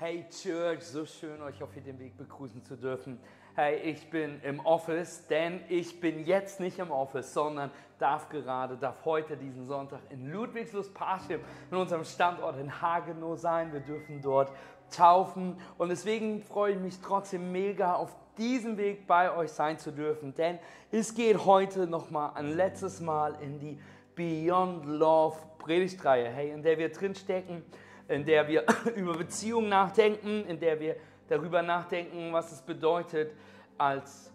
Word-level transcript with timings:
Hey 0.00 0.24
Church, 0.30 0.84
so 0.84 1.04
schön 1.04 1.42
euch 1.42 1.60
auf 1.60 1.70
dem 1.74 1.98
Weg 1.98 2.16
begrüßen 2.16 2.62
zu 2.62 2.76
dürfen. 2.76 3.18
Hey, 3.56 3.78
ich 3.78 4.08
bin 4.08 4.40
im 4.44 4.60
Office, 4.60 5.26
denn 5.26 5.60
ich 5.68 5.98
bin 5.98 6.24
jetzt 6.24 6.60
nicht 6.60 6.78
im 6.78 6.92
Office, 6.92 7.34
sondern 7.34 7.72
darf 7.98 8.28
gerade, 8.28 8.76
darf 8.76 9.04
heute 9.04 9.36
diesen 9.36 9.66
Sonntag 9.66 9.98
in 10.10 10.30
Ludwigslust-Parchim, 10.30 11.40
in 11.72 11.76
unserem 11.76 12.04
Standort 12.04 12.60
in 12.60 12.80
Hagenow 12.80 13.36
sein. 13.36 13.72
Wir 13.72 13.80
dürfen 13.80 14.22
dort 14.22 14.52
taufen 14.96 15.60
und 15.78 15.88
deswegen 15.88 16.44
freue 16.44 16.74
ich 16.74 16.78
mich 16.78 17.00
trotzdem 17.00 17.50
mega 17.50 17.94
auf 17.96 18.14
diesem 18.36 18.76
Weg 18.76 19.08
bei 19.08 19.36
euch 19.36 19.50
sein 19.50 19.80
zu 19.80 19.90
dürfen, 19.90 20.32
denn 20.32 20.60
es 20.92 21.12
geht 21.12 21.44
heute 21.44 21.88
nochmal 21.88 22.30
ein 22.36 22.54
letztes 22.54 23.00
Mal 23.00 23.34
in 23.40 23.58
die 23.58 23.80
Beyond 24.14 24.86
Love 24.86 25.38
Predigtreihe, 25.58 26.28
hey, 26.28 26.52
in 26.52 26.62
der 26.62 26.78
wir 26.78 26.88
drinstecken 26.92 27.64
stecken 27.64 27.87
in 28.08 28.24
der 28.24 28.48
wir 28.48 28.64
über 28.96 29.16
Beziehungen 29.16 29.68
nachdenken, 29.68 30.44
in 30.46 30.58
der 30.58 30.80
wir 30.80 30.96
darüber 31.28 31.62
nachdenken, 31.62 32.32
was 32.32 32.52
es 32.52 32.62
bedeutet, 32.62 33.32
als 33.76 34.32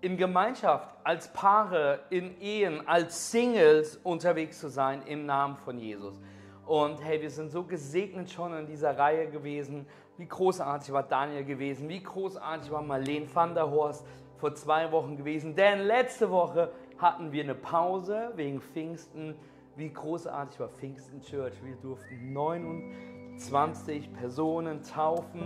in 0.00 0.18
Gemeinschaft, 0.18 0.94
als 1.02 1.32
Paare, 1.32 2.00
in 2.10 2.38
Ehen, 2.40 2.86
als 2.86 3.30
Singles 3.30 3.98
unterwegs 4.02 4.60
zu 4.60 4.68
sein 4.68 5.02
im 5.06 5.24
Namen 5.24 5.56
von 5.56 5.78
Jesus. 5.78 6.20
Und 6.66 7.02
hey, 7.02 7.20
wir 7.20 7.30
sind 7.30 7.50
so 7.50 7.62
gesegnet 7.62 8.30
schon 8.30 8.54
in 8.54 8.66
dieser 8.66 8.96
Reihe 8.98 9.28
gewesen. 9.28 9.86
Wie 10.18 10.26
großartig 10.26 10.92
war 10.92 11.02
Daniel 11.02 11.44
gewesen, 11.44 11.88
wie 11.88 12.02
großartig 12.02 12.70
war 12.70 12.82
Marlene 12.82 13.26
van 13.34 13.54
der 13.54 13.70
Horst 13.70 14.06
vor 14.36 14.54
zwei 14.54 14.90
Wochen 14.92 15.16
gewesen. 15.16 15.54
Denn 15.54 15.80
letzte 15.80 16.30
Woche 16.30 16.70
hatten 16.98 17.32
wir 17.32 17.42
eine 17.42 17.54
Pause 17.54 18.32
wegen 18.36 18.60
Pfingsten. 18.60 19.34
Wie 19.76 19.92
großartig 19.92 20.60
war 20.60 20.68
Pfingsten 20.68 21.20
Church. 21.20 21.54
Wir 21.64 21.76
durften 21.76 22.32
29 22.32 23.14
20 23.38 24.12
Personen 24.14 24.82
taufen. 24.82 25.42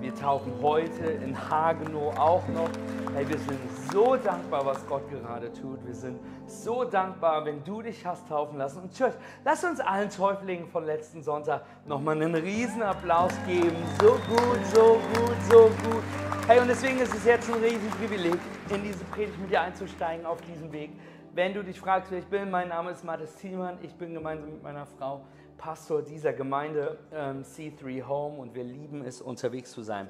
Wir 0.00 0.14
taufen 0.14 0.52
heute 0.62 1.04
in 1.04 1.36
Hagenow 1.50 2.16
auch 2.18 2.46
noch. 2.48 2.70
Hey, 3.14 3.28
wir 3.28 3.38
sind 3.38 3.58
so 3.92 4.16
dankbar, 4.16 4.64
was 4.64 4.86
Gott 4.86 5.08
gerade 5.10 5.52
tut. 5.52 5.84
Wir 5.84 5.94
sind 5.94 6.18
so 6.46 6.84
dankbar, 6.84 7.44
wenn 7.44 7.62
du 7.64 7.82
dich 7.82 8.06
hast 8.06 8.28
taufen 8.28 8.58
lassen. 8.58 8.82
Und 8.82 8.94
Church, 8.94 9.14
lass 9.44 9.64
uns 9.64 9.80
allen 9.80 10.08
Täuflingen 10.08 10.66
von 10.68 10.84
letzten 10.84 11.22
Sonntag 11.22 11.64
nochmal 11.86 12.16
einen 12.16 12.34
riesen 12.34 12.82
Applaus 12.82 13.32
geben. 13.46 13.76
So 14.00 14.12
gut, 14.12 14.66
so 14.72 15.00
gut, 15.14 15.36
so 15.50 15.62
gut. 15.88 16.02
Hey, 16.46 16.60
und 16.60 16.68
deswegen 16.68 16.98
ist 16.98 17.14
es 17.14 17.24
jetzt 17.24 17.48
ein 17.52 17.60
riesen 17.62 17.90
Privileg, 17.90 18.38
in 18.70 18.82
diese 18.82 19.04
Predigt 19.04 19.38
mit 19.40 19.50
dir 19.50 19.60
einzusteigen 19.60 20.26
auf 20.26 20.40
diesem 20.42 20.72
Weg. 20.72 20.90
Wenn 21.34 21.54
du 21.54 21.64
dich 21.64 21.80
fragst, 21.80 22.10
wer 22.10 22.18
ich 22.18 22.26
bin, 22.26 22.50
mein 22.50 22.68
Name 22.68 22.90
ist 22.90 23.04
Mathis 23.04 23.34
Thielmann. 23.36 23.78
Ich 23.80 23.94
bin 23.94 24.12
gemeinsam 24.12 24.50
mit 24.50 24.62
meiner 24.62 24.84
Frau 24.84 25.22
Pastor 25.56 26.02
dieser 26.02 26.34
Gemeinde 26.34 26.98
ähm, 27.10 27.42
C3 27.42 28.06
Home 28.06 28.36
und 28.36 28.54
wir 28.54 28.64
lieben 28.64 29.02
es, 29.02 29.22
unterwegs 29.22 29.72
zu 29.72 29.80
sein. 29.80 30.08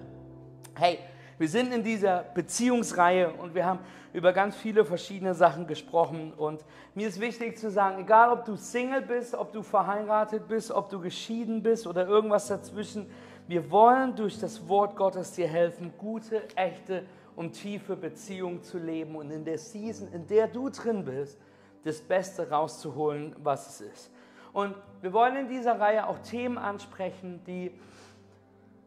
Hey, 0.75 0.99
wir 1.39 1.49
sind 1.49 1.73
in 1.73 1.85
dieser 1.85 2.25
Beziehungsreihe 2.35 3.35
und 3.35 3.55
wir 3.55 3.65
haben 3.65 3.79
über 4.13 4.33
ganz 4.33 4.57
viele 4.57 4.85
verschiedene 4.85 5.33
Sachen 5.33 5.69
gesprochen. 5.69 6.33
Und 6.33 6.65
mir 6.97 7.07
ist 7.07 7.21
wichtig 7.21 7.57
zu 7.57 7.71
sagen, 7.71 8.01
egal 8.01 8.33
ob 8.33 8.45
du 8.45 8.57
Single 8.57 9.03
bist, 9.03 9.37
ob 9.37 9.53
du 9.53 9.63
verheiratet 9.63 10.49
bist, 10.49 10.73
ob 10.73 10.91
du 10.91 11.01
geschieden 11.01 11.63
bist 11.63 11.87
oder 11.87 12.05
irgendwas 12.05 12.49
dazwischen, 12.49 13.09
wir 13.47 13.71
wollen 13.71 14.17
durch 14.17 14.41
das 14.41 14.69
Wort 14.69 14.97
Gottes 14.97 15.31
dir 15.31 15.47
helfen, 15.47 15.93
gute, 15.99 16.43
echte 16.57 17.05
und 17.37 17.53
tiefe 17.53 17.97
Beziehungen 17.97 18.63
zu 18.63 18.79
leben 18.79 19.17
und 19.17 19.31
in 19.31 19.45
der 19.45 19.59
Season, 19.59 20.09
in 20.13 20.27
der 20.27 20.49
du 20.49 20.69
drin 20.69 21.05
bist, 21.05 21.39
das 21.85 22.01
Beste 22.01 22.51
rauszuholen, 22.51 23.35
was 23.43 23.69
es 23.69 23.81
ist. 23.81 24.11
Und 24.53 24.75
wir 25.01 25.13
wollen 25.13 25.37
in 25.37 25.49
dieser 25.49 25.81
Reihe 25.81 26.07
auch 26.07 26.19
Themen 26.19 26.59
ansprechen, 26.59 27.43
die 27.47 27.73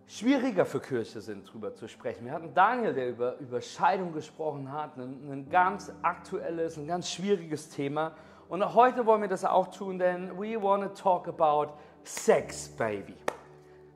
schwieriger 0.08 0.66
für 0.66 0.80
Kirche 0.80 1.22
sind, 1.22 1.48
darüber 1.48 1.74
zu 1.74 1.88
sprechen. 1.88 2.26
Wir 2.26 2.34
hatten 2.34 2.54
Daniel, 2.54 2.94
der 2.94 3.10
über, 3.10 3.38
über 3.40 3.62
Scheidung 3.62 4.14
gesprochen 4.14 4.72
hat, 4.72 4.98
ein, 4.98 5.32
ein 5.32 5.50
ganz 5.50 5.92
aktuelles, 6.04 6.78
ein 6.78 6.88
ganz 6.88 7.10
schwieriges 7.10 7.70
Thema. 7.70 8.16
Und 8.48 8.76
heute 8.76 9.06
wollen 9.06 9.22
wir 9.22 9.28
das 9.28 9.44
auch 9.44 9.68
tun, 9.68 9.98
denn 9.98 10.38
we 10.38 10.62
want 10.62 10.84
to 10.84 10.90
talk 10.90 11.28
about 11.28 11.74
Sex, 12.04 12.70
Baby. 12.70 13.16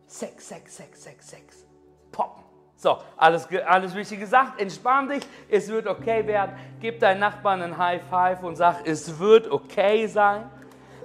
Sex, 0.08 0.48
Sex, 0.48 0.76
Sex, 0.76 1.04
Sex, 1.04 1.30
Sex. 1.30 1.66
Poppen. 2.12 2.39
So, 2.80 2.98
alles, 3.18 3.46
alles 3.66 3.94
wichtig 3.94 4.22
gesagt. 4.22 4.62
Entspann 4.62 5.10
dich, 5.10 5.24
es 5.50 5.68
wird 5.68 5.86
okay 5.86 6.26
werden. 6.26 6.56
Gib 6.80 7.02
deinen 7.02 7.20
Nachbarn 7.20 7.62
ein 7.62 7.78
High 7.78 8.02
Five 8.10 8.42
und 8.42 8.56
sag, 8.56 8.88
es 8.88 9.20
wird 9.20 9.52
okay 9.52 10.08
sein. 10.08 10.50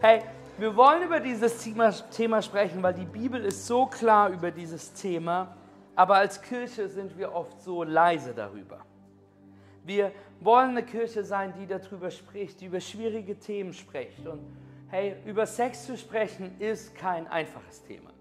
Hey, 0.01 0.23
wir 0.57 0.77
wollen 0.77 1.03
über 1.03 1.19
dieses 1.19 1.59
Thema, 1.59 1.91
Thema 1.91 2.43
sprechen, 2.43 2.81
weil 2.81 2.95
die 2.95 3.05
Bibel 3.05 3.45
ist 3.45 3.67
so 3.67 3.87
klar 3.87 4.29
über 4.29 4.53
dieses 4.53 4.93
Thema, 4.93 5.57
aber 5.97 6.15
als 6.15 6.41
Kirche 6.41 6.89
sind 6.89 7.19
wir 7.19 7.35
oft 7.35 7.61
so 7.61 7.83
leise 7.83 8.33
darüber. 8.33 8.79
Wir 9.83 10.13
wollen 10.39 10.71
eine 10.71 10.85
Kirche 10.85 11.25
sein, 11.25 11.53
die 11.59 11.67
darüber 11.67 12.13
spricht, 12.13 12.61
die 12.61 12.67
über 12.67 12.79
schwierige 12.79 13.37
Themen 13.37 13.73
spricht. 13.73 14.25
Und 14.29 14.39
hey, 14.91 15.17
über 15.27 15.45
Sex 15.45 15.87
zu 15.87 15.97
sprechen 15.97 16.55
ist 16.61 16.95
kein 16.95 17.27
einfaches 17.27 17.83
Thema. 17.83 18.14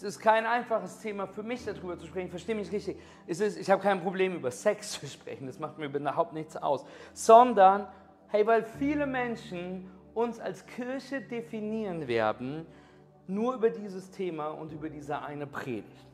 Es 0.00 0.04
ist 0.04 0.18
kein 0.20 0.46
einfaches 0.46 0.98
Thema 1.00 1.26
für 1.26 1.42
mich, 1.42 1.62
darüber 1.62 1.98
zu 1.98 2.06
sprechen. 2.06 2.30
Verstehe 2.30 2.54
mich 2.54 2.72
richtig. 2.72 2.96
Ist, 3.26 3.42
ich 3.42 3.70
habe 3.70 3.82
kein 3.82 4.00
Problem, 4.00 4.34
über 4.34 4.50
Sex 4.50 4.92
zu 4.98 5.06
sprechen. 5.06 5.46
Das 5.46 5.58
macht 5.58 5.76
mir 5.76 5.84
überhaupt 5.84 6.32
nichts 6.32 6.56
aus. 6.56 6.86
Sondern, 7.12 7.86
hey, 8.28 8.46
weil 8.46 8.64
viele 8.64 9.06
Menschen 9.06 9.90
uns 10.14 10.40
als 10.40 10.64
Kirche 10.64 11.20
definieren 11.20 12.08
werden, 12.08 12.64
nur 13.26 13.56
über 13.56 13.68
dieses 13.68 14.10
Thema 14.10 14.48
und 14.48 14.72
über 14.72 14.88
diese 14.88 15.20
eine 15.20 15.46
Predigt. 15.46 16.06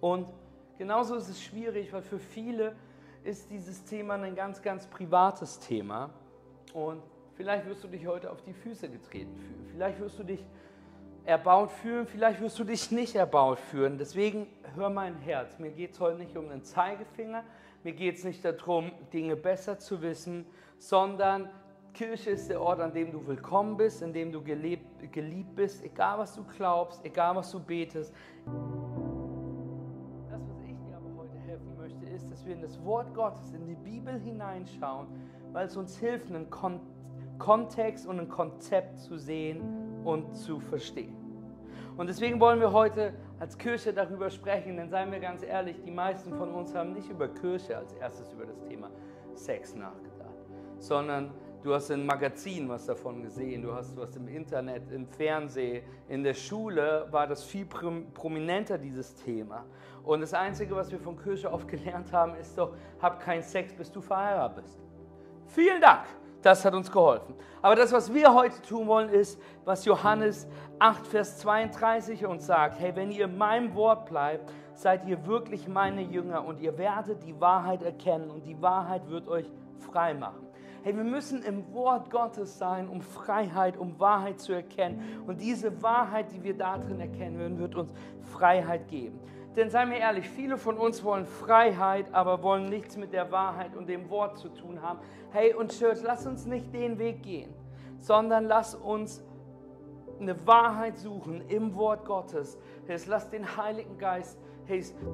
Und 0.00 0.32
genauso 0.78 1.14
ist 1.16 1.28
es 1.28 1.42
schwierig, 1.42 1.92
weil 1.92 2.00
für 2.00 2.18
viele 2.18 2.74
ist 3.24 3.50
dieses 3.50 3.84
Thema 3.84 4.14
ein 4.14 4.34
ganz, 4.34 4.62
ganz 4.62 4.86
privates 4.86 5.58
Thema. 5.58 6.08
Und 6.72 7.02
vielleicht 7.34 7.66
wirst 7.66 7.84
du 7.84 7.88
dich 7.88 8.06
heute 8.06 8.30
auf 8.30 8.40
die 8.40 8.54
Füße 8.54 8.88
getreten 8.88 9.36
fühlen. 9.36 9.66
Vielleicht 9.70 10.00
wirst 10.00 10.18
du 10.18 10.24
dich 10.24 10.42
erbaut 11.24 11.70
fühlen, 11.70 12.06
vielleicht 12.06 12.40
wirst 12.40 12.58
du 12.58 12.64
dich 12.64 12.90
nicht 12.90 13.14
erbaut 13.14 13.58
fühlen. 13.58 13.98
Deswegen 13.98 14.46
hör 14.74 14.90
mein 14.90 15.16
Herz. 15.18 15.58
Mir 15.58 15.70
geht 15.70 15.92
es 15.92 16.00
heute 16.00 16.18
nicht 16.18 16.36
um 16.36 16.48
einen 16.48 16.64
Zeigefinger. 16.64 17.44
Mir 17.84 17.92
geht 17.92 18.16
es 18.16 18.24
nicht 18.24 18.44
darum, 18.44 18.92
Dinge 19.12 19.36
besser 19.36 19.78
zu 19.78 20.02
wissen, 20.02 20.46
sondern 20.78 21.48
Kirche 21.94 22.30
ist 22.30 22.48
der 22.48 22.60
Ort, 22.60 22.80
an 22.80 22.92
dem 22.92 23.12
du 23.12 23.26
willkommen 23.26 23.76
bist, 23.76 24.02
in 24.02 24.12
dem 24.12 24.32
du 24.32 24.42
gelebt, 24.42 25.12
geliebt 25.12 25.54
bist, 25.54 25.84
egal 25.84 26.18
was 26.18 26.34
du 26.34 26.44
glaubst, 26.44 27.04
egal 27.04 27.36
was 27.36 27.50
du 27.50 27.60
betest. 27.60 28.14
Das, 30.30 30.40
was 30.48 30.62
ich 30.62 30.76
dir 30.78 30.96
aber 30.96 31.14
heute 31.16 31.36
helfen 31.46 31.76
möchte, 31.76 32.06
ist, 32.06 32.30
dass 32.30 32.46
wir 32.46 32.54
in 32.54 32.62
das 32.62 32.82
Wort 32.84 33.12
Gottes, 33.14 33.52
in 33.52 33.66
die 33.66 33.74
Bibel 33.74 34.18
hineinschauen, 34.18 35.06
weil 35.52 35.66
es 35.66 35.76
uns 35.76 35.98
hilft, 35.98 36.28
einen 36.30 36.48
Kon 36.50 36.80
Kontext 37.38 38.06
und 38.06 38.20
ein 38.20 38.28
Konzept 38.28 38.98
zu 39.00 39.18
sehen 39.18 39.91
und 40.04 40.34
zu 40.36 40.60
verstehen. 40.60 41.16
Und 41.96 42.06
deswegen 42.08 42.40
wollen 42.40 42.60
wir 42.60 42.72
heute 42.72 43.14
als 43.38 43.58
Kirche 43.58 43.92
darüber 43.92 44.30
sprechen, 44.30 44.76
denn 44.76 44.88
seien 44.88 45.12
wir 45.12 45.20
ganz 45.20 45.42
ehrlich, 45.42 45.82
die 45.82 45.90
meisten 45.90 46.34
von 46.34 46.52
uns 46.52 46.74
haben 46.74 46.92
nicht 46.94 47.10
über 47.10 47.28
Kirche 47.28 47.76
als 47.76 47.92
erstes 47.94 48.32
über 48.32 48.46
das 48.46 48.60
Thema 48.62 48.90
Sex 49.34 49.74
nachgedacht, 49.74 50.34
sondern 50.78 51.32
Du 51.62 51.72
hast 51.72 51.90
in 51.90 52.04
Magazinen 52.04 52.68
was 52.68 52.86
davon 52.86 53.22
gesehen, 53.22 53.62
du 53.62 53.72
hast 53.72 53.96
was 53.96 54.16
im 54.16 54.26
Internet, 54.26 54.90
im 54.90 55.06
Fernsehen, 55.06 55.84
in 56.08 56.24
der 56.24 56.34
Schule 56.34 57.06
war 57.12 57.28
das 57.28 57.44
viel 57.44 57.66
prominenter, 57.66 58.76
dieses 58.78 59.14
Thema. 59.14 59.64
Und 60.02 60.22
das 60.22 60.34
Einzige, 60.34 60.74
was 60.74 60.90
wir 60.90 60.98
von 60.98 61.16
Kirche 61.16 61.52
oft 61.52 61.68
gelernt 61.68 62.12
haben, 62.12 62.34
ist 62.34 62.58
doch, 62.58 62.74
hab 63.00 63.20
keinen 63.20 63.44
Sex, 63.44 63.72
bis 63.72 63.92
du 63.92 64.00
verheiratet 64.00 64.64
bist. 64.64 64.80
Vielen 65.46 65.80
Dank, 65.80 66.06
das 66.42 66.64
hat 66.64 66.74
uns 66.74 66.90
geholfen. 66.90 67.34
Aber 67.62 67.76
das, 67.76 67.92
was 67.92 68.12
wir 68.12 68.34
heute 68.34 68.60
tun 68.62 68.86
wollen, 68.88 69.08
ist, 69.08 69.40
was 69.64 69.84
Johannes 69.84 70.48
8, 70.78 71.06
Vers 71.06 71.38
32 71.38 72.26
uns 72.26 72.46
sagt, 72.46 72.80
hey, 72.80 72.94
wenn 72.94 73.10
ihr 73.10 73.26
in 73.26 73.38
meinem 73.38 73.74
Wort 73.74 74.06
bleibt, 74.06 74.50
seid 74.74 75.06
ihr 75.06 75.26
wirklich 75.26 75.68
meine 75.68 76.02
Jünger 76.02 76.44
und 76.44 76.60
ihr 76.60 76.76
werdet 76.76 77.24
die 77.24 77.40
Wahrheit 77.40 77.82
erkennen 77.82 78.30
und 78.30 78.46
die 78.46 78.60
Wahrheit 78.60 79.08
wird 79.08 79.28
euch 79.28 79.50
frei 79.78 80.14
machen. 80.14 80.46
Hey, 80.84 80.96
wir 80.96 81.04
müssen 81.04 81.44
im 81.44 81.72
Wort 81.72 82.10
Gottes 82.10 82.58
sein, 82.58 82.88
um 82.88 83.00
Freiheit, 83.00 83.76
um 83.76 84.00
Wahrheit 84.00 84.40
zu 84.40 84.52
erkennen. 84.52 85.22
Und 85.28 85.40
diese 85.40 85.80
Wahrheit, 85.80 86.32
die 86.32 86.42
wir 86.42 86.56
darin 86.56 86.98
erkennen 86.98 87.56
wird 87.60 87.76
uns 87.76 87.92
Freiheit 88.32 88.88
geben. 88.88 89.20
Denn 89.56 89.68
seien 89.68 89.90
wir 89.90 89.98
ehrlich, 89.98 90.28
viele 90.28 90.56
von 90.56 90.78
uns 90.78 91.04
wollen 91.04 91.26
Freiheit, 91.26 92.06
aber 92.12 92.42
wollen 92.42 92.68
nichts 92.68 92.96
mit 92.96 93.12
der 93.12 93.30
Wahrheit 93.30 93.76
und 93.76 93.88
dem 93.88 94.08
Wort 94.08 94.38
zu 94.38 94.48
tun 94.48 94.80
haben. 94.80 95.00
Hey, 95.30 95.52
und 95.54 95.78
Church, 95.78 96.00
lass 96.02 96.26
uns 96.26 96.46
nicht 96.46 96.72
den 96.74 96.98
Weg 96.98 97.22
gehen, 97.22 97.52
sondern 98.00 98.46
lass 98.46 98.74
uns 98.74 99.22
eine 100.20 100.46
Wahrheit 100.46 100.96
suchen 100.96 101.42
im 101.48 101.74
Wort 101.74 102.04
Gottes. 102.04 102.56
Lass 103.06 103.28
den 103.28 103.56
Heiligen 103.56 103.98
Geist 103.98 104.38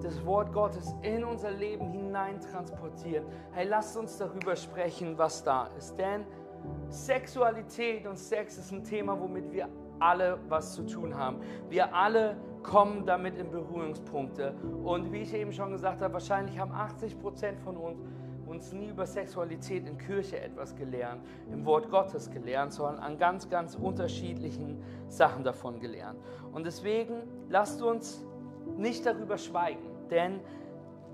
das 0.02 0.24
Wort 0.24 0.52
Gottes 0.52 0.94
in 1.02 1.24
unser 1.24 1.50
Leben 1.50 1.90
hinein 1.90 2.40
transportieren. 2.40 3.24
Hey, 3.52 3.66
lasst 3.66 3.96
uns 3.96 4.18
darüber 4.18 4.54
sprechen, 4.54 5.18
was 5.18 5.42
da 5.42 5.68
ist. 5.78 5.96
Denn 5.96 6.24
Sexualität 6.90 8.06
und 8.06 8.18
Sex 8.18 8.58
ist 8.58 8.70
ein 8.70 8.84
Thema, 8.84 9.18
womit 9.18 9.50
wir 9.50 9.68
alle 9.98 10.38
was 10.48 10.74
zu 10.74 10.84
tun 10.84 11.16
haben. 11.16 11.40
Wir 11.68 11.92
alle 11.92 12.36
kommen 12.62 13.06
damit 13.06 13.36
in 13.36 13.50
Berührungspunkte. 13.50 14.54
Und 14.84 15.12
wie 15.12 15.22
ich 15.22 15.34
eben 15.34 15.52
schon 15.52 15.70
gesagt 15.72 16.02
habe, 16.02 16.14
wahrscheinlich 16.14 16.58
haben 16.58 16.72
80 16.72 17.20
Prozent 17.20 17.60
von 17.60 17.76
uns 17.76 17.98
uns 18.48 18.72
nie 18.72 18.88
über 18.88 19.06
Sexualität 19.06 19.86
in 19.86 19.98
Kirche 19.98 20.40
etwas 20.40 20.74
gelernt, 20.74 21.22
im 21.52 21.64
Wort 21.64 21.90
Gottes 21.90 22.30
gelernt, 22.30 22.72
sondern 22.72 22.98
an 22.98 23.18
ganz, 23.18 23.48
ganz 23.48 23.74
unterschiedlichen 23.74 24.82
Sachen 25.06 25.44
davon 25.44 25.80
gelernt. 25.80 26.18
Und 26.52 26.64
deswegen 26.64 27.22
lasst 27.48 27.82
uns 27.82 28.24
nicht 28.76 29.04
darüber 29.06 29.38
schweigen, 29.38 29.86
denn 30.10 30.40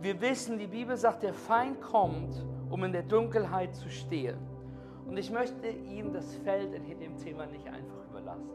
wir 0.01 0.21
wissen, 0.21 0.59
die 0.59 0.67
Bibel 0.67 0.97
sagt, 0.97 1.23
der 1.23 1.35
Feind 1.35 1.81
kommt, 1.81 2.45
um 2.71 2.85
in 2.85 2.93
der 2.93 3.03
Dunkelheit 3.03 3.75
zu 3.75 3.89
stehlen. 3.89 4.39
Und 5.07 5.17
ich 5.17 5.31
möchte 5.31 5.69
ihm 5.69 6.13
das 6.13 6.35
Feld 6.37 6.73
in 6.73 6.99
dem 6.99 7.17
Thema 7.19 7.47
nicht 7.47 7.67
einfach 7.67 8.05
überlassen, 8.11 8.51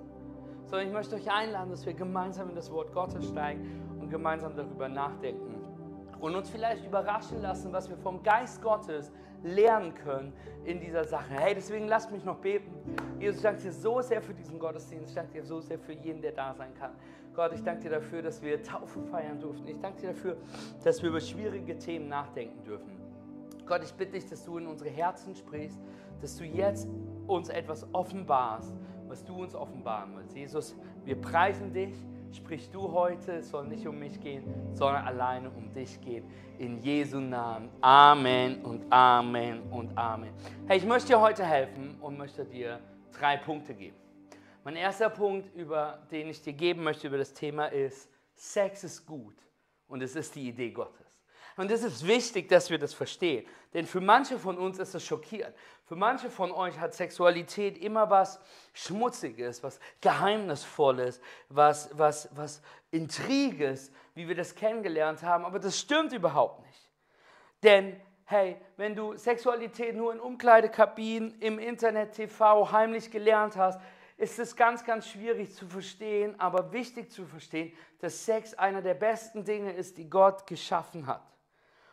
sondern 0.69 0.87
ich 0.87 0.93
möchte 0.93 1.15
euch 1.15 1.31
einladen, 1.31 1.71
dass 1.71 1.85
wir 1.85 1.93
gemeinsam 1.93 2.49
in 2.49 2.55
das 2.55 2.71
Wort 2.71 2.93
Gottes 2.93 3.27
steigen 3.27 3.81
und 3.99 4.09
gemeinsam 4.09 4.55
darüber 4.55 4.87
nachdenken 4.87 5.55
und 6.19 6.35
uns 6.35 6.49
vielleicht 6.49 6.85
überraschen 6.85 7.41
lassen, 7.41 7.71
was 7.73 7.89
wir 7.89 7.97
vom 7.97 8.21
Geist 8.23 8.61
Gottes 8.61 9.11
lernen 9.43 9.93
können 9.95 10.33
in 10.65 10.79
dieser 10.79 11.05
Sache. 11.05 11.33
Hey, 11.33 11.55
deswegen 11.55 11.87
lasst 11.87 12.11
mich 12.11 12.23
noch 12.25 12.37
beten. 12.37 12.73
Jesus, 13.19 13.37
ich 13.37 13.43
danke 13.43 13.61
dir 13.61 13.71
so 13.71 14.01
sehr 14.01 14.21
für 14.21 14.33
diesen 14.33 14.59
Gottesdienst. 14.59 15.09
Ich 15.09 15.15
danke 15.15 15.33
dir 15.33 15.43
so 15.43 15.61
sehr 15.61 15.79
für 15.79 15.93
jeden, 15.93 16.21
der 16.21 16.33
da 16.33 16.53
sein 16.53 16.73
kann. 16.75 16.91
Gott, 17.33 17.53
ich 17.53 17.63
danke 17.63 17.83
dir 17.83 17.91
dafür, 17.91 18.21
dass 18.21 18.41
wir 18.41 18.61
Taufe 18.61 19.01
feiern 19.03 19.39
durften. 19.39 19.67
Ich 19.67 19.79
danke 19.79 20.01
dir 20.01 20.07
dafür, 20.09 20.37
dass 20.83 21.01
wir 21.01 21.09
über 21.09 21.21
schwierige 21.21 21.77
Themen 21.77 22.09
nachdenken 22.09 22.63
dürfen. 22.65 22.91
Gott, 23.65 23.81
ich 23.83 23.93
bitte 23.93 24.13
dich, 24.13 24.25
dass 24.25 24.43
du 24.43 24.57
in 24.57 24.67
unsere 24.67 24.89
Herzen 24.89 25.35
sprichst, 25.35 25.79
dass 26.21 26.35
du 26.35 26.43
jetzt 26.43 26.89
uns 27.27 27.49
etwas 27.49 27.87
offenbarst, 27.93 28.73
was 29.09 29.25
du 29.25 29.41
uns 29.41 29.55
offenbaren 29.55 30.15
willst. 30.15 30.35
Jesus, 30.35 30.75
wir 31.03 31.19
preisen 31.19 31.73
dich. 31.73 31.95
Sprich 32.31 32.69
du 32.69 32.91
heute, 32.91 33.37
es 33.37 33.49
soll 33.49 33.65
nicht 33.65 33.87
um 33.87 33.97
mich 33.97 34.19
gehen, 34.21 34.43
sondern 34.73 35.07
alleine 35.07 35.49
um 35.49 35.73
dich 35.73 35.99
gehen. 35.99 36.29
In 36.59 36.77
Jesu 36.77 37.19
Namen. 37.19 37.69
Amen 37.81 38.63
und 38.63 38.85
Amen 38.91 39.63
und 39.71 39.97
Amen. 39.97 40.31
Hey, 40.67 40.77
ich 40.77 40.85
möchte 40.85 41.07
dir 41.07 41.19
heute 41.19 41.43
helfen 41.43 41.97
und 41.99 42.19
möchte 42.19 42.45
dir 42.45 42.79
drei 43.11 43.37
Punkte 43.37 43.73
geben. 43.73 43.95
Mein 44.63 44.75
erster 44.75 45.09
Punkt, 45.09 45.55
über 45.55 46.03
den 46.11 46.27
ich 46.27 46.43
dir 46.43 46.53
geben 46.53 46.83
möchte 46.83 47.07
über 47.07 47.17
das 47.17 47.33
Thema 47.33 47.65
ist, 47.65 48.07
Sex 48.35 48.83
ist 48.83 49.07
gut 49.07 49.35
und 49.87 50.03
es 50.03 50.15
ist 50.15 50.35
die 50.35 50.49
Idee 50.49 50.69
Gottes. 50.69 50.98
Und 51.59 51.69
es 51.71 51.83
ist 51.83 52.07
wichtig, 52.07 52.47
dass 52.47 52.69
wir 52.69 52.79
das 52.79 52.93
verstehen. 52.93 53.45
Denn 53.73 53.85
für 53.85 53.99
manche 53.99 54.39
von 54.39 54.57
uns 54.57 54.79
ist 54.79 54.95
es 54.95 55.05
schockierend. 55.05 55.53
Für 55.83 55.97
manche 55.97 56.29
von 56.29 56.53
euch 56.53 56.79
hat 56.79 56.93
Sexualität 56.93 57.77
immer 57.77 58.09
was 58.09 58.39
Schmutziges, 58.71 59.61
was 59.61 59.77
Geheimnisvolles, 59.99 61.19
was, 61.49 61.89
was, 61.97 62.29
was 62.33 62.61
Intriges, 62.91 63.91
wie 64.15 64.29
wir 64.29 64.35
das 64.35 64.55
kennengelernt 64.55 65.21
haben. 65.21 65.43
Aber 65.43 65.59
das 65.59 65.77
stimmt 65.77 66.13
überhaupt 66.13 66.65
nicht. 66.65 66.89
Denn 67.61 67.99
hey, 68.23 68.55
wenn 68.77 68.95
du 68.95 69.17
Sexualität 69.17 69.97
nur 69.97 70.13
in 70.13 70.21
Umkleidekabinen, 70.21 71.41
im 71.41 71.59
Internet, 71.59 72.13
TV 72.13 72.71
heimlich 72.71 73.11
gelernt 73.11 73.57
hast, 73.57 73.81
ist 74.15 74.39
es 74.39 74.55
ganz, 74.55 74.85
ganz 74.85 75.09
schwierig 75.09 75.53
zu 75.53 75.67
verstehen, 75.67 76.39
aber 76.39 76.71
wichtig 76.71 77.11
zu 77.11 77.25
verstehen, 77.25 77.73
dass 77.99 78.23
Sex 78.23 78.53
einer 78.53 78.81
der 78.81 78.93
besten 78.93 79.43
Dinge 79.43 79.73
ist, 79.73 79.97
die 79.97 80.09
Gott 80.09 80.47
geschaffen 80.47 81.05
hat. 81.05 81.29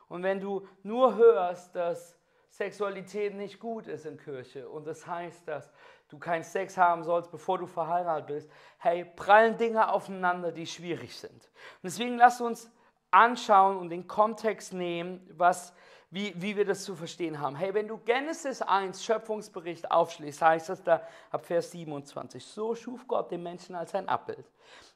Und 0.09 0.23
wenn 0.23 0.41
du 0.41 0.67
nur 0.83 1.17
hörst, 1.17 1.75
dass 1.75 2.17
Sexualität 2.51 3.35
nicht 3.35 3.59
gut 3.59 3.87
ist 3.87 4.07
in 4.07 4.17
Kirche 4.17 4.69
und 4.69 4.87
das 4.87 5.07
heißt, 5.07 5.47
dass 5.47 5.71
du 6.09 6.19
keinen 6.19 6.45
Sex 6.45 6.77
haben 6.77 7.03
sollst, 7.03 7.31
bevor 7.31 7.59
du 7.59 7.67
verheiratet 7.67 8.27
bist, 8.27 8.51
hey, 8.79 9.05
prallen 9.05 9.59
Dinge 9.59 9.93
aufeinander, 9.93 10.53
die 10.53 10.67
schwierig 10.67 11.19
sind. 11.19 11.33
Und 11.33 11.85
deswegen 11.85 12.17
lass 12.17 12.41
uns 12.41 12.71
anschauen 13.11 13.77
und 13.77 13.91
den 13.91 14.07
Kontext 14.07 14.73
nehmen, 14.73 15.29
was, 15.37 15.75
wie, 16.11 16.33
wie 16.37 16.57
wir 16.57 16.65
das 16.65 16.85
zu 16.85 16.95
verstehen 16.95 17.41
haben. 17.41 17.57
Hey, 17.57 17.75
wenn 17.75 17.89
du 17.89 17.99
Genesis 17.99 18.63
1, 18.63 19.05
Schöpfungsbericht 19.05 19.91
aufschließt, 19.91 20.41
heißt 20.41 20.69
das 20.69 20.83
da 20.83 21.03
ab 21.31 21.45
Vers 21.45 21.73
27, 21.73 22.45
so 22.45 22.75
schuf 22.75 23.07
Gott 23.07 23.31
den 23.31 23.43
Menschen 23.43 23.75
als 23.75 23.95
ein 23.95 24.09
Abbild. 24.09 24.51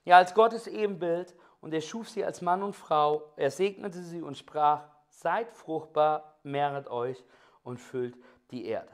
Ja, 0.04 0.16
als 0.16 0.32
Gottes 0.34 0.66
Ebenbild 0.66 1.34
und 1.60 1.74
er 1.74 1.80
schuf 1.82 2.08
sie 2.08 2.24
als 2.24 2.40
Mann 2.40 2.62
und 2.62 2.74
Frau, 2.74 3.32
er 3.36 3.50
segnete 3.50 4.02
sie 4.02 4.22
und 4.22 4.38
sprach, 4.38 4.88
Seid 5.20 5.52
fruchtbar, 5.52 6.38
mehret 6.44 6.88
euch 6.88 7.22
und 7.62 7.76
füllt 7.76 8.17
die 8.50 8.64
Erde. 8.64 8.90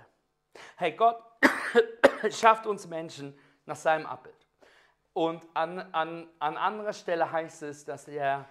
Hey, 0.76 0.90
Gott 0.90 1.22
schafft 2.30 2.66
uns 2.66 2.88
Menschen 2.88 3.38
nach 3.64 3.76
seinem 3.76 4.06
Abbild. 4.06 4.34
Und 5.12 5.46
an, 5.54 5.78
an, 5.92 6.28
an 6.40 6.56
anderer 6.56 6.92
Stelle 6.92 7.30
heißt 7.30 7.62
es, 7.62 7.84
dass 7.84 8.08
er 8.08 8.44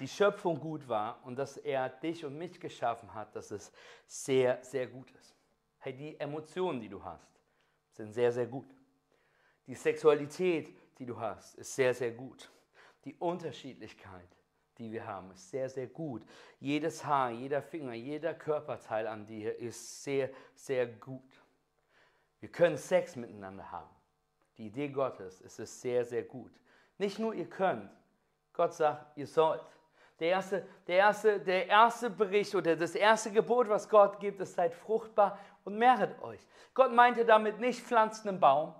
die 0.00 0.08
Schöpfung 0.08 0.58
gut 0.58 0.88
war 0.88 1.24
und 1.24 1.36
dass 1.36 1.56
er 1.56 1.88
dich 1.88 2.24
und 2.24 2.36
mich 2.36 2.58
geschaffen 2.58 3.14
hat, 3.14 3.36
dass 3.36 3.52
es 3.52 3.72
sehr, 4.08 4.58
sehr 4.64 4.88
gut 4.88 5.12
ist. 5.12 5.36
Hey, 5.78 5.92
die 5.92 6.18
Emotionen, 6.18 6.80
die 6.80 6.88
du 6.88 7.04
hast, 7.04 7.30
sind 7.92 8.12
sehr, 8.12 8.32
sehr 8.32 8.48
gut. 8.48 8.74
Die 9.68 9.76
Sexualität, 9.76 10.76
die 10.98 11.06
du 11.06 11.20
hast, 11.20 11.54
ist 11.54 11.76
sehr, 11.76 11.94
sehr 11.94 12.10
gut. 12.10 12.50
Die 13.04 13.14
Unterschiedlichkeit 13.14 14.36
die 14.78 14.92
wir 14.92 15.06
haben, 15.06 15.30
ist 15.30 15.50
sehr, 15.50 15.68
sehr 15.68 15.86
gut. 15.86 16.22
Jedes 16.60 17.04
Haar, 17.04 17.30
jeder 17.30 17.62
Finger, 17.62 17.92
jeder 17.94 18.34
Körperteil 18.34 19.06
an 19.06 19.26
dir 19.26 19.56
ist 19.58 20.02
sehr, 20.02 20.30
sehr 20.54 20.86
gut. 20.86 21.22
Wir 22.40 22.50
können 22.50 22.76
Sex 22.76 23.16
miteinander 23.16 23.70
haben. 23.70 23.90
Die 24.58 24.66
Idee 24.66 24.88
Gottes 24.88 25.40
ist 25.40 25.58
es 25.58 25.80
sehr, 25.80 26.04
sehr 26.04 26.22
gut. 26.22 26.52
Nicht 26.98 27.18
nur 27.18 27.34
ihr 27.34 27.48
könnt, 27.48 27.90
Gott 28.52 28.74
sagt, 28.74 29.16
ihr 29.16 29.26
sollt. 29.26 29.62
Der 30.20 30.28
erste, 30.28 30.66
der, 30.86 30.96
erste, 30.96 31.40
der 31.40 31.66
erste 31.66 32.08
Bericht 32.08 32.54
oder 32.54 32.76
das 32.76 32.94
erste 32.94 33.32
Gebot, 33.32 33.68
was 33.68 33.88
Gott 33.88 34.20
gibt, 34.20 34.40
ist 34.40 34.54
seid 34.54 34.72
fruchtbar 34.72 35.38
und 35.64 35.76
mehret 35.76 36.22
euch. 36.22 36.40
Gott 36.72 36.92
meinte 36.92 37.24
damit 37.24 37.58
nicht 37.58 37.80
pflanzt 37.80 38.26
einen 38.26 38.38
Baum, 38.38 38.74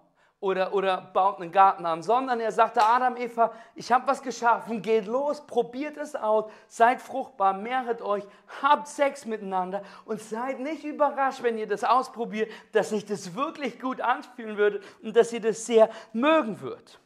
oder, 0.45 0.75
oder 0.75 1.01
baut 1.15 1.41
einen 1.41 1.51
Garten 1.51 1.87
an, 1.87 2.03
sondern 2.03 2.39
er 2.39 2.53
sagte, 2.53 2.85
Adam, 2.85 3.17
Eva, 3.17 3.51
ich 3.75 3.91
habe 3.91 4.07
was 4.07 4.21
geschaffen, 4.21 4.83
geht 4.83 5.07
los, 5.07 5.41
probiert 5.47 5.97
es 5.97 6.15
aus, 6.15 6.53
seid 6.69 7.01
fruchtbar, 7.01 7.55
mehret 7.55 8.03
euch, 8.03 8.25
habt 8.61 8.87
Sex 8.87 9.25
miteinander 9.25 9.83
und 10.05 10.21
seid 10.21 10.61
nicht 10.61 10.85
überrascht, 10.85 11.43
wenn 11.43 11.57
ihr 11.57 11.67
das 11.67 11.83
ausprobiert, 11.83 12.53
dass 12.73 12.91
sich 12.91 13.07
das 13.07 13.35
wirklich 13.35 13.81
gut 13.81 14.03
anfühlen 14.03 14.59
würde 14.59 14.83
und 15.03 15.17
dass 15.17 15.33
ihr 15.33 15.41
das 15.41 15.65
sehr 15.65 15.89
mögen 16.13 16.61
würdet. 16.61 17.01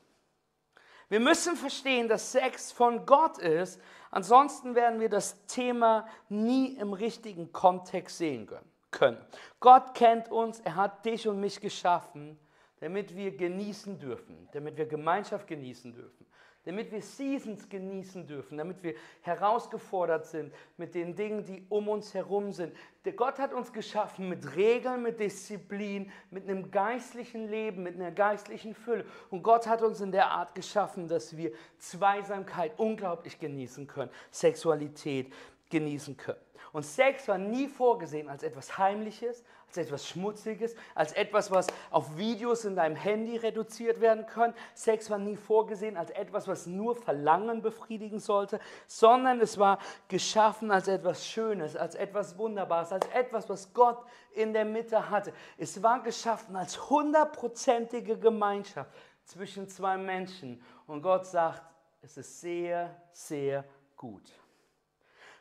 Wir 1.08 1.20
müssen 1.20 1.54
verstehen, 1.54 2.08
dass 2.08 2.32
Sex 2.32 2.72
von 2.72 3.06
Gott 3.06 3.38
ist, 3.38 3.80
ansonsten 4.10 4.74
werden 4.74 4.98
wir 4.98 5.08
das 5.08 5.46
Thema 5.46 6.08
nie 6.28 6.74
im 6.74 6.92
richtigen 6.92 7.52
Kontext 7.52 8.18
sehen 8.18 8.50
können. 8.90 9.24
Gott 9.60 9.94
kennt 9.94 10.28
uns, 10.28 10.58
er 10.58 10.74
hat 10.74 11.04
dich 11.04 11.28
und 11.28 11.38
mich 11.38 11.60
geschaffen 11.60 12.36
damit 12.80 13.16
wir 13.16 13.36
genießen 13.36 13.98
dürfen, 13.98 14.48
damit 14.52 14.76
wir 14.76 14.86
Gemeinschaft 14.86 15.46
genießen 15.46 15.92
dürfen, 15.92 16.26
damit 16.64 16.92
wir 16.92 17.00
Seasons 17.00 17.68
genießen 17.68 18.26
dürfen, 18.26 18.58
damit 18.58 18.82
wir 18.82 18.94
herausgefordert 19.22 20.26
sind 20.26 20.52
mit 20.76 20.94
den 20.94 21.14
Dingen, 21.14 21.44
die 21.44 21.64
um 21.68 21.88
uns 21.88 22.12
herum 22.12 22.52
sind. 22.52 22.74
Der 23.04 23.14
Gott 23.14 23.38
hat 23.38 23.54
uns 23.54 23.72
geschaffen 23.72 24.28
mit 24.28 24.54
Regeln, 24.54 25.02
mit 25.02 25.18
Disziplin, 25.18 26.10
mit 26.30 26.48
einem 26.48 26.70
geistlichen 26.70 27.48
Leben, 27.48 27.82
mit 27.82 27.94
einer 27.94 28.10
geistlichen 28.10 28.74
Fülle. 28.74 29.06
Und 29.30 29.42
Gott 29.42 29.66
hat 29.66 29.82
uns 29.82 30.00
in 30.00 30.12
der 30.12 30.30
Art 30.30 30.54
geschaffen, 30.54 31.08
dass 31.08 31.36
wir 31.36 31.52
Zweisamkeit 31.78 32.72
unglaublich 32.78 33.38
genießen 33.38 33.86
können, 33.86 34.10
Sexualität 34.30 35.32
genießen 35.70 36.16
können. 36.16 36.40
Und 36.72 36.84
Sex 36.84 37.26
war 37.28 37.38
nie 37.38 37.66
vorgesehen 37.66 38.28
als 38.28 38.42
etwas 38.42 38.76
Heimliches, 38.76 39.42
als 39.68 39.76
etwas 39.76 40.08
Schmutziges, 40.08 40.74
als 40.94 41.12
etwas, 41.12 41.50
was 41.50 41.66
auf 41.90 42.16
Videos 42.16 42.64
in 42.64 42.74
deinem 42.74 42.96
Handy 42.96 43.36
reduziert 43.36 44.00
werden 44.00 44.24
kann. 44.26 44.54
Sex 44.74 45.10
war 45.10 45.18
nie 45.18 45.36
vorgesehen 45.36 45.98
als 45.98 46.10
etwas, 46.10 46.48
was 46.48 46.66
nur 46.66 46.96
Verlangen 46.96 47.60
befriedigen 47.60 48.18
sollte, 48.18 48.60
sondern 48.86 49.40
es 49.40 49.58
war 49.58 49.78
geschaffen 50.08 50.70
als 50.70 50.88
etwas 50.88 51.26
Schönes, 51.26 51.76
als 51.76 51.94
etwas 51.94 52.38
Wunderbares, 52.38 52.92
als 52.92 53.06
etwas, 53.08 53.48
was 53.50 53.74
Gott 53.74 54.02
in 54.32 54.54
der 54.54 54.64
Mitte 54.64 55.10
hatte. 55.10 55.34
Es 55.58 55.82
war 55.82 56.02
geschaffen 56.02 56.56
als 56.56 56.88
hundertprozentige 56.88 58.18
Gemeinschaft 58.18 58.90
zwischen 59.24 59.68
zwei 59.68 59.98
Menschen. 59.98 60.62
Und 60.86 61.02
Gott 61.02 61.26
sagt, 61.26 61.62
es 62.00 62.16
ist 62.16 62.40
sehr, 62.40 62.96
sehr 63.12 63.64
gut. 63.96 64.32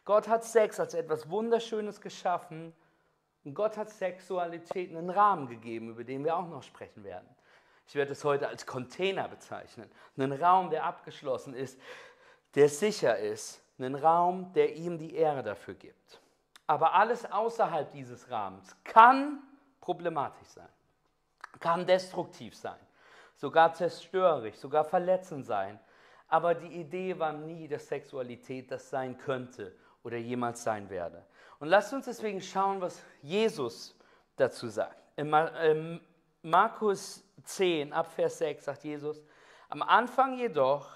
Gott 0.04 0.28
hat 0.28 0.44
Sex 0.44 0.82
als 0.82 0.94
etwas 0.94 1.30
Wunderschönes 1.30 2.02
geschaffen 2.02 2.74
und 3.48 3.54
Gott 3.54 3.78
hat 3.78 3.90
Sexualität 3.90 4.90
einen 4.90 5.10
Rahmen 5.10 5.48
gegeben, 5.48 5.92
über 5.92 6.04
den 6.04 6.26
wir 6.26 6.36
auch 6.36 6.50
noch 6.50 6.64
sprechen 6.64 7.06
werden. 7.06 7.30
Ich 7.88 7.96
werde 7.96 8.12
es 8.12 8.26
heute 8.26 8.50
als 8.50 8.66
Container 8.66 9.30
bezeichnen. 9.30 9.90
Einen 10.18 10.34
Raum, 10.34 10.70
der 10.70 10.84
abgeschlossen 10.84 11.54
ist, 11.54 11.80
der 12.56 12.68
sicher 12.68 13.18
ist. 13.18 13.62
Einen 13.80 13.96
Raum, 13.96 14.52
der 14.52 14.76
ihm 14.76 14.98
die 14.98 15.16
Ehre 15.16 15.44
dafür 15.44 15.76
gibt. 15.76 16.20
Aber 16.66 16.94
alles 16.94 17.32
außerhalb 17.32 17.90
dieses 17.94 18.30
Rahmens 18.30 18.76
kann 18.84 19.42
problematisch 19.80 20.50
sein, 20.50 20.68
kann 21.62 21.86
destruktiv 21.86 22.54
sein, 22.54 22.80
sogar 23.38 23.72
zerstörerisch, 23.72 24.58
sogar 24.58 24.84
verletzend 24.84 25.46
sein. 25.46 25.80
Aber 26.28 26.54
die 26.54 26.82
Idee 26.82 27.18
war 27.18 27.32
nie, 27.32 27.70
dass 27.70 27.88
Sexualität 27.88 28.70
das 28.72 28.90
sein 28.90 29.18
könnte 29.18 29.74
oder 30.08 30.18
jemals 30.18 30.64
sein 30.64 30.90
werde. 30.90 31.26
Und 31.60 31.68
lasst 31.68 31.92
uns 31.92 32.06
deswegen 32.06 32.40
schauen, 32.40 32.80
was 32.80 33.04
Jesus 33.22 33.94
dazu 34.38 34.70
sagt. 34.70 34.98
In 35.18 36.00
Markus 36.42 37.30
10, 37.44 37.92
ab 37.92 38.08
Vers 38.14 38.38
6 38.38 38.64
sagt 38.64 38.86
Jesus, 38.86 39.22
am 39.68 39.82
Anfang 39.82 40.38
jedoch 40.38 40.90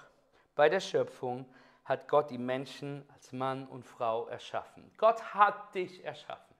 bei 0.55 0.69
der 0.69 0.79
Schöpfung 0.79 1.45
hat 1.83 2.07
Gott 2.07 2.29
die 2.29 2.37
Menschen 2.37 3.03
als 3.13 3.33
Mann 3.33 3.67
und 3.67 3.85
Frau 3.85 4.27
erschaffen. 4.27 4.89
Gott 4.95 5.21
hat 5.33 5.75
dich 5.75 6.05
erschaffen. 6.05 6.55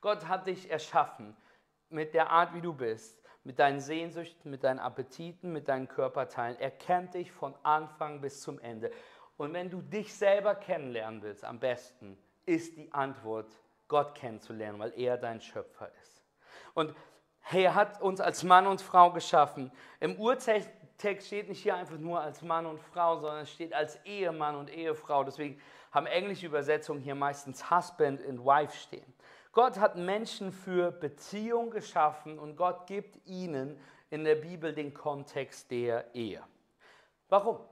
Gott 0.00 0.26
hat 0.26 0.46
dich 0.46 0.70
erschaffen 0.70 1.36
mit 1.90 2.14
der 2.14 2.30
Art, 2.30 2.54
wie 2.54 2.62
du 2.62 2.72
bist, 2.72 3.22
mit 3.44 3.58
deinen 3.58 3.80
Sehnsüchten, 3.80 4.50
mit 4.50 4.64
deinen 4.64 4.78
Appetiten, 4.78 5.52
mit 5.52 5.68
deinen 5.68 5.86
Körperteilen. 5.86 6.58
Er 6.58 6.70
kennt 6.70 7.12
dich 7.12 7.30
von 7.30 7.54
Anfang 7.62 8.22
bis 8.22 8.40
zum 8.40 8.58
Ende. 8.58 8.90
Und 9.40 9.54
wenn 9.54 9.70
du 9.70 9.80
dich 9.80 10.12
selber 10.12 10.54
kennenlernen 10.54 11.22
willst, 11.22 11.46
am 11.46 11.58
besten 11.58 12.18
ist 12.44 12.76
die 12.76 12.92
Antwort, 12.92 13.50
Gott 13.88 14.14
kennenzulernen, 14.14 14.78
weil 14.78 14.92
er 14.98 15.16
dein 15.16 15.40
Schöpfer 15.40 15.90
ist. 16.02 16.22
Und 16.74 16.94
er 17.50 17.74
hat 17.74 18.02
uns 18.02 18.20
als 18.20 18.42
Mann 18.42 18.66
und 18.66 18.82
Frau 18.82 19.10
geschaffen. 19.12 19.72
Im 19.98 20.20
Urtext 20.20 20.68
steht 21.26 21.48
nicht 21.48 21.62
hier 21.62 21.74
einfach 21.74 21.96
nur 21.96 22.20
als 22.20 22.42
Mann 22.42 22.66
und 22.66 22.78
Frau, 22.80 23.18
sondern 23.18 23.44
es 23.44 23.50
steht 23.50 23.72
als 23.72 23.96
Ehemann 24.04 24.56
und 24.56 24.68
Ehefrau. 24.68 25.24
Deswegen 25.24 25.58
haben 25.90 26.04
englische 26.04 26.44
Übersetzungen 26.44 27.00
hier 27.00 27.14
meistens 27.14 27.70
Husband 27.70 28.20
and 28.28 28.44
Wife 28.44 28.76
stehen. 28.76 29.10
Gott 29.52 29.78
hat 29.78 29.96
Menschen 29.96 30.52
für 30.52 30.92
Beziehung 30.92 31.70
geschaffen 31.70 32.38
und 32.38 32.56
Gott 32.56 32.86
gibt 32.86 33.26
ihnen 33.26 33.80
in 34.10 34.22
der 34.24 34.34
Bibel 34.34 34.74
den 34.74 34.92
Kontext 34.92 35.70
der 35.70 36.14
Ehe. 36.14 36.42
Warum? 37.30 37.69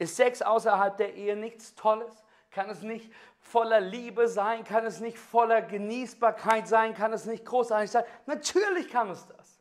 Ist 0.00 0.16
Sex 0.16 0.40
außerhalb 0.40 0.96
der 0.96 1.14
Ehe 1.14 1.36
nichts 1.36 1.74
Tolles? 1.74 2.24
Kann 2.50 2.70
es 2.70 2.80
nicht 2.80 3.12
voller 3.38 3.80
Liebe 3.80 4.28
sein? 4.28 4.64
Kann 4.64 4.86
es 4.86 4.98
nicht 4.98 5.18
voller 5.18 5.60
Genießbarkeit 5.60 6.66
sein? 6.66 6.94
Kann 6.94 7.12
es 7.12 7.26
nicht 7.26 7.44
großartig 7.44 7.90
sein? 7.90 8.04
Natürlich 8.24 8.88
kann 8.88 9.10
es 9.10 9.26
das. 9.26 9.60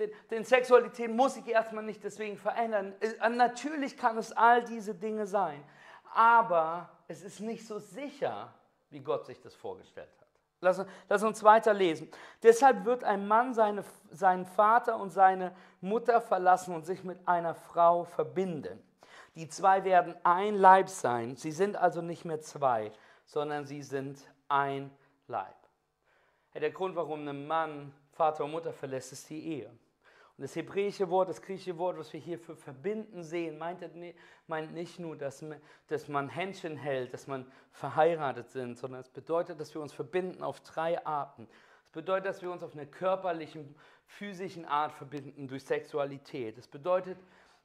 Denn, 0.00 0.10
denn 0.32 0.44
Sexualität 0.44 1.12
muss 1.12 1.34
sich 1.34 1.46
erstmal 1.46 1.84
nicht 1.84 2.02
deswegen 2.02 2.36
verändern. 2.36 2.92
Äh, 2.98 3.30
natürlich 3.30 3.96
kann 3.96 4.18
es 4.18 4.32
all 4.32 4.64
diese 4.64 4.96
Dinge 4.96 5.28
sein. 5.28 5.62
Aber 6.12 6.88
es 7.06 7.22
ist 7.22 7.38
nicht 7.38 7.64
so 7.64 7.78
sicher, 7.78 8.52
wie 8.90 8.98
Gott 8.98 9.26
sich 9.26 9.40
das 9.40 9.54
vorgestellt 9.54 10.10
hat. 10.20 10.28
Lass, 10.60 10.84
lass 11.08 11.22
uns 11.22 11.44
weiterlesen. 11.44 12.10
Deshalb 12.42 12.84
wird 12.84 13.04
ein 13.04 13.28
Mann 13.28 13.54
seine, 13.54 13.84
seinen 14.10 14.44
Vater 14.44 14.98
und 14.98 15.10
seine 15.10 15.54
Mutter 15.80 16.20
verlassen 16.20 16.74
und 16.74 16.84
sich 16.84 17.04
mit 17.04 17.28
einer 17.28 17.54
Frau 17.54 18.02
verbinden. 18.02 18.82
Die 19.38 19.48
zwei 19.48 19.84
werden 19.84 20.16
ein 20.24 20.56
Leib 20.56 20.88
sein. 20.88 21.36
Sie 21.36 21.52
sind 21.52 21.76
also 21.76 22.02
nicht 22.02 22.24
mehr 22.24 22.40
zwei, 22.40 22.90
sondern 23.24 23.66
sie 23.66 23.82
sind 23.82 24.18
ein 24.48 24.90
Leib. 25.28 25.54
Der 26.54 26.72
Grund, 26.72 26.96
warum 26.96 27.28
ein 27.28 27.46
Mann 27.46 27.94
Vater 28.10 28.42
und 28.42 28.50
Mutter 28.50 28.72
verlässt, 28.72 29.12
ist 29.12 29.30
die 29.30 29.46
Ehe. 29.46 29.68
Und 29.68 30.42
das 30.42 30.56
hebräische 30.56 31.08
Wort, 31.08 31.28
das 31.28 31.40
griechische 31.40 31.78
Wort, 31.78 31.96
was 31.98 32.12
wir 32.12 32.18
hier 32.18 32.36
für 32.36 32.56
verbinden 32.56 33.22
sehen, 33.22 33.58
meint, 33.58 34.74
nicht 34.74 34.98
nur, 34.98 35.16
dass 35.16 35.40
man, 36.08 36.28
Händchen 36.28 36.76
hält, 36.76 37.14
dass 37.14 37.28
man 37.28 37.46
verheiratet 37.70 38.50
sind, 38.50 38.76
sondern 38.76 39.02
es 39.02 39.08
bedeutet, 39.08 39.60
dass 39.60 39.72
wir 39.72 39.80
uns 39.80 39.92
verbinden 39.92 40.42
auf 40.42 40.58
drei 40.62 41.06
Arten. 41.06 41.46
Es 41.84 41.92
bedeutet, 41.92 42.26
dass 42.26 42.42
wir 42.42 42.50
uns 42.50 42.64
auf 42.64 42.72
eine 42.74 42.88
körperlichen, 42.88 43.76
physischen 44.04 44.64
Art 44.64 44.90
verbinden 44.90 45.46
durch 45.46 45.64
Sexualität. 45.64 46.58
Es 46.58 46.66
bedeutet, 46.66 47.18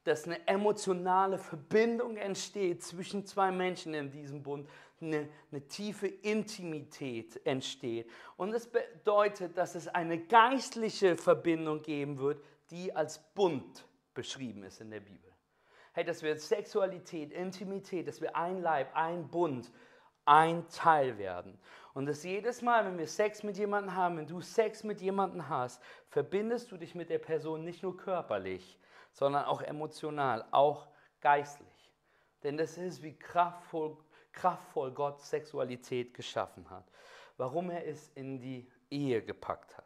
dass 0.04 0.26
eine 0.26 0.48
emotionale 0.48 1.38
Verbindung 1.38 2.18
entsteht 2.18 2.84
zwischen 2.84 3.26
zwei 3.26 3.52
Menschen 3.52 3.94
in 3.94 4.12
diesem 4.12 4.44
Bund, 4.44 4.70
eine, 5.02 5.28
eine, 5.52 5.68
tiefe 5.68 6.08
Intimität 6.08 7.46
entsteht. 7.46 8.10
Und 8.38 8.54
es 8.54 8.68
bedeutet, 8.68 9.58
dass 9.58 9.76
es 9.76 9.88
eine 9.88 10.18
geistliche 10.20 11.18
Verbindung 11.18 11.82
geben 11.82 12.18
wird, 12.20 12.42
die 12.72 12.96
als 12.96 13.20
Bund 13.34 13.86
beschrieben 14.14 14.64
ist 14.64 14.82
in 14.82 14.92
der 14.92 15.02
Bibel. 15.02 15.32
Hey, 15.94 16.04
dass 16.04 16.24
wir 16.24 16.38
Sexualität, 16.38 17.32
Intimität, 17.32 18.08
dass 18.08 18.22
wir 18.22 18.36
ein 18.36 18.62
Leib, 18.62 18.96
ein 18.96 19.28
Bund, 19.28 19.72
ein 20.26 20.68
Teil 20.70 21.18
werden. 21.18 21.60
Und 21.94 22.08
dass 22.08 22.24
jedes 22.24 22.62
Mal, 22.62 22.86
wenn 22.86 22.98
wir 22.98 23.08
Sex 23.08 23.44
mit 23.44 23.58
jemandem 23.58 23.96
haben, 23.96 24.18
wenn 24.18 24.28
du 24.28 24.42
Sex 24.42 24.84
mit 24.84 25.02
jemandem 25.02 25.48
hast, 25.50 25.82
verbindest 26.08 26.72
du 26.72 26.78
dich 26.78 26.96
mit 26.96 27.10
der 27.10 27.20
Person 27.20 27.64
nicht 27.64 27.84
nur 27.84 27.96
körperlich, 27.96 28.80
sondern 29.14 29.46
auch 29.46 29.62
emotional, 29.62 30.46
auch 30.52 30.88
geistlich. 31.22 31.92
Denn 32.44 32.58
das 32.58 32.78
ist, 32.78 33.02
wie 33.02 33.18
kraftvoll, 33.18 33.98
kraftvoll 34.32 34.92
Gott 34.92 35.22
Sexualität 35.22 36.14
geschaffen 36.14 36.70
hat. 36.70 36.86
Warum 37.38 37.70
er 37.70 37.88
es 37.88 38.10
in 38.10 38.40
die 38.40 38.70
Ehe 38.90 39.24
gepackt 39.24 39.78
hat. 39.78 39.86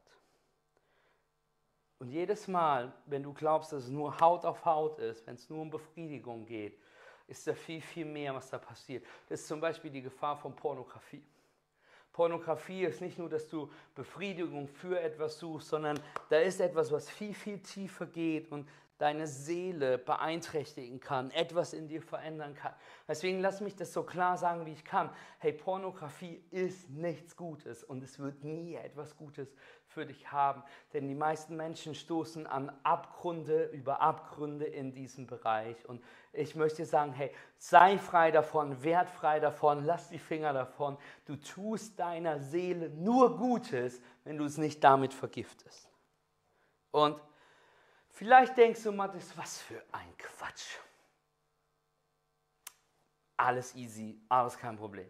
Und 1.99 2.09
jedes 2.09 2.47
Mal, 2.47 2.93
wenn 3.05 3.23
du 3.23 3.33
glaubst, 3.33 3.71
dass 3.71 3.85
es 3.85 3.89
nur 3.89 4.19
Haut 4.19 4.45
auf 4.45 4.65
Haut 4.65 4.99
ist, 4.99 5.25
wenn 5.25 5.35
es 5.35 5.49
nur 5.49 5.61
um 5.61 5.69
Befriedigung 5.69 6.45
geht, 6.45 6.79
ist 7.27 7.45
da 7.47 7.53
viel, 7.53 7.81
viel 7.81 8.05
mehr, 8.05 8.33
was 8.33 8.49
da 8.49 8.57
passiert. 8.57 9.05
Das 9.27 9.41
ist 9.41 9.47
zum 9.47 9.59
Beispiel 9.59 9.91
die 9.91 10.01
Gefahr 10.01 10.37
von 10.37 10.55
Pornografie. 10.55 11.23
Pornografie 12.13 12.85
ist 12.85 13.01
nicht 13.01 13.17
nur, 13.17 13.29
dass 13.29 13.47
du 13.47 13.71
Befriedigung 13.93 14.67
für 14.67 14.99
etwas 14.99 15.37
suchst, 15.37 15.69
sondern 15.69 15.99
da 16.29 16.39
ist 16.39 16.59
etwas, 16.59 16.91
was 16.91 17.09
viel, 17.09 17.33
viel 17.33 17.59
tiefer 17.59 18.05
geht 18.05 18.51
und 18.51 18.67
deine 18.97 19.27
Seele 19.27 19.97
beeinträchtigen 19.97 20.99
kann, 20.99 21.31
etwas 21.31 21.73
in 21.73 21.87
dir 21.87 22.01
verändern 22.01 22.55
kann. 22.55 22.73
Deswegen 23.07 23.39
lass 23.39 23.61
mich 23.61 23.75
das 23.75 23.93
so 23.93 24.03
klar 24.03 24.37
sagen, 24.37 24.65
wie 24.65 24.73
ich 24.73 24.83
kann. 24.83 25.09
Hey, 25.39 25.53
Pornografie 25.53 26.43
ist 26.51 26.89
nichts 26.89 27.35
Gutes 27.35 27.83
und 27.83 28.03
es 28.03 28.19
wird 28.19 28.43
nie 28.43 28.75
etwas 28.75 29.15
Gutes 29.15 29.53
für 29.85 30.05
dich 30.05 30.31
haben, 30.31 30.63
denn 30.93 31.07
die 31.07 31.15
meisten 31.15 31.55
Menschen 31.55 31.95
stoßen 31.95 32.45
an 32.45 32.71
Abgründe 32.83 33.65
über 33.65 34.01
Abgründe 34.01 34.65
in 34.65 34.93
diesem 34.93 35.27
Bereich 35.27 35.87
und 35.87 36.03
ich 36.33 36.55
möchte 36.55 36.85
sagen, 36.85 37.13
hey, 37.13 37.31
sei 37.57 37.97
frei 37.97 38.31
davon, 38.31 38.83
wertfrei 38.83 39.39
davon, 39.39 39.83
lass 39.85 40.09
die 40.09 40.19
Finger 40.19 40.53
davon. 40.53 40.97
Du 41.25 41.35
tust 41.35 41.99
deiner 41.99 42.39
Seele 42.39 42.89
nur 42.89 43.37
Gutes, 43.37 44.01
wenn 44.23 44.37
du 44.37 44.45
es 44.45 44.57
nicht 44.57 44.83
damit 44.83 45.13
vergiftest. 45.13 45.89
Und 46.91 47.19
Vielleicht 48.17 48.57
denkst 48.57 48.81
du, 48.81 48.91
Matthias, 48.91 49.37
was 49.37 49.61
für 49.61 49.79
ein 49.91 50.17
Quatsch. 50.17 50.79
Alles 53.37 53.75
easy, 53.75 54.19
alles 54.27 54.57
kein 54.57 54.75
Problem. 54.75 55.07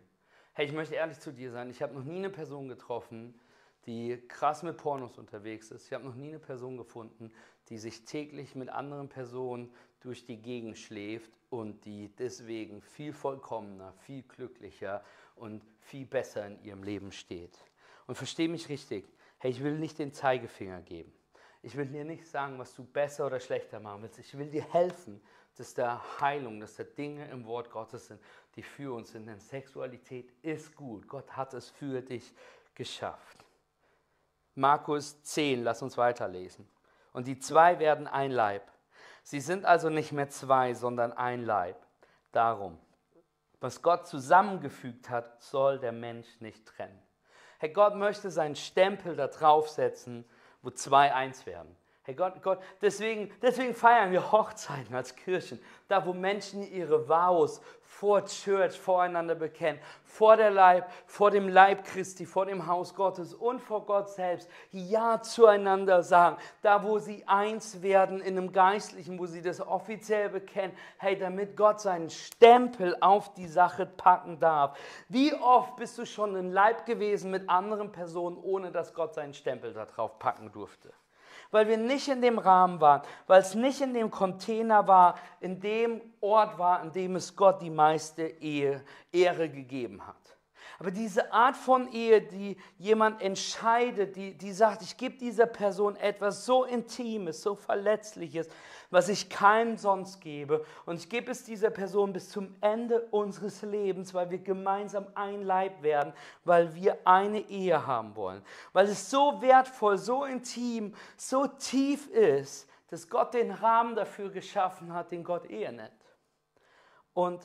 Hey, 0.51 0.65
ich 0.65 0.73
möchte 0.73 0.95
ehrlich 0.95 1.17
zu 1.17 1.31
dir 1.31 1.49
sein, 1.49 1.69
ich 1.69 1.81
habe 1.81 1.93
noch 1.93 2.03
nie 2.03 2.17
eine 2.17 2.29
Person 2.29 2.67
getroffen, 2.67 3.39
die 3.85 4.21
krass 4.27 4.61
mit 4.61 4.75
Pornos 4.75 5.17
unterwegs 5.17 5.71
ist. 5.71 5.85
Ich 5.85 5.93
habe 5.93 6.03
noch 6.03 6.15
nie 6.15 6.27
eine 6.27 6.39
Person 6.39 6.75
gefunden, 6.75 7.31
die 7.69 7.77
sich 7.77 8.03
täglich 8.03 8.55
mit 8.55 8.67
anderen 8.67 9.07
Personen 9.07 9.73
durch 10.01 10.25
die 10.25 10.41
Gegend 10.41 10.77
schläft 10.77 11.31
und 11.49 11.85
die 11.85 12.13
deswegen 12.17 12.81
viel 12.81 13.13
vollkommener, 13.13 13.93
viel 13.93 14.23
glücklicher 14.23 15.01
und 15.37 15.63
viel 15.79 16.05
besser 16.05 16.45
in 16.45 16.61
ihrem 16.61 16.83
Leben 16.83 17.13
steht. 17.13 17.57
Und 18.05 18.15
verstehe 18.15 18.49
mich 18.49 18.67
richtig, 18.67 19.05
hey, 19.37 19.51
ich 19.51 19.63
will 19.63 19.79
nicht 19.79 19.97
den 19.97 20.11
Zeigefinger 20.11 20.81
geben. 20.81 21.16
Ich 21.67 21.75
will 21.75 21.88
dir 21.88 22.05
nicht 22.05 22.25
sagen, 22.25 22.57
was 22.57 22.74
du 22.74 22.86
besser 22.86 23.25
oder 23.25 23.41
schlechter 23.41 23.81
machen 23.81 24.01
willst. 24.01 24.19
Ich 24.19 24.38
will 24.38 24.50
dir 24.50 24.63
helfen, 24.71 25.21
dass 25.57 25.74
da 25.74 26.01
Heilung, 26.21 26.62
dass 26.62 26.77
da 26.77 26.86
Dinge 26.86 27.29
im 27.29 27.45
Wort 27.45 27.69
Gottes 27.71 28.07
sind, 28.07 28.21
die 28.55 28.63
für 28.63 28.95
uns 28.95 29.12
sind. 29.12 29.25
Denn 29.25 29.41
Sexualität 29.41 30.31
ist 30.43 30.74
gut. 30.77 31.09
Gott 31.09 31.29
hat 31.36 31.53
es 31.53 31.69
für 31.69 32.01
dich 32.01 32.33
geschafft. 32.74 33.43
Markus 34.55 35.21
10, 35.24 35.65
lass 35.65 35.81
uns 35.81 35.97
weiterlesen. 35.97 36.65
Und 37.12 37.27
die 37.27 37.38
zwei 37.38 37.79
werden 37.79 38.07
ein 38.07 38.31
Leib. 38.31 38.71
Sie 39.21 39.41
sind 39.41 39.65
also 39.65 39.89
nicht 39.89 40.13
mehr 40.13 40.29
zwei, 40.29 40.74
sondern 40.74 41.12
ein 41.12 41.43
Leib. 41.43 41.86
Darum, 42.31 42.79
was 43.59 43.81
Gott 43.81 44.07
zusammengefügt 44.07 45.09
hat, 45.09 45.43
soll 45.43 45.79
der 45.79 45.91
Mensch 45.91 46.39
nicht 46.39 46.65
trennen. 46.65 47.03
Herr 47.59 47.69
Gott 47.69 47.95
möchte 47.95 48.31
seinen 48.31 48.55
Stempel 48.55 49.17
da 49.17 49.27
draufsetzen 49.27 50.24
wo 50.67 50.71
zwei 50.71 51.13
eins 51.13 51.45
werden. 51.45 51.74
Hey 52.07 52.15
Gott, 52.15 52.41
Gott, 52.41 52.59
deswegen, 52.81 53.29
deswegen 53.41 53.73
feiern 53.73 54.13
wir 54.13 54.31
Hochzeiten 54.31 54.95
als 54.95 55.13
Kirchen, 55.13 55.59
da 55.89 56.05
wo 56.05 56.13
Menschen 56.13 56.63
ihre 56.71 57.09
Vows 57.09 57.59
vor 57.81 58.23
Church 58.23 58.79
voreinander 58.79 59.35
bekennen, 59.35 59.81
vor 60.05 60.37
der 60.37 60.49
Leib, 60.51 60.89
vor 61.05 61.31
dem 61.31 61.49
Leib 61.49 61.83
Christi, 61.83 62.25
vor 62.25 62.45
dem 62.45 62.65
Haus 62.65 62.95
Gottes 62.95 63.33
und 63.33 63.59
vor 63.59 63.85
Gott 63.85 64.09
selbst, 64.09 64.49
Ja 64.71 65.21
zueinander 65.21 66.01
sagen, 66.01 66.37
da 66.61 66.81
wo 66.81 66.97
sie 66.97 67.27
eins 67.27 67.81
werden 67.81 68.21
in 68.21 68.37
einem 68.37 68.53
Geistlichen, 68.53 69.19
wo 69.19 69.25
sie 69.25 69.41
das 69.41 69.59
offiziell 69.59 70.29
bekennen, 70.29 70.77
hey, 70.99 71.19
damit 71.19 71.57
Gott 71.57 71.81
seinen 71.81 72.09
Stempel 72.09 72.95
auf 73.01 73.33
die 73.33 73.47
Sache 73.47 73.85
packen 73.85 74.39
darf. 74.39 74.79
Wie 75.09 75.33
oft 75.33 75.75
bist 75.75 75.97
du 75.97 76.05
schon 76.05 76.37
im 76.37 76.53
Leib 76.53 76.85
gewesen 76.85 77.31
mit 77.31 77.49
anderen 77.49 77.91
Personen, 77.91 78.37
ohne 78.37 78.71
dass 78.71 78.93
Gott 78.93 79.13
seinen 79.13 79.33
Stempel 79.33 79.73
darauf 79.73 80.17
packen 80.19 80.53
durfte? 80.53 80.93
Weil 81.51 81.68
wir 81.68 81.77
nicht 81.77 82.08
in 82.08 82.22
dem 82.22 82.39
Rahmen 82.39 82.80
waren, 82.82 83.01
weil 83.27 83.42
es 83.42 83.56
nicht 83.56 83.82
in 83.82 83.94
dem 83.94 84.12
Container 84.12 84.88
war, 84.88 85.16
in 85.39 85.60
dem 85.60 86.01
Ort 86.22 86.58
war, 86.58 86.84
in 86.84 86.92
dem 86.92 87.16
es 87.16 87.36
Gott 87.36 87.62
die 87.62 87.70
meiste 87.70 88.24
Ehe, 88.24 88.84
Ehre 89.12 89.50
gegeben 89.50 90.06
hat. 90.06 90.16
Aber 90.80 90.92
diese 90.92 91.34
Art 91.34 91.56
von 91.56 91.92
Ehe, 91.92 92.22
die 92.22 92.56
jemand 92.77 93.22
entscheidet, 93.22 94.16
die, 94.16 94.38
die 94.38 94.51
sagt, 94.51 94.84
ich 94.84 94.96
gebe 94.96 95.18
dieser 95.18 95.48
Person 95.48 95.96
etwas 95.96 96.46
so 96.46 96.66
Intimes, 96.66 97.42
so 97.42 97.56
Verletzliches, 97.56 98.48
was 98.89 99.10
ich 99.10 99.29
keinem 99.29 99.77
sonst 99.77 100.22
gebe. 100.22 100.65
Und 100.86 101.00
ich 101.00 101.10
gebe 101.10 101.32
es 101.32 101.44
dieser 101.44 101.70
Person 101.70 102.13
bis 102.13 102.29
zum 102.29 102.56
Ende 102.62 103.01
unseres 103.12 103.62
Lebens, 103.62 104.13
weil 104.13 104.29
wir 104.29 104.39
gemeinsam 104.39 105.08
ein 105.15 105.44
Leib 105.44 105.82
werden, 105.82 106.13
weil 106.44 106.74
wir 106.75 106.98
eine 107.06 107.39
Ehe 107.50 107.86
haben 107.86 108.15
wollen. 108.15 108.41
Weil 108.74 108.88
es 108.88 109.10
so 109.10 109.41
wertvoll, 109.41 109.98
so 109.98 110.24
intim, 110.25 110.94
so 111.15 111.48
tief 111.48 112.08
ist, 112.10 112.70
dass 112.89 113.10
Gott 113.10 113.34
den 113.34 113.51
Rahmen 113.51 113.96
dafür 113.96 114.29
geschaffen 114.29 114.94
hat, 114.94 115.12
den 115.12 115.24
Gott 115.24 115.46
Ehe 115.50 115.72
nennt. 115.72 115.91
Und 117.13 117.44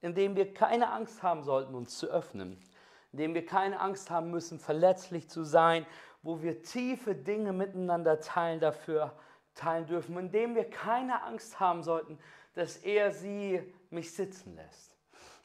indem 0.00 0.36
wir 0.36 0.54
keine 0.54 0.92
Angst 0.92 1.22
haben 1.22 1.42
sollten, 1.42 1.74
uns 1.74 1.98
zu 1.98 2.06
öffnen, 2.06 2.62
indem 3.12 3.34
wir 3.34 3.44
keine 3.44 3.80
Angst 3.80 4.10
haben 4.10 4.30
müssen, 4.30 4.60
verletzlich 4.60 5.28
zu 5.28 5.42
sein, 5.42 5.86
wo 6.22 6.42
wir 6.42 6.62
tiefe 6.62 7.14
Dinge 7.14 7.52
miteinander 7.52 8.20
teilen 8.20 8.60
dafür 8.60 9.12
teilen 9.58 9.86
dürfen, 9.86 10.16
indem 10.16 10.54
wir 10.54 10.68
keine 10.68 11.22
Angst 11.22 11.60
haben 11.60 11.82
sollten, 11.82 12.18
dass 12.54 12.76
er 12.78 13.10
sie 13.10 13.62
mich 13.90 14.14
sitzen 14.14 14.56
lässt. 14.56 14.96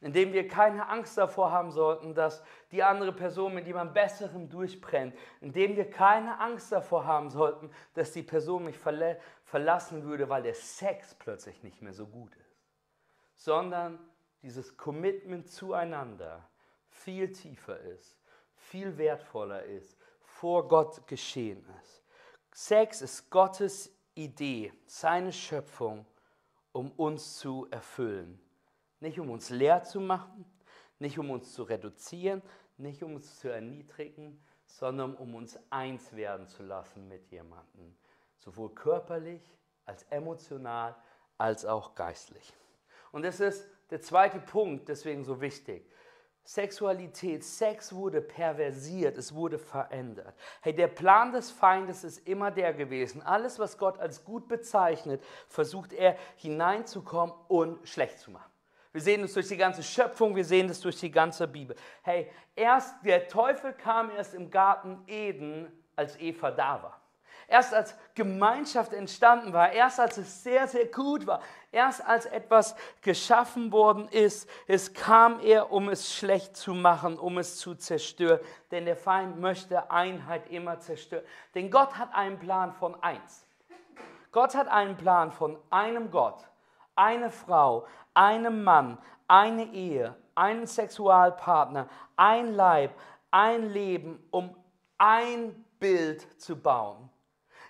Indem 0.01 0.33
wir 0.33 0.47
keine 0.47 0.89
Angst 0.89 1.17
davor 1.17 1.51
haben 1.51 1.71
sollten, 1.71 2.13
dass 2.13 2.43
die 2.71 2.83
andere 2.83 3.13
Person 3.13 3.53
mit 3.53 3.65
jemand 3.67 3.93
Besserem 3.93 4.49
durchbrennt. 4.49 5.15
Indem 5.39 5.77
wir 5.77 5.89
keine 5.89 6.39
Angst 6.39 6.71
davor 6.73 7.05
haben 7.05 7.29
sollten, 7.29 7.71
dass 7.93 8.11
die 8.11 8.23
Person 8.23 8.65
mich 8.65 8.77
verlassen 9.45 10.03
würde, 10.03 10.27
weil 10.27 10.43
der 10.43 10.55
Sex 10.55 11.15
plötzlich 11.15 11.63
nicht 11.63 11.81
mehr 11.81 11.93
so 11.93 12.05
gut 12.05 12.35
ist. 12.35 12.61
Sondern 13.35 13.97
dieses 14.41 14.75
Commitment 14.75 15.49
zueinander 15.49 16.49
viel 16.89 17.31
tiefer 17.31 17.79
ist, 17.79 18.17
viel 18.55 18.97
wertvoller 18.97 19.63
ist, 19.63 19.97
vor 20.21 20.67
Gott 20.67 21.07
geschehen 21.07 21.65
ist. 21.81 22.03
Sex 22.53 23.01
ist 23.01 23.29
Gottes 23.29 23.97
Idee, 24.15 24.73
seine 24.85 25.33
Schöpfung, 25.33 26.05
um 26.71 26.91
uns 26.91 27.37
zu 27.37 27.67
erfüllen. 27.71 28.39
Nicht 28.99 29.19
um 29.19 29.29
uns 29.29 29.49
leer 29.49 29.83
zu 29.83 29.99
machen, 29.99 30.45
nicht 30.99 31.19
um 31.19 31.29
uns 31.31 31.53
zu 31.53 31.63
reduzieren, 31.63 32.41
nicht 32.77 33.03
um 33.03 33.15
uns 33.15 33.39
zu 33.39 33.49
erniedrigen, 33.49 34.43
sondern 34.65 35.15
um 35.15 35.35
uns 35.35 35.59
eins 35.69 36.15
werden 36.15 36.47
zu 36.47 36.63
lassen 36.63 37.07
mit 37.07 37.29
jemandem. 37.31 37.95
Sowohl 38.37 38.73
körperlich 38.73 39.57
als 39.85 40.03
emotional 40.03 40.95
als 41.37 41.65
auch 41.65 41.95
geistlich. 41.95 42.53
Und 43.11 43.23
das 43.23 43.39
ist 43.39 43.67
der 43.89 44.01
zweite 44.01 44.39
Punkt, 44.39 44.89
deswegen 44.89 45.23
so 45.23 45.41
wichtig. 45.41 45.87
Sexualität, 46.45 47.43
Sex 47.43 47.93
wurde 47.93 48.21
perversiert, 48.21 49.17
es 49.17 49.33
wurde 49.33 49.57
verändert. 49.57 50.35
Hey, 50.61 50.75
der 50.75 50.87
Plan 50.87 51.31
des 51.31 51.51
Feindes 51.51 52.03
ist 52.03 52.27
immer 52.27 52.51
der 52.51 52.73
gewesen. 52.73 53.21
Alles, 53.21 53.59
was 53.59 53.77
Gott 53.77 53.97
als 53.99 54.25
gut 54.25 54.49
bezeichnet, 54.49 55.23
versucht 55.47 55.93
er 55.93 56.17
hineinzukommen 56.35 57.33
und 57.47 57.87
schlecht 57.87 58.19
zu 58.19 58.31
machen. 58.31 58.51
Wir 58.91 59.01
sehen 59.01 59.21
das 59.21 59.33
durch 59.33 59.47
die 59.47 59.57
ganze 59.57 59.81
Schöpfung, 59.81 60.35
wir 60.35 60.45
sehen 60.45 60.67
das 60.67 60.79
durch 60.81 60.99
die 60.99 61.09
ganze 61.09 61.47
Bibel. 61.47 61.75
Hey, 62.03 62.29
erst 62.55 63.03
der 63.03 63.27
Teufel 63.27 63.73
kam 63.73 64.11
erst 64.11 64.33
im 64.33 64.51
Garten 64.51 65.03
Eden, 65.07 65.71
als 65.95 66.19
Eva 66.19 66.51
da 66.51 66.83
war. 66.83 67.02
Erst 67.47 67.73
als 67.73 67.95
Gemeinschaft 68.15 68.93
entstanden 68.93 69.53
war, 69.53 69.71
erst 69.71 69.99
als 69.99 70.17
es 70.17 70.43
sehr, 70.43 70.67
sehr 70.67 70.85
gut 70.85 71.27
war, 71.27 71.41
erst 71.71 72.05
als 72.05 72.25
etwas 72.25 72.75
geschaffen 73.01 73.71
worden 73.71 74.07
ist, 74.07 74.49
es 74.67 74.93
kam 74.93 75.39
er, 75.39 75.71
um 75.71 75.89
es 75.89 76.13
schlecht 76.13 76.55
zu 76.55 76.73
machen, 76.73 77.17
um 77.17 77.37
es 77.37 77.57
zu 77.57 77.75
zerstören. 77.75 78.39
Denn 78.71 78.85
der 78.85 78.95
Feind 78.95 79.39
möchte 79.39 79.91
Einheit 79.91 80.49
immer 80.49 80.79
zerstören. 80.79 81.25
Denn 81.55 81.69
Gott 81.71 81.97
hat 81.97 82.13
einen 82.13 82.39
Plan 82.39 82.73
von 82.73 83.01
eins. 83.01 83.45
Gott 84.31 84.55
hat 84.55 84.67
einen 84.67 84.97
Plan 84.97 85.31
von 85.31 85.57
einem 85.69 86.09
Gott, 86.09 86.43
eine 86.95 87.29
Frau, 87.29 87.85
einem 88.15 88.63
Mann, 88.63 88.97
eine 89.27 89.65
Ehe, 89.65 90.15
einen 90.35 90.65
Sexualpartner, 90.65 91.87
ein 92.15 92.53
Leib, 92.53 92.91
ein 93.29 93.69
Leben, 93.69 94.23
um 94.31 94.55
ein 94.97 95.65
Bild 95.79 96.41
zu 96.41 96.55
bauen. 96.55 97.09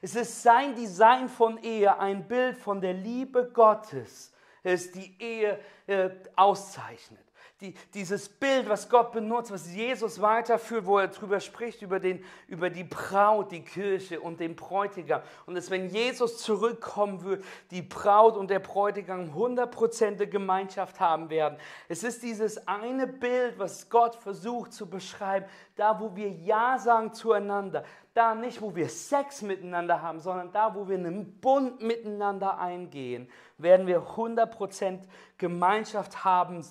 Es 0.03 0.15
ist 0.15 0.43
sein 0.43 0.75
Design 0.75 1.29
von 1.29 1.57
Ehe, 1.63 1.97
ein 1.97 2.27
Bild 2.27 2.57
von 2.57 2.81
der 2.81 2.91
Liebe 2.91 3.49
Gottes, 3.53 4.33
das 4.61 4.91
die 4.91 5.15
Ehe 5.17 5.57
äh, 5.87 6.09
auszeichnet. 6.35 7.21
Die, 7.61 7.73
dieses 7.93 8.27
Bild, 8.27 8.67
was 8.67 8.89
Gott 8.89 9.13
benutzt, 9.13 9.49
was 9.49 9.73
Jesus 9.73 10.19
weiterführt, 10.19 10.85
wo 10.85 10.97
er 10.97 11.07
darüber 11.07 11.39
spricht, 11.39 11.81
über, 11.81 12.01
den, 12.01 12.21
über 12.47 12.69
die 12.69 12.83
Braut, 12.83 13.53
die 13.53 13.63
Kirche 13.63 14.19
und 14.19 14.41
den 14.41 14.57
Bräutigam. 14.57 15.21
Und 15.45 15.55
dass, 15.55 15.69
wenn 15.69 15.87
Jesus 15.87 16.39
zurückkommen 16.39 17.23
wird, 17.23 17.45
die 17.71 17.81
Braut 17.81 18.35
und 18.35 18.49
der 18.49 18.59
Bräutigam 18.59 19.33
hundertprozentige 19.33 20.29
Gemeinschaft 20.29 20.99
haben 20.99 21.29
werden. 21.29 21.57
Es 21.87 22.03
ist 22.03 22.21
dieses 22.23 22.67
eine 22.67 23.07
Bild, 23.07 23.57
was 23.57 23.89
Gott 23.89 24.17
versucht 24.17 24.73
zu 24.73 24.89
beschreiben, 24.89 25.45
da 25.77 25.97
wo 26.01 26.13
wir 26.17 26.29
Ja 26.29 26.77
sagen 26.77 27.13
zueinander, 27.13 27.85
da 28.13 28.35
nicht, 28.35 28.61
wo 28.61 28.75
wir 28.75 28.89
Sex 28.89 29.41
miteinander 29.41 30.01
haben, 30.01 30.19
sondern 30.19 30.51
da, 30.51 30.75
wo 30.75 30.87
wir 30.87 30.97
einen 30.97 31.39
Bund 31.39 31.81
miteinander 31.81 32.57
eingehen, 32.59 33.29
werden 33.57 33.87
wir 33.87 34.01
100% 34.01 34.99
Gemeinschaft 35.37 36.23
haben 36.23 36.65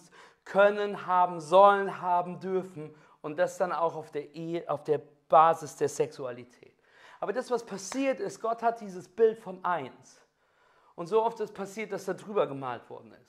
können, 0.44 1.06
haben 1.06 1.40
sollen, 1.40 2.00
haben 2.00 2.40
dürfen 2.40 2.94
und 3.20 3.38
das 3.38 3.58
dann 3.58 3.72
auch 3.72 3.96
auf 3.96 4.10
der, 4.10 4.34
Ehe, 4.34 4.68
auf 4.68 4.84
der 4.84 5.00
Basis 5.28 5.76
der 5.76 5.88
Sexualität. 5.88 6.74
Aber 7.20 7.32
das, 7.32 7.50
was 7.50 7.64
passiert 7.64 8.20
ist, 8.20 8.40
Gott 8.40 8.62
hat 8.62 8.80
dieses 8.80 9.08
Bild 9.08 9.38
von 9.38 9.64
eins. 9.64 10.20
Und 10.94 11.06
so 11.06 11.22
oft 11.22 11.38
ist 11.40 11.54
passiert, 11.54 11.92
dass 11.92 12.04
da 12.04 12.14
drüber 12.14 12.46
gemalt 12.46 12.88
worden 12.90 13.12
ist 13.12 13.21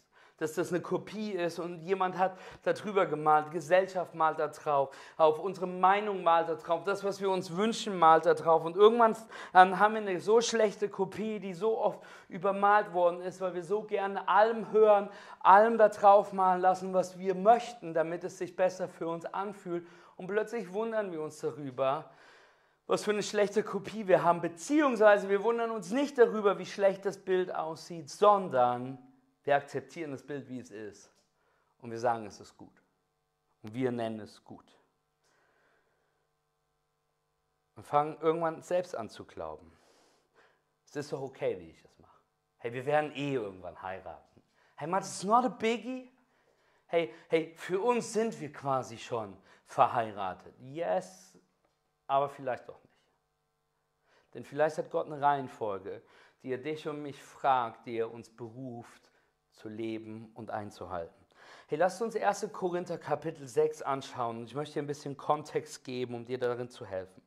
dass 0.44 0.54
das 0.54 0.74
eine 0.74 0.82
Kopie 0.82 1.32
ist 1.32 1.58
und 1.58 1.82
jemand 1.82 2.18
hat 2.18 2.38
darüber 2.64 3.06
gemalt, 3.06 3.50
Gesellschaft 3.52 4.14
malt 4.14 4.40
da 4.40 4.50
drauf, 4.50 4.90
auf 5.16 5.40
unsere 5.40 5.68
Meinung 5.68 6.22
malt 6.22 6.50
da 6.50 6.56
drauf, 6.56 6.84
das, 6.84 7.04
was 7.04 7.22
wir 7.22 7.30
uns 7.30 7.56
wünschen, 7.56 7.98
malt 7.98 8.26
da 8.26 8.34
drauf. 8.34 8.66
Und 8.66 8.76
irgendwann 8.76 9.16
haben 9.54 9.94
wir 9.94 10.02
eine 10.02 10.20
so 10.20 10.42
schlechte 10.42 10.90
Kopie, 10.90 11.40
die 11.40 11.54
so 11.54 11.80
oft 11.80 12.00
übermalt 12.28 12.94
worden 12.94 13.22
ist, 13.22 13.40
weil 13.40 13.54
wir 13.54 13.64
so 13.64 13.84
gerne 13.84 14.28
allem 14.28 14.72
hören, 14.72 15.10
allem 15.40 15.78
da 15.78 15.88
drauf 15.88 16.34
malen 16.34 16.62
lassen, 16.62 16.94
was 16.94 17.18
wir 17.18 17.36
möchten, 17.36 17.94
damit 17.94 18.26
es 18.26 18.38
sich 18.38 18.56
besser 18.56 18.90
für 18.90 19.08
uns 19.08 19.26
anfühlt. 19.26 19.88
Und 20.18 20.28
plötzlich 20.28 20.74
wundern 20.74 21.12
wir 21.14 21.22
uns 21.22 21.40
darüber, 21.40 22.12
was 22.86 23.06
für 23.06 23.12
eine 23.12 23.24
schlechte 23.24 23.64
Kopie 23.64 24.10
wir 24.10 24.24
haben, 24.24 24.42
beziehungsweise 24.42 25.30
wir 25.30 25.42
wundern 25.42 25.72
uns 25.72 25.92
nicht 25.92 26.18
darüber, 26.18 26.60
wie 26.60 26.66
schlecht 26.66 27.06
das 27.06 27.18
Bild 27.18 27.56
aussieht, 27.56 28.10
sondern 28.10 28.98
wir 29.44 29.56
akzeptieren 29.56 30.12
das 30.12 30.24
Bild, 30.24 30.48
wie 30.50 30.60
es 30.60 30.72
ist. 30.72 31.12
Und 31.82 31.92
wir 31.92 32.00
sagen, 32.00 32.26
es 32.26 32.40
ist 32.40 32.58
gut. 32.58 32.82
Und 33.62 33.74
wir 33.74 33.92
nennen 33.92 34.20
es 34.22 34.44
gut. 34.44 34.66
Und 37.76 37.84
fangen 37.84 38.18
irgendwann 38.22 38.62
selbst 38.62 38.96
an 38.96 39.10
zu 39.10 39.26
glauben. 39.26 39.72
Es 40.86 40.96
ist 40.96 41.12
doch 41.12 41.22
okay, 41.22 41.60
wie 41.60 41.72
ich 41.72 41.82
das 41.82 41.98
mache. 42.00 42.22
Hey, 42.58 42.72
wir 42.72 42.86
werden 42.86 43.12
eh 43.16 43.34
irgendwann 43.34 43.82
heiraten. 43.82 44.44
Hey, 44.76 44.88
Matt, 44.88 45.04
it's 45.04 45.24
not 45.24 45.44
a 45.44 45.50
biggie. 45.50 46.12
Hey, 46.88 47.14
hey, 47.28 47.54
für 47.56 47.82
uns 47.82 48.14
sind 48.14 48.40
wir 48.40 48.52
quasi 48.54 48.98
schon 48.98 49.36
verheiratet. 49.66 50.54
Yes, 50.60 51.38
aber 52.06 52.30
vielleicht 52.30 52.70
doch 52.70 52.82
nicht. 52.84 52.94
Denn 54.34 54.44
vielleicht 54.44 54.78
hat 54.78 54.92
Gott 54.92 55.08
eine 55.08 55.20
Reihenfolge, 55.20 56.04
die 56.44 56.52
er 56.52 56.58
dich 56.58 56.88
und 56.88 57.02
mich 57.02 57.22
fragt, 57.22 57.86
die 57.88 57.98
er 57.98 58.12
uns 58.12 58.30
beruft, 58.30 59.12
zu 59.54 59.70
leben 59.70 60.32
und 60.34 60.52
einzuhalten. 60.52 61.13
Hey, 61.68 61.78
lasst 61.78 62.02
uns 62.02 62.16
1. 62.16 62.50
Korinther 62.52 62.98
Kapitel 62.98 63.48
6 63.48 63.82
anschauen. 63.82 64.46
Ich 64.46 64.56
möchte 64.56 64.76
dir 64.76 64.84
ein 64.84 64.88
bisschen 64.88 65.18
Kontext 65.18 65.84
geben, 65.84 66.16
um 66.16 66.26
dir 66.26 66.38
darin 66.38 66.70
zu 66.70 66.86
helfen. 66.86 67.22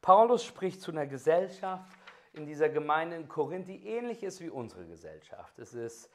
Paulus 0.00 0.44
spricht 0.44 0.80
zu 0.80 0.90
einer 0.90 1.06
Gesellschaft 1.06 1.98
in 2.32 2.46
dieser 2.46 2.68
Gemeinde 2.68 3.16
in 3.16 3.28
Korinth, 3.28 3.68
die 3.68 3.86
ähnlich 3.86 4.22
ist 4.22 4.40
wie 4.40 4.50
unsere 4.50 4.86
Gesellschaft. 4.86 5.58
Es 5.58 5.74
ist 5.74 6.10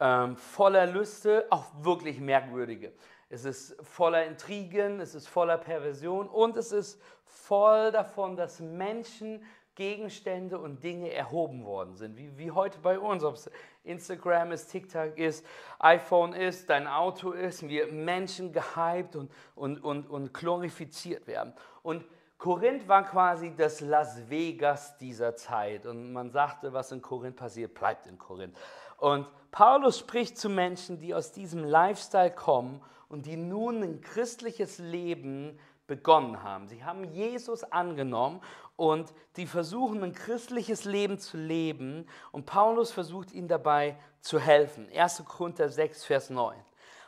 ähm, 0.00 0.36
voller 0.36 0.86
Lüste, 0.86 1.46
auch 1.50 1.66
wirklich 1.80 2.20
merkwürdige. 2.20 2.92
Es 3.28 3.44
ist 3.44 3.76
voller 3.82 4.24
Intrigen, 4.24 5.00
es 5.00 5.14
ist 5.14 5.28
voller 5.28 5.58
Perversion 5.58 6.28
und 6.28 6.56
es 6.56 6.72
ist 6.72 7.00
voll 7.24 7.90
davon, 7.90 8.36
dass 8.36 8.60
Menschen 8.60 9.44
Gegenstände 9.74 10.58
und 10.58 10.84
Dinge 10.84 11.12
erhoben 11.12 11.64
worden 11.64 11.96
sind, 11.96 12.16
wie, 12.16 12.36
wie 12.38 12.50
heute 12.50 12.78
bei 12.78 12.98
uns, 12.98 13.24
ob 13.24 13.34
es 13.34 13.50
Instagram 13.82 14.52
ist, 14.52 14.70
TikTok 14.70 15.18
ist, 15.18 15.44
iPhone 15.78 16.32
ist, 16.32 16.70
dein 16.70 16.86
Auto 16.86 17.32
ist, 17.32 17.68
wir 17.68 17.92
Menschen 17.92 18.52
gehypt 18.52 19.16
und, 19.16 19.30
und, 19.54 19.82
und, 19.82 20.08
und 20.08 20.32
glorifiziert 20.32 21.26
werden. 21.26 21.52
Und 21.82 22.04
Korinth 22.38 22.86
war 22.88 23.04
quasi 23.04 23.54
das 23.56 23.80
Las 23.80 24.28
Vegas 24.28 24.98
dieser 24.98 25.34
Zeit. 25.34 25.86
Und 25.86 26.12
man 26.12 26.30
sagte, 26.30 26.72
was 26.72 26.92
in 26.92 27.00
Korinth 27.00 27.36
passiert, 27.36 27.74
bleibt 27.74 28.06
in 28.06 28.18
Korinth. 28.18 28.56
Und 28.98 29.26
Paulus 29.50 29.98
spricht 29.98 30.36
zu 30.36 30.48
Menschen, 30.48 30.98
die 30.98 31.14
aus 31.14 31.32
diesem 31.32 31.64
Lifestyle 31.64 32.30
kommen 32.30 32.82
und 33.08 33.26
die 33.26 33.36
nun 33.36 33.82
ein 33.82 34.00
christliches 34.00 34.78
Leben 34.78 35.58
begonnen 35.86 36.42
haben. 36.42 36.66
Sie 36.68 36.84
haben 36.84 37.04
Jesus 37.04 37.64
angenommen 37.64 38.40
und 38.76 39.12
die 39.36 39.46
versuchen 39.46 40.02
ein 40.02 40.14
christliches 40.14 40.84
Leben 40.84 41.18
zu 41.18 41.36
leben 41.36 42.06
und 42.32 42.46
Paulus 42.46 42.90
versucht 42.90 43.32
ihnen 43.32 43.48
dabei 43.48 43.98
zu 44.20 44.38
helfen. 44.38 44.88
1. 44.94 45.24
Korinther 45.26 45.68
6, 45.68 46.04
Vers 46.04 46.30
9. 46.30 46.58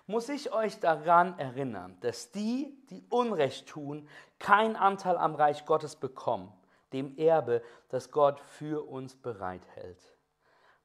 Muss 0.06 0.28
ich 0.28 0.52
euch 0.52 0.78
daran 0.78 1.36
erinnern, 1.38 1.96
dass 2.00 2.30
die, 2.30 2.78
die 2.90 3.04
Unrecht 3.08 3.66
tun, 3.66 4.08
keinen 4.38 4.76
Anteil 4.76 5.16
am 5.16 5.34
Reich 5.34 5.64
Gottes 5.64 5.96
bekommen, 5.96 6.52
dem 6.92 7.16
Erbe, 7.16 7.62
das 7.88 8.12
Gott 8.12 8.38
für 8.38 8.88
uns 8.88 9.16
bereithält. 9.16 9.98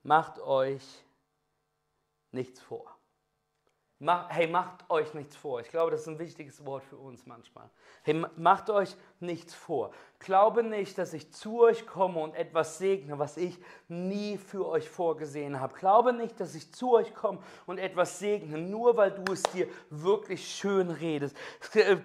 Macht 0.01 0.39
euch 0.39 1.06
nichts 2.32 2.60
vor. 2.60 3.00
Hey, 4.29 4.47
macht 4.47 4.89
euch 4.89 5.13
nichts 5.13 5.35
vor. 5.35 5.61
Ich 5.61 5.69
glaube, 5.69 5.91
das 5.91 6.01
ist 6.01 6.07
ein 6.07 6.17
wichtiges 6.17 6.65
Wort 6.65 6.83
für 6.83 6.97
uns 6.97 7.27
manchmal. 7.27 7.69
Hey, 8.01 8.19
macht 8.35 8.69
euch 8.71 8.95
nichts 9.21 9.53
vor. 9.53 9.91
Glaube 10.19 10.62
nicht, 10.62 10.97
dass 10.97 11.13
ich 11.13 11.31
zu 11.31 11.62
euch 11.62 11.88
komme 11.88 12.19
und 12.19 12.36
etwas 12.36 12.77
segne, 12.77 13.17
was 13.17 13.38
ich 13.38 13.57
nie 13.88 14.38
für 14.38 14.67
euch 14.67 14.88
vorgesehen 14.88 15.60
habe. 15.60 15.73
Glaube 15.73 16.13
nicht, 16.13 16.39
dass 16.39 16.53
ich 16.53 16.71
zu 16.71 16.93
euch 16.93 17.13
komme 17.15 17.39
und 17.65 17.79
etwas 17.79 18.19
segne, 18.19 18.60
nur 18.60 18.97
weil 18.97 19.12
du 19.12 19.34
es 19.34 19.41
dir 19.43 19.67
wirklich 19.89 20.47
schön 20.47 20.91
redest. 20.91 21.36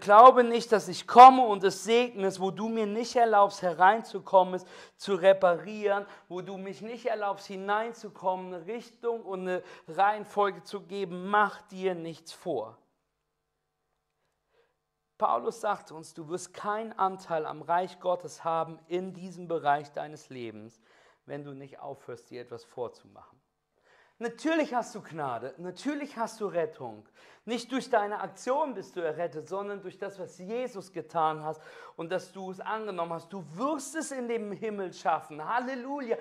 Glaube 0.00 0.44
nicht, 0.44 0.72
dass 0.72 0.88
ich 0.88 1.06
komme 1.06 1.44
und 1.44 1.62
es 1.62 1.84
segne, 1.84 2.32
wo 2.38 2.50
du 2.50 2.68
mir 2.68 2.86
nicht 2.86 3.16
erlaubst, 3.16 3.60
hereinzukommen, 3.60 4.62
zu 4.96 5.14
reparieren, 5.14 6.06
wo 6.28 6.40
du 6.40 6.56
mich 6.56 6.80
nicht 6.80 7.06
erlaubst, 7.06 7.46
hineinzukommen, 7.46 8.54
eine 8.54 8.66
Richtung 8.66 9.22
und 9.22 9.40
eine 9.40 9.62
Reihenfolge 9.88 10.62
zu 10.62 10.80
geben. 10.80 11.28
Mach 11.28 11.60
dir 11.68 11.94
nichts 11.94 12.32
vor. 12.32 12.78
Paulus 15.18 15.60
sagt 15.60 15.92
uns, 15.92 16.12
du 16.12 16.28
wirst 16.28 16.52
keinen 16.52 16.92
Anteil 16.92 17.46
am 17.46 17.62
Reich 17.62 18.00
Gottes 18.00 18.44
haben 18.44 18.78
in 18.86 19.14
diesem 19.14 19.48
Bereich 19.48 19.90
deines 19.92 20.28
Lebens, 20.28 20.80
wenn 21.24 21.42
du 21.42 21.52
nicht 21.52 21.78
aufhörst, 21.78 22.30
dir 22.30 22.42
etwas 22.42 22.64
vorzumachen. 22.64 23.40
Natürlich 24.18 24.74
hast 24.74 24.94
du 24.94 25.02
Gnade, 25.02 25.54
natürlich 25.58 26.16
hast 26.16 26.40
du 26.40 26.46
Rettung. 26.46 27.06
Nicht 27.44 27.70
durch 27.70 27.90
deine 27.90 28.20
Aktion 28.20 28.72
bist 28.72 28.96
du 28.96 29.00
errettet, 29.00 29.46
sondern 29.46 29.82
durch 29.82 29.98
das, 29.98 30.18
was 30.18 30.38
Jesus 30.38 30.90
getan 30.90 31.44
hat 31.44 31.60
und 31.96 32.10
dass 32.10 32.32
du 32.32 32.50
es 32.50 32.58
angenommen 32.58 33.12
hast. 33.12 33.30
Du 33.30 33.44
wirst 33.56 33.94
es 33.94 34.12
in 34.12 34.26
dem 34.26 34.52
Himmel 34.52 34.94
schaffen. 34.94 35.46
Halleluja. 35.46 36.16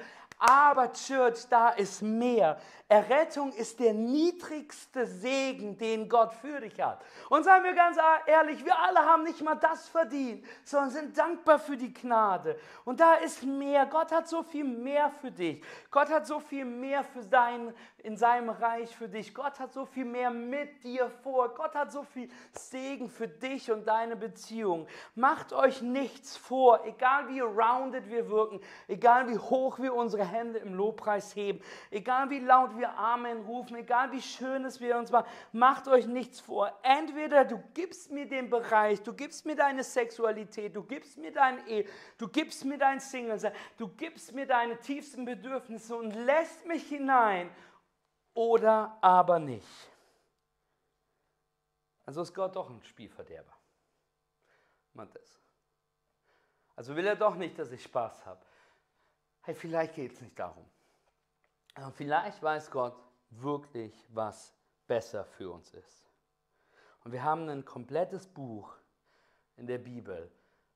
Aber 0.47 0.91
Church, 0.93 1.47
da 1.49 1.69
ist 1.69 2.01
mehr. 2.01 2.59
Errettung 2.87 3.51
ist 3.53 3.79
der 3.79 3.95
niedrigste 3.95 5.07
Segen, 5.07 5.75
den 5.75 6.07
Gott 6.07 6.33
für 6.33 6.59
dich 6.59 6.79
hat. 6.79 7.03
Und 7.29 7.43
seien 7.43 7.63
wir 7.63 7.73
ganz 7.73 7.97
ehrlich, 8.27 8.63
wir 8.63 8.77
alle 8.77 8.99
haben 8.99 9.23
nicht 9.23 9.41
mal 9.41 9.55
das 9.55 9.87
verdient, 9.89 10.45
sondern 10.63 10.91
sind 10.91 11.17
dankbar 11.17 11.57
für 11.57 11.77
die 11.77 11.91
Gnade. 11.91 12.59
Und 12.83 12.99
da 12.99 13.15
ist 13.15 13.43
mehr. 13.43 13.87
Gott 13.87 14.11
hat 14.11 14.27
so 14.27 14.43
viel 14.43 14.65
mehr 14.65 15.09
für 15.09 15.31
dich. 15.31 15.63
Gott 15.89 16.09
hat 16.09 16.27
so 16.27 16.39
viel 16.39 16.65
mehr 16.65 17.03
für 17.03 17.23
sein, 17.23 17.73
in 18.05 18.17
seinem 18.17 18.49
Reich 18.49 18.95
für 18.95 19.09
dich. 19.09 19.33
Gott 19.33 19.59
hat 19.59 19.73
so 19.73 19.83
viel 19.85 20.05
mehr 20.05 20.29
mit 20.29 20.83
dir 20.83 21.09
vor. 21.23 21.49
Gott 21.55 21.73
hat 21.73 21.91
so 21.91 22.03
viel 22.03 22.29
Segen 22.51 23.09
für 23.09 23.27
dich 23.27 23.71
und 23.71 23.87
deine 23.87 24.15
Beziehung. 24.15 24.85
Macht 25.15 25.53
euch 25.53 25.81
nichts 25.81 26.37
vor, 26.37 26.85
egal 26.85 27.29
wie 27.29 27.39
rounded 27.39 28.07
wir 28.11 28.29
wirken, 28.29 28.61
egal 28.87 29.27
wie 29.27 29.39
hoch 29.39 29.79
wir 29.79 29.95
unsere 29.95 30.23
Hände 30.23 30.59
im 30.59 30.75
Lobpreis 30.75 31.35
heben, 31.35 31.61
egal 31.89 32.29
wie 32.29 32.37
laut 32.37 32.77
wir 32.77 32.95
Amen 32.95 33.41
rufen, 33.41 33.75
egal 33.75 34.11
wie 34.11 34.21
schön 34.21 34.65
es 34.65 34.79
wir 34.79 34.97
uns 34.97 35.11
machen, 35.11 35.27
macht 35.51 35.87
euch 35.87 36.05
nichts 36.05 36.39
vor. 36.39 36.71
Entweder 36.83 37.43
du 37.43 37.59
gibst 37.73 38.11
mir 38.11 38.27
den 38.27 38.51
Bereich, 38.51 39.01
du 39.01 39.13
gibst 39.13 39.47
mir 39.47 39.55
deine 39.55 39.83
Sexualität, 39.83 40.75
du 40.75 40.83
gibst 40.83 41.17
mir 41.17 41.31
dein 41.31 41.65
Ehe, 41.65 41.85
du 42.19 42.27
gibst 42.27 42.65
mir 42.65 42.77
dein 42.77 42.99
Single-Sein, 42.99 43.53
du 43.79 43.87
gibst 43.87 44.31
mir 44.35 44.45
deine 44.45 44.77
tiefsten 44.77 45.25
Bedürfnisse 45.25 45.95
und 45.95 46.11
lässt 46.13 46.67
mich 46.67 46.83
hinein 46.83 47.49
oder 48.35 48.99
aber 49.01 49.39
nicht. 49.39 49.67
Also 52.05 52.21
ist 52.21 52.35
Gott 52.35 52.55
doch 52.55 52.69
ein 52.69 52.83
Spielverderber. 52.83 53.53
Meint 54.93 55.15
es. 55.15 55.39
Also 56.75 56.95
will 56.95 57.07
er 57.07 57.15
doch 57.15 57.35
nicht, 57.35 57.57
dass 57.57 57.71
ich 57.71 57.81
Spaß 57.81 58.25
habe. 58.27 58.45
Hey, 59.41 59.55
vielleicht 59.55 59.95
geht 59.95 60.13
es 60.13 60.21
nicht 60.21 60.37
darum. 60.37 60.65
Aber 61.73 61.91
vielleicht 61.91 62.41
weiß 62.43 62.69
Gott 62.69 62.95
wirklich, 63.29 63.93
was 64.09 64.53
besser 64.85 65.25
für 65.25 65.51
uns 65.51 65.73
ist. 65.73 66.05
Und 67.03 67.11
wir 67.11 67.23
haben 67.23 67.49
ein 67.49 67.65
komplettes 67.65 68.27
Buch 68.27 68.75
in 69.57 69.67
der 69.67 69.77
Bibel, 69.77 70.31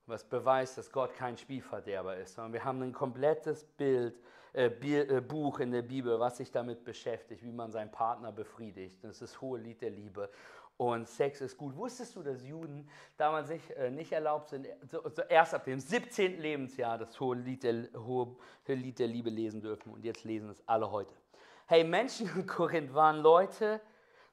was 0.05 0.23
beweist, 0.23 0.77
dass 0.77 0.91
Gott 0.91 1.13
kein 1.13 1.37
Spielverderber 1.37 2.17
ist, 2.17 2.35
sondern 2.35 2.53
wir 2.53 2.63
haben 2.63 2.81
ein 2.81 2.93
komplettes 2.93 3.63
Bild, 3.63 4.19
Buch 5.27 5.59
in 5.59 5.71
der 5.71 5.81
Bibel, 5.83 6.19
was 6.19 6.37
sich 6.37 6.51
damit 6.51 6.83
beschäftigt, 6.83 7.43
wie 7.43 7.51
man 7.51 7.71
seinen 7.71 7.91
Partner 7.91 8.31
befriedigt. 8.31 9.03
Das 9.03 9.13
ist 9.13 9.21
das 9.21 9.41
hohe 9.41 9.59
Lied 9.59 9.81
der 9.81 9.91
Liebe 9.91 10.29
und 10.79 11.09
Sex 11.09 11.41
ist 11.41 11.57
gut. 11.57 11.75
Wusstest 11.75 12.15
du, 12.15 12.23
dass 12.23 12.41
Juden 12.41 12.87
damals 13.17 13.49
nicht, 13.49 13.69
äh, 13.71 13.91
nicht 13.91 14.13
erlaubt 14.13 14.47
sind, 14.47 14.65
so, 14.89 15.01
so 15.09 15.21
erst 15.23 15.53
ab 15.53 15.65
dem 15.65 15.77
17. 15.77 16.39
Lebensjahr 16.39 16.97
das 16.97 17.19
hohe 17.19 17.35
Lied, 17.35 17.63
der, 17.63 17.89
hohe 17.93 18.37
Lied 18.65 18.97
der 18.97 19.07
Liebe 19.07 19.29
lesen 19.29 19.59
dürfen 19.61 19.91
und 19.91 20.05
jetzt 20.05 20.23
lesen 20.23 20.49
es 20.49 20.65
alle 20.65 20.89
heute. 20.89 21.13
Hey, 21.65 21.83
Menschen 21.83 22.29
in 22.33 22.47
Korinth 22.47 22.93
waren 22.93 23.17
Leute, 23.17 23.81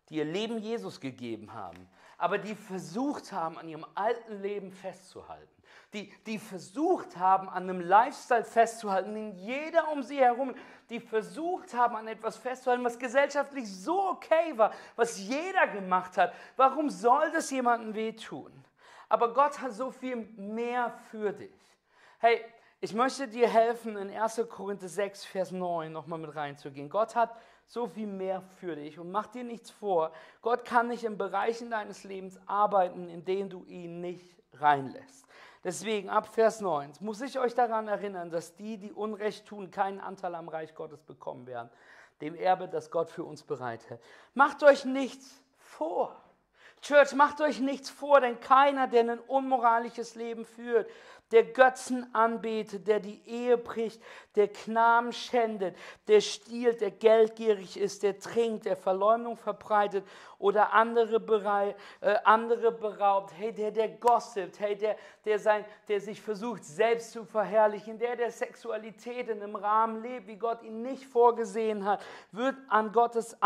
die 0.09 0.19
ihr 0.19 0.25
Leben 0.25 0.59
Jesus 0.59 1.01
gegeben 1.01 1.53
haben, 1.53 1.89
aber 2.17 2.39
die 2.39 2.55
versucht 2.55 3.33
haben, 3.33 3.59
an 3.59 3.69
ihrem 3.69 3.85
alten 3.97 4.41
Leben 4.41 4.71
festzuhalten 4.71 5.56
die, 5.97 6.13
die 6.27 6.39
versucht 6.39 7.17
haben, 7.17 7.49
an 7.49 7.63
einem 7.63 7.81
Lifestyle 7.81 8.45
festzuhalten, 8.45 9.15
den 9.15 9.33
jeder 9.33 9.91
um 9.91 10.03
sie 10.03 10.19
herum, 10.19 10.55
die 10.91 11.01
versucht 11.01 11.73
haben, 11.73 11.97
an 11.97 12.07
etwas 12.07 12.37
festzuhalten, 12.37 12.85
was 12.85 12.99
gesellschaftlich 12.99 13.67
so 13.67 14.11
okay 14.11 14.57
war, 14.57 14.73
was 14.95 15.19
jeder 15.19 15.67
gemacht 15.69 16.19
hat. 16.19 16.35
Warum 16.57 16.91
soll 16.91 17.31
das 17.33 17.51
jemandem 17.51 17.95
wehtun? 17.95 18.53
Aber 19.09 19.33
Gott 19.33 19.61
hat 19.61 19.73
so 19.73 19.91
viel 19.91 20.17
mehr 20.37 20.93
für 21.11 21.33
dich. 21.33 21.55
Hey, 22.19 22.45
ich 22.81 22.93
möchte 22.93 23.27
dir 23.27 23.49
helfen, 23.49 23.97
in 23.97 24.11
1. 24.11 24.43
Korinther 24.51 24.89
6, 24.89 25.25
Vers 25.25 25.51
9 25.51 25.91
nochmal 25.91 26.19
mit 26.19 26.35
reinzugehen. 26.37 26.91
Gott 26.91 27.17
hat 27.17 27.35
so 27.65 27.87
viel 27.87 28.07
mehr 28.07 28.43
für 28.61 28.77
dich 28.77 28.99
und 28.99 29.11
mach 29.11 29.29
dir 29.29 29.45
nichts 29.45 29.71
vor. 29.71 30.13
Gott 30.43 30.65
kann 30.65 30.89
nicht 30.89 31.05
in 31.05 31.17
Bereichen 31.17 31.71
deines 31.71 32.05
Lebens 32.05 32.39
arbeiten, 32.47 33.09
in 33.09 33.25
denen 33.25 33.49
du 33.49 33.65
ihn 33.65 34.01
nicht 34.01 34.37
reinlässt. 34.53 35.26
Deswegen 35.67 36.09
ab 36.09 36.29
Vers 36.29 36.61
9 36.61 36.93
muss 37.01 37.21
ich 37.21 37.41
euch 37.41 37.53
daran 37.53 37.89
erinnern, 37.89 38.31
dass 38.31 38.55
die, 38.55 38.79
die 38.79 38.93
Unrecht 38.93 39.47
tun, 39.47 39.73
keinen 39.73 39.99
Anteil 39.99 40.37
am 40.37 40.49
Reich 40.49 40.77
Gottes 40.77 41.03
bekommen 41.03 41.49
werden, 41.49 41.71
dem 42.21 42.37
Erbe, 42.37 42.69
das 42.69 42.89
Gott 42.93 43.11
für 43.11 43.25
uns 43.25 43.43
bereithält. 43.43 44.01
Macht 44.33 44.63
euch 44.63 44.85
nichts 44.85 45.43
vor. 45.59 46.15
Church, 46.83 47.15
macht 47.15 47.41
euch 47.41 47.59
nichts 47.59 47.91
vor, 47.91 48.21
denn 48.21 48.39
keiner, 48.39 48.87
der 48.87 49.11
ein 49.11 49.19
unmoralisches 49.19 50.15
Leben 50.15 50.45
führt, 50.45 50.89
der 51.33 51.45
Götzen 51.45 52.15
anbetet, 52.15 52.87
der 52.87 53.01
die 53.01 53.21
Ehe 53.27 53.59
bricht, 53.59 54.01
der 54.37 54.49
Knaben 54.49 55.13
schändet, 55.13 55.77
der 56.07 56.21
stiehlt, 56.21 56.81
der 56.81 56.93
geldgierig 56.93 57.79
ist, 57.79 58.03
der 58.03 58.19
trinkt, 58.19 58.67
der 58.67 58.77
Verleumdung 58.77 59.37
verbreitet 59.37 60.05
oder 60.39 60.73
andere, 60.73 61.19
berei 61.19 61.75
äh, 62.01 62.15
andere 62.25 62.71
beraubt, 62.71 63.33
hey, 63.37 63.53
der, 63.53 63.73
der 63.73 63.89
gossipt, 63.89 64.61
hey, 64.61 64.77
der, 64.77 64.97
der, 65.25 65.39
sein, 65.39 65.65
der 65.89 66.01
sich 66.01 66.21
versucht, 66.21 66.65
selbst 66.65 67.13
zu 67.13 67.25
verherrlichen, 67.25 67.99
der, 67.99 68.17
der 68.17 68.31
Sexualität 68.31 69.29
in 69.29 69.43
einem 69.43 69.57
Rahmen 69.57 70.03
lebt, 70.03 70.29
wie 70.29 70.37
Gott 70.37 70.63
ihn 70.63 70.83
nicht 70.83 71.07
vorgesehen 71.07 71.85
hat, 71.85 72.05
wird 72.31 72.57
an 72.69 72.93
Gottes 72.93 73.37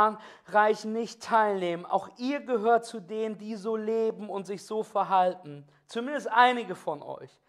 Reich 0.47 0.85
nicht 0.85 1.23
teilnehmen. 1.23 1.87
Auch 1.87 2.09
ihr 2.19 2.41
gehört 2.41 2.85
zu 2.85 3.01
denen, 3.01 3.39
die 3.39 3.55
so 3.55 3.77
leben 3.77 4.29
und 4.29 4.47
sich 4.47 4.65
so 4.67 4.83
verhalten. 4.83 5.67
Zumindest 5.87 6.29
einige 6.31 6.75
von 6.75 7.03
euch. 7.03 7.41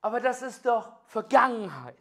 Aber 0.00 0.20
das 0.20 0.42
ist 0.42 0.64
doch 0.66 0.92
Vergangenheit. 1.06 1.96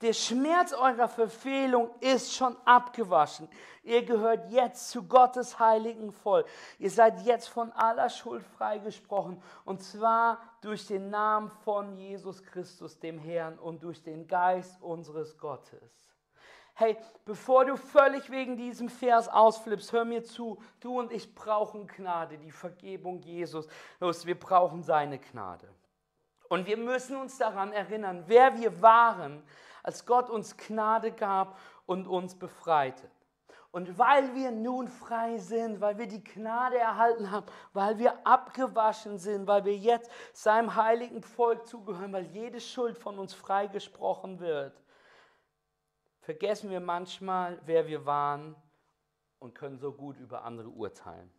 Der 0.00 0.14
Schmerz 0.14 0.72
eurer 0.72 1.08
Verfehlung 1.08 1.90
ist 2.00 2.34
schon 2.34 2.56
abgewaschen. 2.64 3.48
Ihr 3.82 4.02
gehört 4.02 4.50
jetzt 4.50 4.88
zu 4.88 5.02
Gottes 5.02 5.58
heiligen 5.58 6.10
Volk. 6.10 6.46
Ihr 6.78 6.90
seid 6.90 7.20
jetzt 7.22 7.48
von 7.48 7.70
aller 7.72 8.08
Schuld 8.08 8.42
freigesprochen. 8.56 9.42
Und 9.66 9.82
zwar 9.82 10.40
durch 10.62 10.86
den 10.86 11.10
Namen 11.10 11.50
von 11.64 11.96
Jesus 11.96 12.42
Christus, 12.42 12.98
dem 12.98 13.18
Herrn, 13.18 13.58
und 13.58 13.82
durch 13.82 14.02
den 14.02 14.26
Geist 14.26 14.80
unseres 14.80 15.36
Gottes. 15.36 16.10
Hey, 16.72 16.96
bevor 17.26 17.66
du 17.66 17.76
völlig 17.76 18.30
wegen 18.30 18.56
diesem 18.56 18.88
Vers 18.88 19.28
ausflippst, 19.28 19.92
hör 19.92 20.06
mir 20.06 20.24
zu. 20.24 20.62
Du 20.80 20.98
und 20.98 21.12
ich 21.12 21.34
brauchen 21.34 21.86
Gnade, 21.86 22.38
die 22.38 22.52
Vergebung 22.52 23.20
Jesus. 23.20 23.68
Wir 23.98 24.38
brauchen 24.38 24.82
seine 24.82 25.18
Gnade. 25.18 25.68
Und 26.50 26.66
wir 26.66 26.76
müssen 26.76 27.16
uns 27.16 27.38
daran 27.38 27.72
erinnern, 27.72 28.24
wer 28.26 28.58
wir 28.58 28.82
waren, 28.82 29.40
als 29.84 30.04
Gott 30.04 30.28
uns 30.28 30.56
Gnade 30.56 31.12
gab 31.12 31.56
und 31.86 32.08
uns 32.08 32.34
befreite. 32.34 33.08
Und 33.70 33.96
weil 34.00 34.34
wir 34.34 34.50
nun 34.50 34.88
frei 34.88 35.38
sind, 35.38 35.80
weil 35.80 35.96
wir 35.96 36.08
die 36.08 36.24
Gnade 36.24 36.76
erhalten 36.76 37.30
haben, 37.30 37.46
weil 37.72 37.98
wir 37.98 38.26
abgewaschen 38.26 39.16
sind, 39.16 39.46
weil 39.46 39.64
wir 39.64 39.76
jetzt 39.76 40.10
seinem 40.32 40.74
heiligen 40.74 41.22
Volk 41.22 41.68
zugehören, 41.68 42.12
weil 42.12 42.26
jede 42.26 42.60
Schuld 42.60 42.98
von 42.98 43.20
uns 43.20 43.32
freigesprochen 43.32 44.40
wird, 44.40 44.82
vergessen 46.18 46.68
wir 46.68 46.80
manchmal, 46.80 47.60
wer 47.64 47.86
wir 47.86 48.04
waren 48.06 48.56
und 49.38 49.54
können 49.54 49.78
so 49.78 49.92
gut 49.92 50.18
über 50.18 50.42
andere 50.42 50.68
urteilen. 50.68 51.32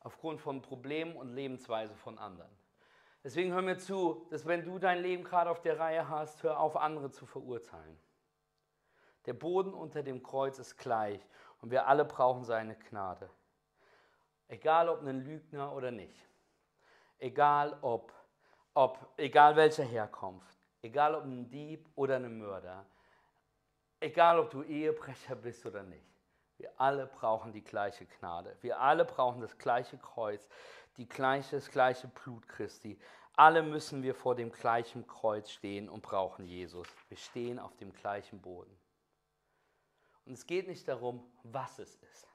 Aufgrund 0.00 0.42
von 0.42 0.60
Problemen 0.60 1.16
und 1.16 1.34
Lebensweise 1.34 1.94
von 1.94 2.18
anderen. 2.18 2.63
Deswegen 3.24 3.52
hör 3.52 3.62
mir 3.62 3.78
zu, 3.78 4.26
dass 4.30 4.44
wenn 4.44 4.64
du 4.64 4.78
dein 4.78 5.00
Leben 5.00 5.24
gerade 5.24 5.50
auf 5.50 5.62
der 5.62 5.78
Reihe 5.78 6.10
hast, 6.10 6.42
hör 6.42 6.60
auf, 6.60 6.76
andere 6.76 7.10
zu 7.10 7.24
verurteilen. 7.24 7.98
Der 9.24 9.32
Boden 9.32 9.72
unter 9.72 10.02
dem 10.02 10.22
Kreuz 10.22 10.58
ist 10.58 10.76
gleich 10.76 11.26
und 11.62 11.70
wir 11.70 11.86
alle 11.86 12.04
brauchen 12.04 12.44
seine 12.44 12.76
Gnade. 12.76 13.30
Egal 14.48 14.90
ob 14.90 15.00
ein 15.00 15.24
Lügner 15.24 15.72
oder 15.72 15.90
nicht. 15.90 16.28
Egal 17.18 17.78
ob, 17.80 18.12
ob 18.74 19.08
egal 19.16 19.56
welcher 19.56 19.84
Herkunft. 19.84 20.58
Egal 20.82 21.14
ob 21.14 21.24
ein 21.24 21.48
Dieb 21.48 21.88
oder 21.94 22.16
ein 22.16 22.38
Mörder. 22.38 22.84
Egal 24.00 24.38
ob 24.38 24.50
du 24.50 24.62
Ehebrecher 24.62 25.34
bist 25.34 25.64
oder 25.64 25.82
nicht. 25.82 26.13
Wir 26.56 26.70
alle 26.80 27.06
brauchen 27.06 27.52
die 27.52 27.64
gleiche 27.64 28.06
Gnade. 28.06 28.56
Wir 28.60 28.80
alle 28.80 29.04
brauchen 29.04 29.40
das 29.40 29.58
gleiche 29.58 29.98
Kreuz, 29.98 30.48
die 30.96 31.08
gleiche, 31.08 31.56
das 31.56 31.70
gleiche 31.70 32.08
Blut 32.08 32.48
Christi. 32.48 32.98
Alle 33.36 33.62
müssen 33.62 34.02
wir 34.02 34.14
vor 34.14 34.36
dem 34.36 34.52
gleichen 34.52 35.06
Kreuz 35.06 35.50
stehen 35.50 35.88
und 35.88 36.02
brauchen 36.02 36.46
Jesus. 36.46 36.86
Wir 37.08 37.16
stehen 37.16 37.58
auf 37.58 37.76
dem 37.76 37.92
gleichen 37.92 38.40
Boden. 38.40 38.76
Und 40.24 40.34
es 40.34 40.46
geht 40.46 40.68
nicht 40.68 40.86
darum, 40.86 41.28
was 41.42 41.78
es 41.78 41.96
ist. 41.96 42.28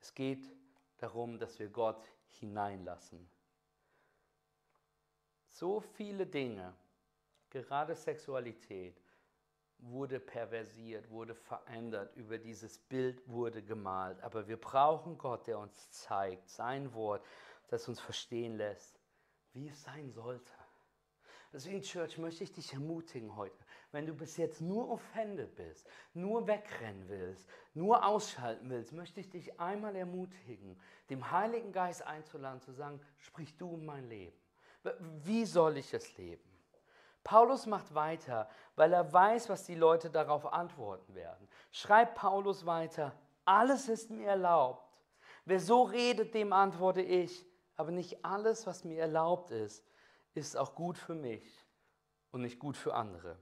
Es 0.00 0.14
geht 0.14 0.50
darum, 0.98 1.38
dass 1.38 1.58
wir 1.58 1.68
Gott 1.68 2.04
hineinlassen. 2.26 3.28
So 5.48 5.80
viele 5.80 6.26
Dinge, 6.26 6.74
gerade 7.50 7.94
Sexualität, 7.94 9.00
wurde 9.82 10.20
perversiert, 10.20 11.10
wurde 11.10 11.34
verändert, 11.34 12.14
über 12.16 12.38
dieses 12.38 12.78
Bild 12.78 13.26
wurde 13.28 13.62
gemalt. 13.62 14.20
Aber 14.22 14.46
wir 14.48 14.56
brauchen 14.56 15.18
Gott, 15.18 15.46
der 15.46 15.58
uns 15.58 15.90
zeigt, 15.90 16.48
sein 16.48 16.92
Wort, 16.94 17.24
das 17.68 17.88
uns 17.88 18.00
verstehen 18.00 18.56
lässt, 18.56 19.00
wie 19.52 19.68
es 19.68 19.82
sein 19.82 20.12
sollte. 20.12 20.52
Deswegen, 21.52 21.82
Church, 21.82 22.16
möchte 22.16 22.44
ich 22.44 22.52
dich 22.52 22.72
ermutigen 22.72 23.36
heute, 23.36 23.58
wenn 23.90 24.06
du 24.06 24.14
bis 24.14 24.38
jetzt 24.38 24.62
nur 24.62 24.88
offended 24.88 25.54
bist, 25.54 25.86
nur 26.14 26.46
wegrennen 26.46 27.06
willst, 27.08 27.46
nur 27.74 28.06
ausschalten 28.06 28.70
willst, 28.70 28.92
möchte 28.92 29.20
ich 29.20 29.28
dich 29.28 29.60
einmal 29.60 29.94
ermutigen, 29.94 30.80
dem 31.10 31.30
Heiligen 31.30 31.72
Geist 31.72 32.02
einzuladen, 32.06 32.62
zu 32.62 32.72
sagen, 32.72 33.00
sprich 33.18 33.54
du 33.58 33.74
in 33.74 33.84
mein 33.84 34.08
Leben. 34.08 34.36
Wie 35.24 35.44
soll 35.44 35.76
ich 35.76 35.92
es 35.92 36.16
leben? 36.16 36.51
Paulus 37.24 37.66
macht 37.66 37.94
weiter, 37.94 38.48
weil 38.74 38.92
er 38.92 39.12
weiß, 39.12 39.48
was 39.48 39.64
die 39.64 39.74
Leute 39.74 40.10
darauf 40.10 40.52
antworten 40.52 41.14
werden. 41.14 41.48
Schreibt 41.70 42.16
Paulus 42.16 42.66
weiter, 42.66 43.12
alles 43.44 43.88
ist 43.88 44.10
mir 44.10 44.28
erlaubt. 44.28 44.84
Wer 45.44 45.60
so 45.60 45.82
redet, 45.82 46.34
dem 46.34 46.52
antworte 46.52 47.02
ich, 47.02 47.46
aber 47.76 47.90
nicht 47.90 48.24
alles, 48.24 48.66
was 48.66 48.84
mir 48.84 49.00
erlaubt 49.00 49.50
ist, 49.50 49.84
ist 50.34 50.56
auch 50.56 50.74
gut 50.74 50.98
für 50.98 51.14
mich 51.14 51.44
und 52.30 52.42
nicht 52.42 52.58
gut 52.58 52.76
für 52.76 52.94
andere. 52.94 53.36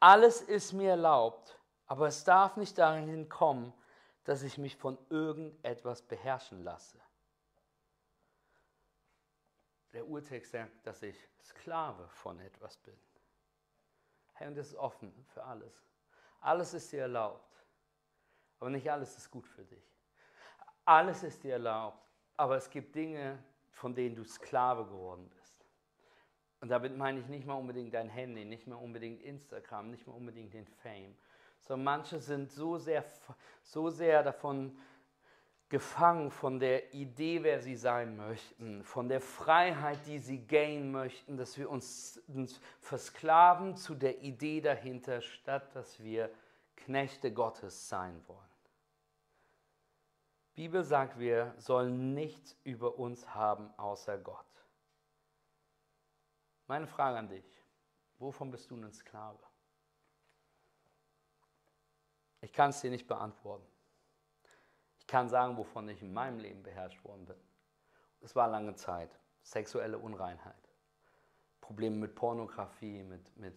Alles 0.00 0.40
ist 0.40 0.72
mir 0.72 0.90
erlaubt, 0.90 1.58
aber 1.86 2.08
es 2.08 2.24
darf 2.24 2.56
nicht 2.56 2.78
dahin 2.78 3.28
kommen, 3.28 3.72
dass 4.24 4.42
ich 4.42 4.58
mich 4.58 4.76
von 4.76 4.98
irgendetwas 5.08 6.02
beherrschen 6.02 6.62
lasse. 6.64 6.98
Der 9.96 10.06
Urtext 10.06 10.52
sagt, 10.52 10.86
dass 10.86 11.02
ich 11.02 11.16
Sklave 11.42 12.06
von 12.08 12.38
etwas 12.40 12.76
bin. 12.76 12.92
Hey, 14.34 14.46
und 14.46 14.54
das 14.54 14.66
ist 14.66 14.76
offen 14.76 15.10
für 15.32 15.42
alles. 15.42 15.72
Alles 16.42 16.74
ist 16.74 16.92
dir 16.92 17.00
erlaubt, 17.00 17.64
aber 18.60 18.68
nicht 18.68 18.90
alles 18.90 19.16
ist 19.16 19.30
gut 19.30 19.48
für 19.48 19.64
dich. 19.64 19.96
Alles 20.84 21.22
ist 21.22 21.42
dir 21.42 21.54
erlaubt, 21.54 22.10
aber 22.36 22.58
es 22.58 22.68
gibt 22.68 22.94
Dinge, 22.94 23.42
von 23.70 23.94
denen 23.94 24.16
du 24.16 24.24
Sklave 24.24 24.84
geworden 24.84 25.30
bist. 25.30 25.64
Und 26.60 26.68
damit 26.68 26.94
meine 26.94 27.20
ich 27.20 27.28
nicht 27.28 27.46
mal 27.46 27.54
unbedingt 27.54 27.94
dein 27.94 28.10
Handy, 28.10 28.44
nicht 28.44 28.66
mal 28.66 28.76
unbedingt 28.76 29.22
Instagram, 29.22 29.90
nicht 29.90 30.06
mal 30.06 30.12
unbedingt 30.12 30.52
den 30.52 30.66
Fame, 30.66 31.16
sondern 31.62 31.84
manche 31.84 32.20
sind 32.20 32.52
so 32.52 32.76
sehr, 32.76 33.02
so 33.62 33.88
sehr 33.88 34.22
davon 34.22 34.78
gefangen 35.68 36.30
von 36.30 36.60
der 36.60 36.94
Idee, 36.94 37.42
wer 37.42 37.60
sie 37.60 37.74
sein 37.74 38.16
möchten, 38.16 38.84
von 38.84 39.08
der 39.08 39.20
Freiheit, 39.20 40.06
die 40.06 40.18
sie 40.18 40.46
gain 40.46 40.92
möchten, 40.92 41.36
dass 41.36 41.58
wir 41.58 41.68
uns, 41.68 42.22
uns 42.28 42.60
versklaven 42.80 43.76
zu 43.76 43.94
der 43.94 44.22
Idee 44.22 44.60
dahinter, 44.60 45.20
statt 45.20 45.74
dass 45.74 46.00
wir 46.02 46.30
Knechte 46.76 47.32
Gottes 47.32 47.88
sein 47.88 48.22
wollen. 48.28 48.38
Die 50.56 50.62
Bibel 50.62 50.84
sagt, 50.84 51.18
wir 51.18 51.52
sollen 51.58 52.14
nichts 52.14 52.56
über 52.62 52.98
uns 52.98 53.34
haben 53.34 53.68
außer 53.76 54.16
Gott. 54.18 54.46
Meine 56.68 56.86
Frage 56.86 57.18
an 57.18 57.28
dich, 57.28 57.44
wovon 58.18 58.50
bist 58.50 58.70
du 58.70 58.76
ein 58.76 58.92
Sklave? 58.92 59.42
Ich 62.40 62.52
kann 62.52 62.70
es 62.70 62.80
dir 62.80 62.90
nicht 62.90 63.06
beantworten. 63.06 63.75
Ich 65.06 65.12
kann 65.12 65.28
sagen, 65.28 65.56
wovon 65.56 65.88
ich 65.88 66.02
in 66.02 66.12
meinem 66.12 66.40
Leben 66.40 66.64
beherrscht 66.64 67.04
worden 67.04 67.26
bin. 67.26 67.36
Es 68.22 68.34
war 68.34 68.48
lange 68.48 68.74
Zeit. 68.74 69.16
Sexuelle 69.44 69.98
Unreinheit. 69.98 70.68
Probleme 71.60 71.94
mit 71.94 72.16
Pornografie, 72.16 73.04
mit, 73.04 73.36
mit 73.36 73.54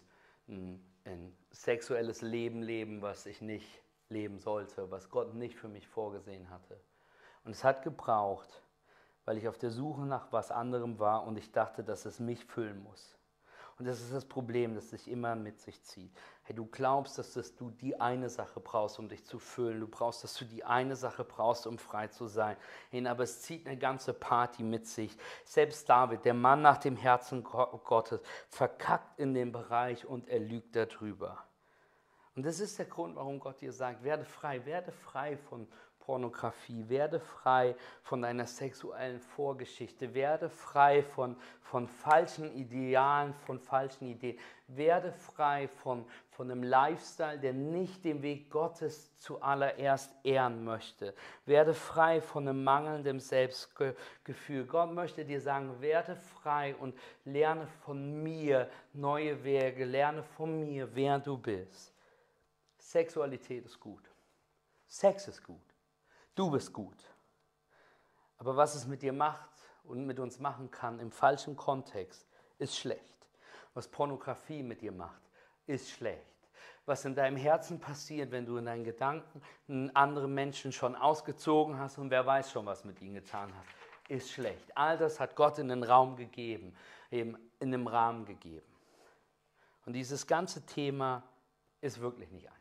ein, 0.48 0.80
ein 1.06 1.36
sexuelles 1.50 2.22
Leben 2.22 2.62
leben, 2.62 3.02
was 3.02 3.26
ich 3.26 3.42
nicht 3.42 3.68
leben 4.10 4.38
sollte, 4.38 4.92
was 4.92 5.10
Gott 5.10 5.34
nicht 5.34 5.56
für 5.56 5.70
mich 5.70 5.88
vorgesehen 5.88 6.52
hatte. 6.52 6.80
Und 7.44 7.54
es 7.54 7.64
hat 7.64 7.82
gebraucht, 7.82 8.62
weil 9.26 9.40
ich 9.40 9.48
auf 9.48 9.58
der 9.58 9.72
Suche 9.72 10.02
nach 10.02 10.32
was 10.32 10.52
anderem 10.52 11.00
war 11.00 11.24
und 11.24 11.36
ich 11.36 11.52
dachte, 11.52 11.84
dass 11.84 12.06
es 12.06 12.20
mich 12.20 12.46
füllen 12.46 12.84
muss. 12.84 13.18
Und 13.80 13.86
das 13.86 14.02
ist 14.02 14.13
das 14.13 14.26
Problem, 14.26 14.76
das 14.76 14.89
sich 14.89 15.10
immer 15.10 15.38
mit 15.38 15.62
sich 15.62 15.82
zieht. 15.84 16.12
Hey, 16.44 16.54
du 16.54 16.65
glaubst, 16.65 17.18
dass, 17.18 17.34
dass 17.34 17.56
du 17.56 17.72
die 17.72 17.98
eine 18.00 18.30
Sache 18.30 18.60
brauchst, 18.60 19.00
um 19.00 19.08
dich 19.08 19.24
zu 19.24 19.39
füllen. 19.39 19.80
Du 19.80 19.88
brauchst, 19.88 20.22
dass 20.22 20.36
du 20.36 20.44
die 20.44 20.65
eine 20.65 20.98
Sache 20.98 21.24
brauchst, 21.24 21.65
um 21.65 21.78
frei 21.78 22.08
zu 22.08 22.28
sein. 22.28 22.58
Hey, 22.92 23.08
aber 23.08 23.24
es 23.24 23.42
zieht 23.42 23.65
eine 23.65 23.78
ganze 23.78 24.13
Party 24.13 24.63
mit 24.63 24.86
sich. 24.86 25.18
Selbst 25.46 25.88
David, 25.88 26.26
der 26.26 26.34
Mann 26.34 26.62
nach 26.62 26.78
dem 26.78 26.98
Herzen 26.98 27.42
Gottes, 27.42 28.20
verkackt 28.50 29.18
in 29.18 29.34
dem 29.34 29.54
Bereich 29.54 30.06
und 30.06 30.28
er 30.28 30.39
lügt 30.39 30.76
darüber. 30.76 31.46
Und 32.36 32.46
das 32.46 32.60
ist 32.60 32.80
der 32.80 32.86
Grund, 32.86 33.15
warum 33.15 33.39
Gott 33.39 33.62
dir 33.62 33.72
sagt, 33.72 34.04
werde 34.04 34.26
frei, 34.26 34.65
werde 34.65 34.92
frei 34.92 35.38
von, 35.38 35.68
Pornografie, 36.10 36.89
werde 36.89 37.19
frei 37.19 37.76
von 38.02 38.24
deiner 38.24 38.48
sexuellen 38.48 39.19
Vorgeschichte, 39.19 40.12
werde 40.15 40.50
frei 40.50 41.04
von, 41.04 41.36
von 41.62 41.88
falschen 41.88 42.52
Idealen, 42.56 43.36
von 43.45 43.60
falschen 43.60 44.08
Ideen, 44.08 44.39
werde 44.65 45.12
frei 45.12 45.67
von, 45.67 46.04
von 46.32 46.50
einem 46.50 46.63
Lifestyle, 46.63 47.38
der 47.38 47.54
nicht 47.54 48.04
den 48.06 48.24
Weg 48.24 48.50
Gottes 48.50 49.15
zuallererst 49.19 50.12
ehren 50.24 50.63
möchte, 50.63 51.13
werde 51.45 51.76
frei 51.76 52.22
von 52.22 52.48
einem 52.48 52.63
mangelnden 52.63 53.19
Selbstgefühl. 53.19 54.65
Gott 54.65 54.91
möchte 54.91 55.24
dir 55.24 55.39
sagen, 55.39 55.80
werde 55.80 56.15
frei 56.15 56.76
und 56.76 56.98
lerne 57.24 57.67
von 57.86 58.24
mir 58.24 58.67
neue 58.93 59.43
Wege, 59.43 59.86
lerne 59.86 60.24
von 60.24 60.60
mir, 60.60 60.89
wer 60.95 61.19
du 61.19 61.38
bist. 61.38 61.93
Sexualität 62.80 63.63
ist 63.63 63.80
gut. 63.80 64.10
Sex 64.88 65.28
ist 65.28 65.43
gut. 65.43 65.69
Du 66.39 66.49
bist 66.49 66.71
gut. 66.71 67.04
Aber 68.38 68.56
was 68.56 68.73
es 68.73 68.88
mit 68.88 69.02
dir 69.02 69.12
macht 69.12 69.49
und 69.84 70.06
mit 70.06 70.19
uns 70.19 70.39
machen 70.39 70.71
kann 70.71 71.02
im 71.02 71.12
falschen 71.12 71.58
Kontext, 71.58 72.25
ist 72.60 72.78
schlecht. 72.78 73.28
Was 73.73 73.89
Pornografie 73.89 74.63
mit 74.63 74.80
dir 74.80 74.93
macht, 74.93 75.21
ist 75.67 75.89
schlecht. 75.89 76.23
Was 76.86 77.04
in 77.04 77.13
deinem 77.13 77.36
Herzen 77.36 77.82
passiert, 77.82 78.32
wenn 78.32 78.45
du 78.45 78.56
in 78.56 78.67
deinen 78.67 78.86
Gedanken 78.86 79.41
andere 79.93 80.30
Menschen 80.30 80.71
schon 80.71 80.95
ausgezogen 80.95 81.78
hast 81.78 81.97
und 81.97 82.10
wer 82.10 82.25
weiß 82.25 82.54
schon, 82.54 82.65
was 82.65 82.86
mit 82.86 83.02
ihnen 83.02 83.15
getan 83.15 83.52
hast, 83.54 84.10
ist 84.10 84.32
schlecht. 84.32 84.78
All 84.78 84.97
das 84.97 85.19
hat 85.19 85.36
Gott 85.36 85.60
in 85.60 85.67
den 85.67 85.84
Raum 85.84 86.15
gegeben, 86.15 86.73
eben 87.12 87.36
in 87.60 87.73
einem 87.73 87.86
Rahmen 87.86 88.23
gegeben. 88.23 88.65
Und 89.86 89.91
dieses 89.91 90.25
ganze 90.25 90.65
Thema 90.65 91.21
ist 91.82 91.99
wirklich 91.99 92.32
nicht 92.32 92.47
einfach. 92.47 92.59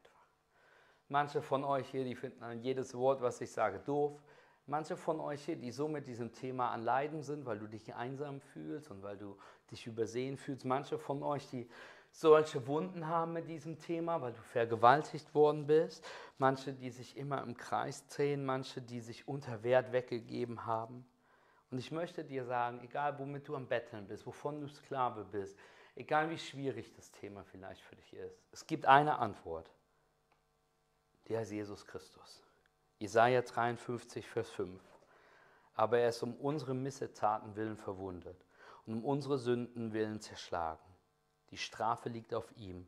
Manche 1.08 1.40
von 1.40 1.64
euch 1.64 1.88
hier, 1.88 2.04
die 2.04 2.14
finden 2.14 2.60
jedes 2.60 2.94
Wort, 2.94 3.22
was 3.22 3.40
ich 3.40 3.50
sage, 3.50 3.80
doof. 3.80 4.20
Manche 4.66 4.98
von 4.98 5.18
euch 5.20 5.42
hier, 5.46 5.56
die 5.56 5.70
so 5.70 5.88
mit 5.88 6.06
diesem 6.06 6.32
Thema 6.32 6.70
an 6.70 6.82
Leiden 6.82 7.22
sind, 7.22 7.46
weil 7.46 7.58
du 7.58 7.66
dich 7.66 7.94
einsam 7.94 8.40
fühlst 8.40 8.90
und 8.90 9.02
weil 9.02 9.16
du 9.16 9.38
dich 9.70 9.86
übersehen 9.86 10.36
fühlst. 10.36 10.66
Manche 10.66 10.98
von 10.98 11.22
euch, 11.22 11.48
die 11.48 11.66
solche 12.10 12.66
Wunden 12.66 13.06
haben 13.06 13.32
mit 13.32 13.48
diesem 13.48 13.78
Thema, 13.78 14.20
weil 14.20 14.32
du 14.34 14.42
vergewaltigt 14.42 15.34
worden 15.34 15.66
bist. 15.66 16.06
Manche, 16.36 16.74
die 16.74 16.90
sich 16.90 17.16
immer 17.16 17.42
im 17.42 17.56
Kreis 17.56 18.06
drehen. 18.08 18.44
Manche, 18.44 18.82
die 18.82 19.00
sich 19.00 19.26
unter 19.26 19.62
Wert 19.62 19.92
weggegeben 19.92 20.66
haben. 20.66 21.06
Und 21.70 21.78
ich 21.78 21.90
möchte 21.90 22.24
dir 22.24 22.44
sagen, 22.44 22.80
egal 22.82 23.18
womit 23.18 23.48
du 23.48 23.56
am 23.56 23.66
Betteln 23.66 24.06
bist, 24.06 24.26
wovon 24.26 24.60
du 24.60 24.68
Sklave 24.68 25.24
bist, 25.24 25.58
egal 25.96 26.28
wie 26.30 26.38
schwierig 26.38 26.92
das 26.94 27.10
Thema 27.10 27.44
vielleicht 27.44 27.82
für 27.82 27.96
dich 27.96 28.12
ist, 28.14 28.42
es 28.52 28.66
gibt 28.66 28.86
eine 28.86 29.18
Antwort. 29.18 29.70
Die 31.28 31.36
heißt 31.36 31.52
Jesus 31.52 31.86
Christus. 31.86 32.42
Jesaja 32.98 33.42
53, 33.42 34.26
Vers 34.26 34.50
5. 34.50 34.80
Aber 35.74 35.98
er 35.98 36.08
ist 36.08 36.22
um 36.22 36.34
unsere 36.34 36.74
Missetaten 36.74 37.54
willen 37.54 37.76
verwundet 37.76 38.44
und 38.86 38.94
um 38.94 39.04
unsere 39.04 39.38
Sünden 39.38 39.92
willen 39.92 40.20
zerschlagen. 40.20 40.82
Die 41.50 41.58
Strafe 41.58 42.08
liegt 42.08 42.34
auf 42.34 42.50
ihm, 42.56 42.86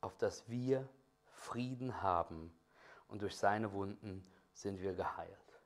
auf 0.00 0.16
dass 0.16 0.48
wir 0.48 0.88
Frieden 1.32 2.02
haben 2.02 2.52
und 3.08 3.22
durch 3.22 3.36
seine 3.36 3.72
Wunden 3.72 4.24
sind 4.52 4.80
wir 4.80 4.92
geheilt. 4.94 5.60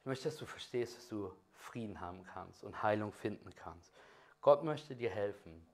Ich 0.00 0.06
möchte, 0.06 0.24
dass 0.24 0.38
du 0.38 0.46
verstehst, 0.46 0.96
dass 0.96 1.08
du 1.08 1.32
Frieden 1.52 2.00
haben 2.00 2.24
kannst 2.24 2.64
und 2.64 2.82
Heilung 2.82 3.12
finden 3.12 3.54
kannst. 3.54 3.92
Gott 4.40 4.64
möchte 4.64 4.96
dir 4.96 5.10
helfen, 5.10 5.66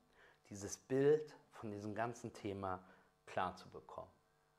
dieses 0.50 0.76
Bild 0.76 1.35
von 1.52 1.70
diesem 1.70 1.94
ganzen 1.94 2.32
Thema 2.32 2.82
klar 3.26 3.54
zu 3.54 3.68
bekommen. 3.70 4.15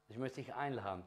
Ich 0.09 0.17
möchte 0.17 0.41
dich 0.41 0.53
einladen, 0.53 1.03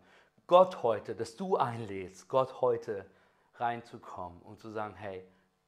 Gott 0.46 0.82
heute, 0.82 1.14
dass 1.14 1.36
du 1.36 1.56
einlädst, 1.56 2.28
Gott 2.28 2.60
heute 2.60 3.06
reinzukommen 3.54 4.42
und 4.42 4.58
zu 4.60 4.70
sagen, 4.70 4.94
hey, 4.94 5.24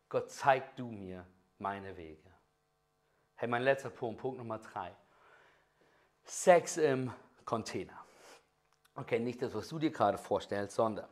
Gott, 0.09 0.31
zeig 0.31 0.77
du 0.77 0.89
mir 0.89 1.27
meine 1.59 1.97
Wege. 1.97 2.31
Hey, 3.37 3.49
mein 3.49 3.63
letzter 3.63 3.91
Punkt, 3.91 4.21
Punkt 4.21 4.39
Nummer 4.39 4.59
drei. 4.59 4.95
Sex 6.25 6.77
im 6.77 7.13
Container. 7.45 7.99
Okay, 8.95 9.19
nicht 9.19 9.41
das, 9.41 9.55
was 9.55 9.69
du 9.69 9.79
dir 9.79 9.91
gerade 9.91 10.19
vorstellst, 10.19 10.77
sondern 10.77 11.09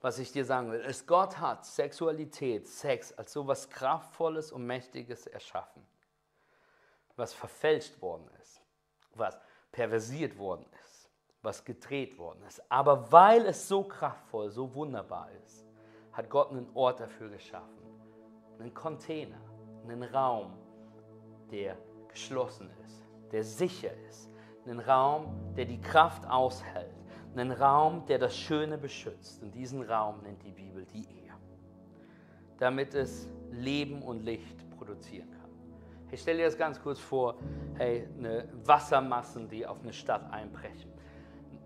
was 0.00 0.18
ich 0.18 0.32
dir 0.32 0.44
sagen 0.44 0.70
will, 0.70 0.80
ist, 0.80 1.06
Gott 1.06 1.38
hat 1.38 1.64
Sexualität, 1.64 2.68
Sex 2.68 3.12
als 3.12 3.32
so 3.32 3.42
etwas 3.42 3.70
Kraftvolles 3.70 4.52
und 4.52 4.66
Mächtiges 4.66 5.26
erschaffen, 5.26 5.86
was 7.16 7.32
verfälscht 7.32 8.02
worden 8.02 8.28
ist, 8.42 8.60
was 9.14 9.38
perversiert 9.72 10.36
worden 10.36 10.66
ist, 10.82 10.83
was 11.44 11.64
gedreht 11.64 12.18
worden 12.18 12.42
ist. 12.46 12.62
Aber 12.70 13.10
weil 13.12 13.46
es 13.46 13.68
so 13.68 13.84
kraftvoll, 13.84 14.50
so 14.50 14.74
wunderbar 14.74 15.28
ist, 15.44 15.66
hat 16.12 16.30
Gott 16.30 16.50
einen 16.50 16.68
Ort 16.74 17.00
dafür 17.00 17.28
geschaffen, 17.28 17.84
einen 18.58 18.72
Container, 18.72 19.40
einen 19.82 20.02
Raum, 20.02 20.52
der 21.50 21.76
geschlossen 22.08 22.70
ist, 22.84 23.04
der 23.32 23.44
sicher 23.44 23.92
ist, 24.08 24.30
einen 24.64 24.80
Raum, 24.80 25.26
der 25.56 25.66
die 25.66 25.80
Kraft 25.80 26.26
aushält 26.28 26.94
einen 27.36 27.52
Raum, 27.52 28.06
der 28.06 28.18
das 28.18 28.36
Schöne 28.36 28.78
beschützt. 28.78 29.42
Und 29.42 29.54
diesen 29.54 29.82
Raum 29.82 30.22
nennt 30.22 30.42
die 30.42 30.52
Bibel 30.52 30.86
die 30.86 31.04
Ehe. 31.04 31.32
Damit 32.58 32.94
es 32.94 33.28
Leben 33.50 34.02
und 34.02 34.24
Licht 34.24 34.70
produzieren 34.70 35.30
kann. 35.30 35.50
Ich 36.10 36.20
stelle 36.20 36.38
dir 36.38 36.44
das 36.44 36.56
ganz 36.56 36.80
kurz 36.80 37.00
vor, 37.00 37.36
hey, 37.74 38.08
eine 38.16 38.48
Wassermassen, 38.64 39.48
die 39.48 39.66
auf 39.66 39.82
eine 39.82 39.92
Stadt 39.92 40.32
einbrechen. 40.32 40.92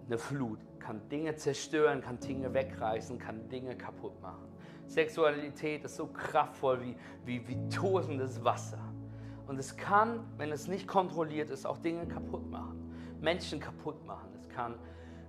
Eine 0.08 0.16
Flut 0.16 0.58
kann 0.80 1.06
Dinge 1.10 1.36
zerstören, 1.36 2.00
kann 2.00 2.18
Dinge 2.18 2.54
wegreißen, 2.54 3.18
kann 3.18 3.46
Dinge 3.50 3.76
kaputt 3.76 4.18
machen. 4.22 4.48
Sexualität 4.86 5.84
ist 5.84 5.96
so 5.96 6.06
kraftvoll 6.06 6.80
wie, 6.80 6.96
wie, 7.26 7.46
wie 7.46 7.68
tosendes 7.68 8.42
Wasser. 8.42 8.80
Und 9.46 9.58
es 9.58 9.76
kann, 9.76 10.24
wenn 10.38 10.50
es 10.50 10.66
nicht 10.66 10.88
kontrolliert 10.88 11.50
ist, 11.50 11.66
auch 11.66 11.76
Dinge 11.76 12.06
kaputt 12.06 12.48
machen. 12.50 12.90
Menschen 13.20 13.60
kaputt 13.60 14.02
machen. 14.06 14.30
Es 14.34 14.48
kann 14.48 14.76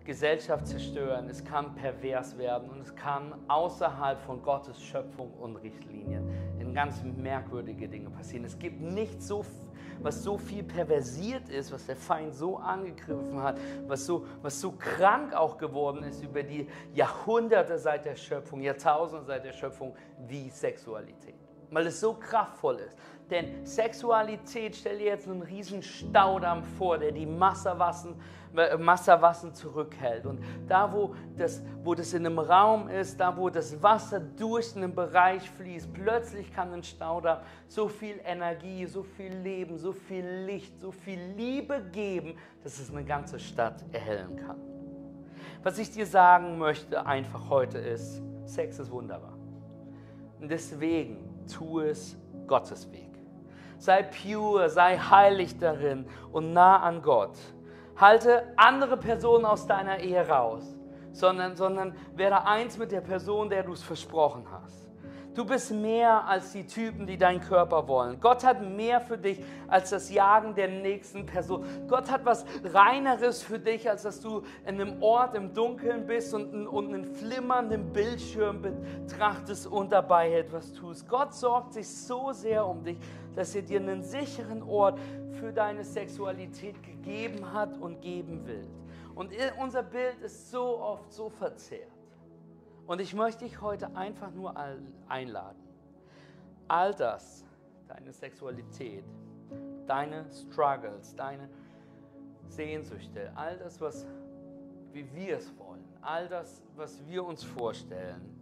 Gesellschaft 0.06 0.65
zerstören, 0.65 1.28
es 1.28 1.44
kann 1.44 1.76
pervers 1.76 2.38
werden 2.38 2.70
und 2.70 2.80
es 2.80 2.96
kann 2.96 3.36
außerhalb 3.50 4.22
von 4.22 4.42
Gottes 4.42 4.82
Schöpfung 4.82 5.34
und 5.34 5.58
Richtlinien 5.58 6.24
in 6.58 6.74
ganz 6.74 7.04
merkwürdige 7.04 7.89
Dinge 7.89 8.10
passieren. 8.12 8.46
Es 8.46 8.58
gibt 8.58 8.80
nicht 8.80 9.22
so, 9.22 9.44
was 10.02 10.24
so 10.24 10.38
viel 10.38 10.64
perversiert 10.64 11.50
ist, 11.50 11.72
was 11.72 11.86
der 11.86 11.96
Feind 11.96 12.34
so 12.34 12.58
angegriffen 12.58 13.42
hat, 13.42 13.58
was 13.88 14.06
so, 14.06 14.26
was 14.42 14.60
so 14.60 14.72
krank 14.72 15.34
auch 15.34 15.58
geworden 15.58 16.04
ist 16.04 16.24
über 16.24 16.44
die 16.44 16.68
Jahrhunderte 16.94 17.78
seit 17.78 18.06
der 18.06 18.16
Schöpfung, 18.16 18.62
Jahrtausende 18.62 19.26
seit 19.26 19.46
der 19.46 19.54
Schöpfung, 19.54 19.96
wie 20.28 20.50
Sexualität. 20.50 21.36
Weil 21.72 21.88
es 21.88 22.00
so 22.00 22.14
kraftvoll 22.14 22.78
ist. 22.78 22.98
Denn 23.30 23.65
Sexualität, 23.65 24.76
stell 24.76 24.98
dir 24.98 25.06
jetzt 25.06 25.28
einen 25.28 25.44
riesen 25.44 25.84
Staudamm 25.84 26.63
vor, 26.63 26.98
der 26.98 27.12
die 27.12 27.28
Wasserwassen 27.39 28.15
Wasserwassen 28.54 29.54
zurückhält. 29.54 30.26
Und 30.26 30.39
da, 30.68 30.92
wo 30.92 31.15
das, 31.38 31.62
wo 31.84 31.94
das 31.94 32.13
in 32.13 32.26
einem 32.26 32.39
Raum 32.39 32.88
ist, 32.88 33.20
da, 33.20 33.36
wo 33.36 33.50
das 33.50 33.82
Wasser 33.82 34.20
durch 34.20 34.76
einen 34.76 34.94
Bereich 34.94 35.50
fließt, 35.52 35.94
plötzlich 35.94 36.52
kann 36.54 36.74
ein 36.74 36.84
Staudamm 36.84 37.39
so 37.68 37.88
viel 37.88 38.20
Energie, 38.26 38.86
so 38.86 39.04
viel 39.04 39.34
Leben, 39.34 39.78
so 39.78 39.92
viel 39.92 40.26
Licht, 40.46 40.80
so 40.80 40.92
viel 40.92 41.20
Liebe 41.36 41.84
geben, 41.92 42.36
dass 42.63 42.80
es 42.80 42.89
eine 42.89 43.04
ganze 43.04 43.39
Stadt 43.39 43.84
erhellen 43.92 44.36
kann. 44.36 44.60
Was 45.62 45.78
ich 45.78 45.92
dir 45.92 46.06
sagen 46.06 46.58
möchte 46.58 47.06
einfach 47.06 47.50
heute 47.50 47.78
ist, 47.78 48.22
Sex 48.46 48.80
ist 48.80 48.92
wunderbar. 48.92 49.38
Und 50.39 50.50
deswegen 50.50 51.46
tu 51.54 51.82
es 51.82 52.18
Gottes 52.48 52.92
Weg. 52.92 53.09
Sei 53.80 54.04
pure, 54.04 54.70
sei 54.70 54.98
heilig 54.98 55.58
darin 55.58 56.06
und 56.32 56.54
nah 56.54 56.80
an 56.82 57.02
Gott 57.02 57.36
halte 58.00 58.54
andere 58.56 58.98
Personen 58.98 59.46
aus 59.46 59.68
deiner 59.68 60.00
Ehe 60.00 60.28
raus, 60.28 60.63
sondern, 61.12 61.56
sondern 61.56 61.96
werde 62.15 62.46
eins 62.46 62.78
mit 62.78 62.92
der 62.92 63.02
Person, 63.02 63.50
der 63.50 63.63
du 63.63 63.74
es 63.74 63.84
versprochen 63.84 64.46
hast. 64.52 64.88
Du 65.36 65.46
bist 65.46 65.72
mehr 65.72 66.26
als 66.26 66.52
die 66.54 66.65
Typen, 66.65 67.06
die 67.06 67.15
deinen 67.15 67.39
Körper 67.39 67.88
wollen. 67.88 68.20
Gott 68.20 68.44
hat 68.44 68.62
mehr 68.62 69.00
für 69.00 69.18
dich 69.18 69.39
als 69.68 69.92
das 69.92 70.12
Jagen 70.12 70.56
der 70.56 70.68
nächsten 70.68 71.26
Person. 71.26 71.65
Gott 71.88 72.12
hat 72.12 72.26
was 72.26 72.46
Reineres 72.63 73.44
für 73.44 73.60
dich, 73.60 73.89
als 73.89 74.04
dass 74.04 74.20
du 74.20 74.42
in 74.65 74.82
einem 74.82 75.02
Ort 75.02 75.36
im 75.36 75.54
Dunkeln 75.54 76.08
bist 76.08 76.34
und, 76.34 76.68
und 76.68 76.94
einen 76.94 77.06
flimmernden 77.06 77.94
Bildschirm 77.94 78.62
betrachtest 78.62 79.68
und 79.68 79.92
dabei 79.92 80.34
etwas 80.34 80.74
tust. 80.74 81.08
Gott 81.08 81.34
sorgt 81.34 81.74
sich 81.74 81.88
so 81.88 82.34
sehr 82.34 82.65
um 82.65 82.84
dich, 82.84 82.98
dass 83.39 83.56
er 83.56 83.62
dir 83.62 83.80
einen 83.80 84.04
sicheren 84.04 84.62
Ort 84.62 84.99
für 85.39 85.54
deine 85.54 85.86
Sexualität 85.86 86.84
gegeben 86.84 87.54
hat 87.54 87.78
und 87.78 88.02
geben 88.02 88.45
will. 88.45 88.67
Und 89.15 89.32
unser 89.58 89.82
Bild 89.82 90.19
ist 90.19 90.52
so 90.52 90.78
oft 90.78 91.13
so 91.13 91.30
verzerrt. 91.30 91.88
Und 92.86 92.99
ich 92.99 93.13
möchte 93.13 93.45
dich 93.45 93.62
heute 93.62 93.95
einfach 93.95 94.34
nur 94.34 94.54
einladen. 95.08 95.63
All 96.67 96.93
das, 96.93 97.45
deine 97.88 98.12
Sexualität, 98.12 99.06
deine 99.88 100.25
Struggles, 100.34 101.15
deine 101.15 101.47
Sehnsüchte, 102.49 103.32
all 103.36 103.58
das, 103.58 103.80
was, 103.80 104.06
wie 104.91 105.10
wir 105.15 105.38
es 105.38 105.58
wollen, 105.58 105.88
all 106.02 106.28
das, 106.28 106.62
was 106.75 107.02
wir 107.08 107.23
uns 107.23 107.45
vorstellen, 107.45 108.38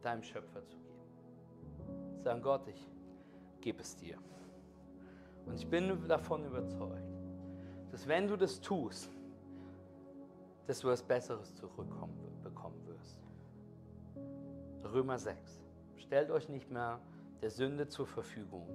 deinem 0.00 0.22
Schöpfer 0.22 0.64
zu 0.64 0.78
geben. 0.78 0.83
Sagen 2.24 2.40
Gott, 2.40 2.66
ich 2.68 2.90
gebe 3.60 3.82
es 3.82 3.96
dir. 3.96 4.16
Und 5.44 5.56
ich 5.56 5.68
bin 5.68 6.08
davon 6.08 6.46
überzeugt, 6.46 7.12
dass 7.90 8.08
wenn 8.08 8.26
du 8.26 8.38
das 8.38 8.62
tust, 8.62 9.10
dass 10.66 10.80
du 10.80 10.88
etwas 10.88 11.02
Besseres 11.02 11.54
zurückbekommen 11.54 12.86
wirst. 12.86 13.20
Römer 14.84 15.18
6. 15.18 15.62
Stellt 15.96 16.30
euch 16.30 16.48
nicht 16.48 16.70
mehr 16.70 16.98
der 17.42 17.50
Sünde 17.50 17.88
zur 17.88 18.06
Verfügung 18.06 18.66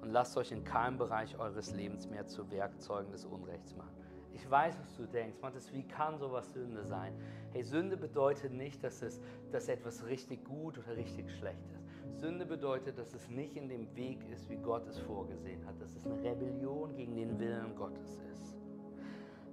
und 0.00 0.08
lasst 0.08 0.38
euch 0.38 0.50
in 0.50 0.64
keinem 0.64 0.96
Bereich 0.96 1.38
eures 1.38 1.74
Lebens 1.74 2.08
mehr 2.08 2.26
zu 2.26 2.50
Werkzeugen 2.50 3.12
des 3.12 3.26
Unrechts 3.26 3.76
machen. 3.76 3.94
Ich 4.32 4.50
weiß, 4.50 4.78
was 4.80 4.96
du 4.96 5.04
denkst. 5.04 5.36
Matthias, 5.42 5.70
wie 5.74 5.86
kann 5.86 6.18
sowas 6.18 6.50
Sünde 6.54 6.84
sein? 6.84 7.14
Hey, 7.52 7.64
Sünde 7.64 7.98
bedeutet 7.98 8.52
nicht, 8.52 8.82
dass, 8.82 9.02
es, 9.02 9.20
dass 9.52 9.68
etwas 9.68 10.06
richtig 10.06 10.42
gut 10.46 10.78
oder 10.78 10.96
richtig 10.96 11.30
schlecht 11.36 11.70
ist. 11.70 11.83
Sünde 12.14 12.46
bedeutet, 12.46 12.98
dass 12.98 13.12
es 13.12 13.28
nicht 13.28 13.56
in 13.56 13.68
dem 13.68 13.94
Weg 13.96 14.18
ist, 14.30 14.48
wie 14.48 14.56
Gott 14.56 14.86
es 14.86 14.98
vorgesehen 14.98 15.64
hat, 15.66 15.80
dass 15.80 15.94
es 15.94 16.06
eine 16.06 16.22
Rebellion 16.22 16.94
gegen 16.94 17.16
den 17.16 17.38
Willen 17.38 17.74
Gottes 17.74 18.20
ist. 18.32 18.56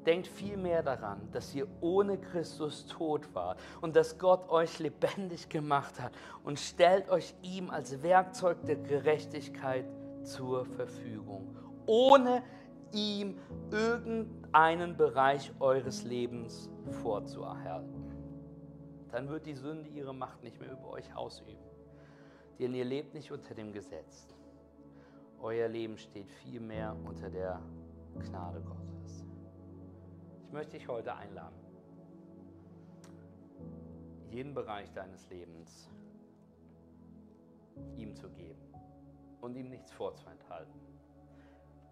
Denkt 0.05 0.27
vielmehr 0.27 0.81
daran, 0.81 1.29
dass 1.31 1.53
ihr 1.53 1.67
ohne 1.79 2.17
Christus 2.17 2.85
tot 2.87 3.33
wart 3.35 3.59
und 3.81 3.95
dass 3.95 4.17
Gott 4.17 4.49
euch 4.49 4.79
lebendig 4.79 5.47
gemacht 5.49 5.99
hat 5.99 6.11
und 6.43 6.59
stellt 6.59 7.09
euch 7.09 7.35
ihm 7.43 7.69
als 7.69 8.01
Werkzeug 8.01 8.65
der 8.65 8.77
Gerechtigkeit 8.77 9.85
zur 10.23 10.65
Verfügung, 10.65 11.55
ohne 11.85 12.41
ihm 12.93 13.37
irgendeinen 13.71 14.97
Bereich 14.97 15.51
eures 15.59 16.03
Lebens 16.03 16.69
vorzuerhalten. 17.03 18.07
dann 19.11 19.29
wird 19.29 19.45
die 19.45 19.55
Sünde 19.55 19.89
ihre 19.89 20.13
Macht 20.13 20.41
nicht 20.41 20.59
mehr 20.59 20.71
über 20.71 20.89
euch 20.89 21.15
ausüben. 21.15 21.70
Denn 22.61 22.75
ihr 22.75 22.85
lebt 22.85 23.15
nicht 23.15 23.31
unter 23.31 23.55
dem 23.55 23.73
Gesetz. 23.73 24.27
Euer 25.41 25.67
Leben 25.67 25.97
steht 25.97 26.29
vielmehr 26.29 26.95
unter 27.05 27.27
der 27.27 27.59
Gnade 28.19 28.61
Gottes. 28.61 29.25
Ich 30.45 30.51
möchte 30.51 30.77
dich 30.77 30.87
heute 30.87 31.15
einladen, 31.15 31.55
jeden 34.29 34.53
Bereich 34.53 34.93
deines 34.93 35.27
Lebens 35.31 35.89
ihm 37.95 38.15
zu 38.15 38.29
geben 38.29 38.61
und 39.41 39.55
ihm 39.55 39.69
nichts 39.69 39.91
vorzuenthalten. 39.91 40.79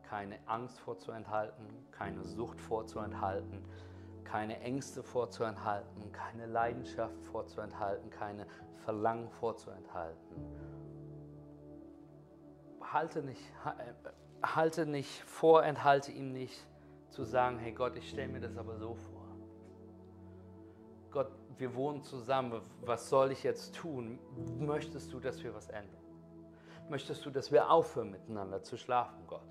Keine 0.04 0.38
Angst 0.48 0.80
vorzuenthalten, 0.82 1.66
keine 1.90 2.24
Sucht 2.24 2.62
vorzuenthalten, 2.62 3.64
keine 4.30 4.60
Ängste 4.60 5.02
vorzuenthalten, 5.02 6.12
keine 6.12 6.46
Leidenschaft 6.46 7.20
vorzuenthalten, 7.32 8.10
keine 8.12 8.46
Verlangen 8.86 9.30
vorzuenthalten. 9.30 10.36
Halte 12.82 13.24
nicht, 13.24 13.42
äh, 13.66 14.46
halte 14.46 14.86
nicht 14.86 15.24
vor, 15.24 15.64
enthalte 15.64 16.12
ihm 16.12 16.32
nicht 16.32 16.68
zu 17.10 17.24
sagen, 17.24 17.58
hey 17.58 17.72
Gott, 17.72 17.96
ich 17.96 18.10
stelle 18.10 18.32
mir 18.32 18.40
das 18.40 18.56
aber 18.56 18.78
so 18.78 18.94
vor. 18.94 19.26
Gott, 21.12 21.32
wir 21.58 21.74
wohnen 21.74 22.04
zusammen, 22.04 22.62
was 22.82 23.10
soll 23.10 23.32
ich 23.32 23.44
jetzt 23.44 23.76
tun? 23.76 24.20
Möchtest 24.60 25.12
du, 25.12 25.20
dass 25.20 25.44
wir 25.44 25.56
was 25.56 25.70
ändern? 25.70 26.09
Möchtest 26.90 27.26
du, 27.26 27.30
dass 27.30 27.52
wir 27.52 27.70
aufhören, 27.70 28.10
miteinander 28.10 28.64
zu 28.64 28.76
schlafen, 28.76 29.26
Gott? 29.28 29.44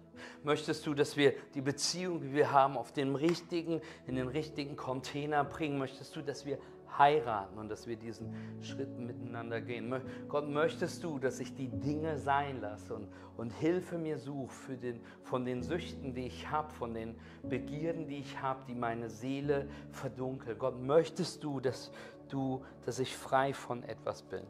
Möchtest 0.43 0.85
du, 0.87 0.95
dass 0.95 1.17
wir 1.17 1.33
die 1.55 1.61
Beziehung, 1.61 2.21
die 2.21 2.33
wir 2.33 2.51
haben, 2.51 2.77
auf 2.77 2.91
den 2.93 3.15
richtigen, 3.15 3.81
in 4.07 4.17
den 4.17 4.27
richtigen 4.27 4.77
Container 4.77 5.45
bringen? 5.45 5.79
Möchtest 5.79 6.17
du, 6.17 6.23
dass 6.23 6.45
wir 6.45 6.59
heiraten 6.99 7.57
und 7.59 7.69
dass 7.69 7.87
wir 7.87 7.95
diesen 7.97 8.35
Schritt 8.61 8.99
miteinander 8.99 9.61
gehen? 9.61 9.95
Gott, 10.29 10.49
möchtest 10.49 11.05
du, 11.05 11.21
dass 11.21 11.39
ich 11.39 11.55
die 11.55 11.69
Dinge 11.69 12.19
sein 12.19 12.61
lasse 12.61 12.95
und, 12.95 13.09
und 13.37 13.51
Hilfe 13.51 13.99
mir 13.99 14.19
suche 14.19 14.77
den, 14.77 15.01
von 15.23 15.45
den 15.45 15.63
Süchten, 15.63 16.15
die 16.15 16.27
ich 16.27 16.51
habe, 16.51 16.73
von 16.73 16.93
den 16.93 17.15
Begierden, 17.45 18.09
die 18.09 18.19
ich 18.19 18.43
habe, 18.43 18.65
die 18.67 18.75
meine 18.75 19.11
Seele 19.11 19.69
verdunkeln? 19.93 20.59
Gott, 20.59 20.81
möchtest 20.81 21.45
du, 21.45 21.61
dass, 21.61 21.93
du, 22.29 22.65
dass 22.85 22.99
ich 22.99 23.17
frei 23.17 23.55
von 23.55 23.85
etwas 23.85 24.23
bin? 24.25 24.43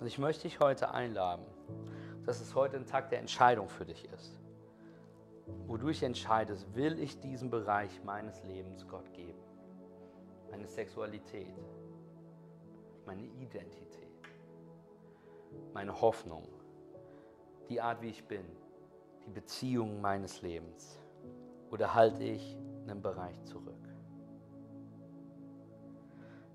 Und 0.00 0.06
ich 0.06 0.18
möchte 0.18 0.42
dich 0.42 0.60
heute 0.60 0.90
einladen, 0.90 1.46
dass 2.26 2.40
es 2.40 2.54
heute 2.54 2.76
ein 2.76 2.86
Tag 2.86 3.10
der 3.10 3.20
Entscheidung 3.20 3.68
für 3.68 3.84
dich 3.84 4.08
ist. 4.12 4.40
Wodurch 5.66 6.02
entscheidest, 6.02 6.74
will 6.74 6.98
ich 6.98 7.20
diesen 7.20 7.50
Bereich 7.50 8.02
meines 8.04 8.42
Lebens 8.44 8.86
Gott 8.88 9.12
geben? 9.12 9.42
Meine 10.50 10.66
Sexualität, 10.66 11.54
meine 13.04 13.24
Identität, 13.24 14.08
meine 15.72 16.00
Hoffnung, 16.00 16.48
die 17.68 17.80
Art, 17.80 18.00
wie 18.02 18.08
ich 18.08 18.24
bin, 18.24 18.44
die 19.26 19.30
Beziehung 19.30 20.00
meines 20.00 20.42
Lebens? 20.42 20.98
Oder 21.70 21.94
halte 21.94 22.22
ich 22.22 22.56
einen 22.86 23.02
Bereich 23.02 23.42
zurück? 23.44 23.74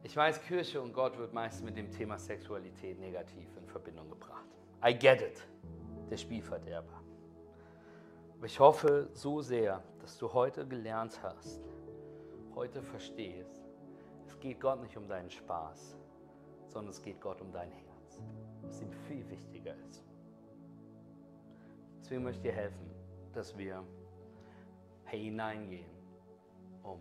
Ich 0.04 0.16
weiß, 0.16 0.42
Kirche 0.44 0.82
und 0.82 0.94
Gott 0.94 1.18
wird 1.18 1.34
meist 1.34 1.64
mit 1.64 1.76
dem 1.76 1.92
Thema 1.92 2.18
Sexualität 2.18 3.00
negativ 3.00 3.50
in 3.58 3.68
Verbindung 3.68 4.10
gebracht. 4.10 4.59
I 4.86 4.94
get 4.94 5.22
it, 5.22 5.48
der 6.10 6.18
Spielverderber. 6.18 7.02
Aber 8.38 8.46
ich 8.46 8.60
hoffe 8.60 9.10
so 9.14 9.42
sehr, 9.42 9.84
dass 10.00 10.18
du 10.18 10.32
heute 10.34 10.66
gelernt 10.66 11.20
hast, 11.22 11.62
heute 12.56 12.82
verstehst, 12.82 13.68
es 14.26 14.40
geht 14.40 14.60
Gott 14.62 14.82
nicht 14.82 14.96
um 14.96 15.08
deinen 15.08 15.30
Spaß, 15.30 15.98
sondern 16.68 16.92
es 16.92 17.02
geht 17.02 17.20
Gott 17.20 17.42
um 17.42 17.52
dein 17.52 17.72
Herz, 17.72 18.24
was 18.62 18.82
ihm 18.82 18.92
viel 19.08 19.28
wichtiger 19.30 19.76
ist. 19.90 20.04
Deswegen 22.00 22.24
möchte 22.24 22.48
ich 22.48 22.54
dir 22.54 22.58
helfen, 22.58 22.90
dass 23.34 23.58
wir 23.58 23.84
hineingehen, 25.06 25.92
um 26.84 27.00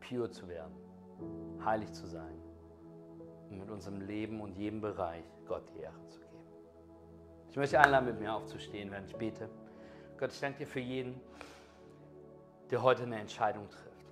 pure 0.00 0.30
zu 0.30 0.46
werden 0.48 0.88
heilig 1.64 1.92
zu 1.92 2.06
sein 2.06 2.40
und 3.50 3.58
mit 3.58 3.70
unserem 3.70 4.00
Leben 4.00 4.40
und 4.40 4.56
jedem 4.56 4.80
Bereich 4.80 5.24
Gott 5.46 5.68
die 5.74 5.80
Ehre 5.80 6.08
zu 6.08 6.18
geben. 6.20 6.27
Ich 7.58 7.60
möchte 7.60 7.80
einladen, 7.80 8.06
mit 8.06 8.20
mir 8.20 8.32
aufzustehen, 8.32 8.88
während 8.92 9.10
ich 9.10 9.16
bete. 9.16 9.48
Gott, 10.16 10.30
ich 10.32 10.38
danke 10.38 10.58
dir 10.60 10.66
für 10.68 10.78
jeden, 10.78 11.20
der 12.70 12.84
heute 12.84 13.02
eine 13.02 13.18
Entscheidung 13.18 13.68
trifft. 13.68 14.06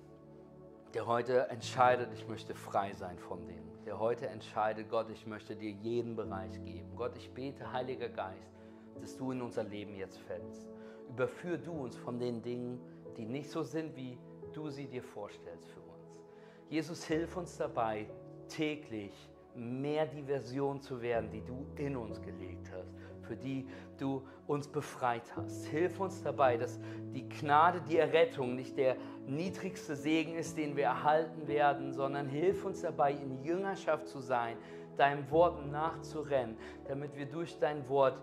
Der 0.93 1.07
heute 1.07 1.47
entscheidet, 1.47 2.09
ich 2.13 2.27
möchte 2.27 2.53
frei 2.53 2.91
sein 2.91 3.17
von 3.17 3.47
Dingen. 3.47 3.71
Der 3.85 3.99
heute 3.99 4.27
entscheidet, 4.27 4.89
Gott, 4.89 5.09
ich 5.09 5.25
möchte 5.25 5.55
dir 5.55 5.71
jeden 5.71 6.17
Bereich 6.17 6.61
geben. 6.65 6.93
Gott, 6.97 7.15
ich 7.15 7.31
bete, 7.31 7.71
Heiliger 7.71 8.09
Geist, 8.09 8.51
dass 8.99 9.15
du 9.15 9.31
in 9.31 9.41
unser 9.41 9.63
Leben 9.63 9.95
jetzt 9.95 10.19
fällst. 10.19 10.67
Überführ 11.07 11.57
du 11.57 11.71
uns 11.71 11.95
von 11.95 12.19
den 12.19 12.41
Dingen, 12.41 12.81
die 13.15 13.25
nicht 13.25 13.49
so 13.49 13.63
sind, 13.63 13.95
wie 13.95 14.17
du 14.51 14.69
sie 14.69 14.87
dir 14.87 15.03
vorstellst 15.03 15.69
für 15.69 15.79
uns. 15.79 16.19
Jesus, 16.67 17.05
hilf 17.05 17.37
uns 17.37 17.55
dabei, 17.55 18.09
täglich 18.49 19.13
mehr 19.55 20.05
die 20.05 20.23
Version 20.23 20.81
zu 20.81 21.01
werden, 21.01 21.29
die 21.31 21.41
du 21.41 21.65
in 21.77 21.95
uns 21.95 22.21
gelegt 22.21 22.69
hast, 22.71 22.93
für 23.27 23.35
die 23.35 23.67
du 23.97 24.23
uns 24.47 24.67
befreit 24.67 25.23
hast. 25.35 25.65
Hilf 25.67 25.99
uns 25.99 26.23
dabei, 26.23 26.57
dass 26.57 26.79
die 27.13 27.27
Gnade, 27.27 27.81
die 27.81 27.97
Errettung 27.97 28.55
nicht 28.55 28.77
der 28.77 28.95
niedrigste 29.27 29.95
Segen 29.95 30.35
ist, 30.35 30.57
den 30.57 30.75
wir 30.75 30.85
erhalten 30.85 31.47
werden, 31.47 31.93
sondern 31.93 32.27
hilf 32.27 32.65
uns 32.65 32.81
dabei, 32.81 33.11
in 33.11 33.43
Jüngerschaft 33.43 34.07
zu 34.07 34.19
sein, 34.19 34.57
deinem 34.97 35.29
Wort 35.29 35.65
nachzurennen, 35.69 36.57
damit 36.87 37.15
wir 37.15 37.25
durch 37.25 37.59
dein 37.59 37.87
Wort 37.89 38.21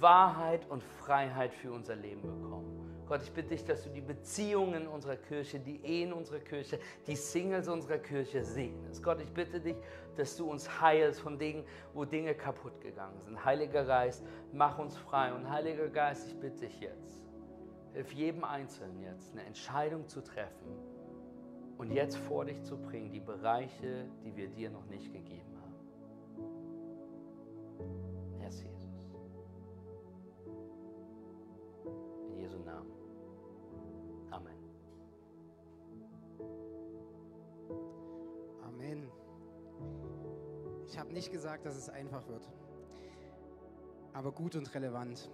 Wahrheit 0.00 0.68
und 0.70 0.82
Freiheit 0.82 1.52
für 1.52 1.72
unser 1.72 1.96
Leben 1.96 2.22
bekommen. 2.22 2.83
Gott, 3.06 3.22
ich 3.22 3.32
bitte 3.32 3.50
dich, 3.50 3.64
dass 3.64 3.84
du 3.84 3.90
die 3.90 4.00
Beziehungen 4.00 4.86
unserer 4.86 5.16
Kirche, 5.16 5.58
die 5.58 5.84
Ehen 5.84 6.12
unserer 6.12 6.38
Kirche, 6.38 6.78
die 7.06 7.16
Singles 7.16 7.68
unserer 7.68 7.98
Kirche 7.98 8.42
segnest. 8.42 9.02
Gott, 9.02 9.20
ich 9.20 9.30
bitte 9.30 9.60
dich, 9.60 9.76
dass 10.16 10.36
du 10.36 10.50
uns 10.50 10.80
heilst 10.80 11.20
von 11.20 11.38
Dingen, 11.38 11.64
wo 11.92 12.04
Dinge 12.04 12.34
kaputt 12.34 12.80
gegangen 12.80 13.20
sind. 13.20 13.44
Heiliger 13.44 13.84
Geist, 13.84 14.24
mach 14.52 14.78
uns 14.78 14.96
frei. 14.96 15.34
Und 15.34 15.50
Heiliger 15.50 15.88
Geist, 15.88 16.28
ich 16.28 16.40
bitte 16.40 16.66
dich 16.66 16.80
jetzt, 16.80 17.26
hilf 17.92 18.12
jedem 18.12 18.44
Einzelnen 18.44 19.02
jetzt, 19.02 19.32
eine 19.32 19.44
Entscheidung 19.44 20.08
zu 20.08 20.22
treffen 20.22 20.68
und 21.76 21.92
jetzt 21.92 22.16
vor 22.16 22.44
dich 22.44 22.62
zu 22.62 22.78
bringen, 22.78 23.10
die 23.10 23.20
Bereiche, 23.20 24.06
die 24.24 24.34
wir 24.34 24.48
dir 24.48 24.70
noch 24.70 24.86
nicht 24.86 25.12
gegeben 25.12 25.42
haben. 25.46 25.53
Ich 40.94 41.00
habe 41.00 41.12
nicht 41.12 41.32
gesagt, 41.32 41.66
dass 41.66 41.74
es 41.74 41.88
einfach 41.88 42.28
wird, 42.28 42.48
aber 44.12 44.30
gut 44.30 44.54
und 44.54 44.72
relevant. 44.76 45.28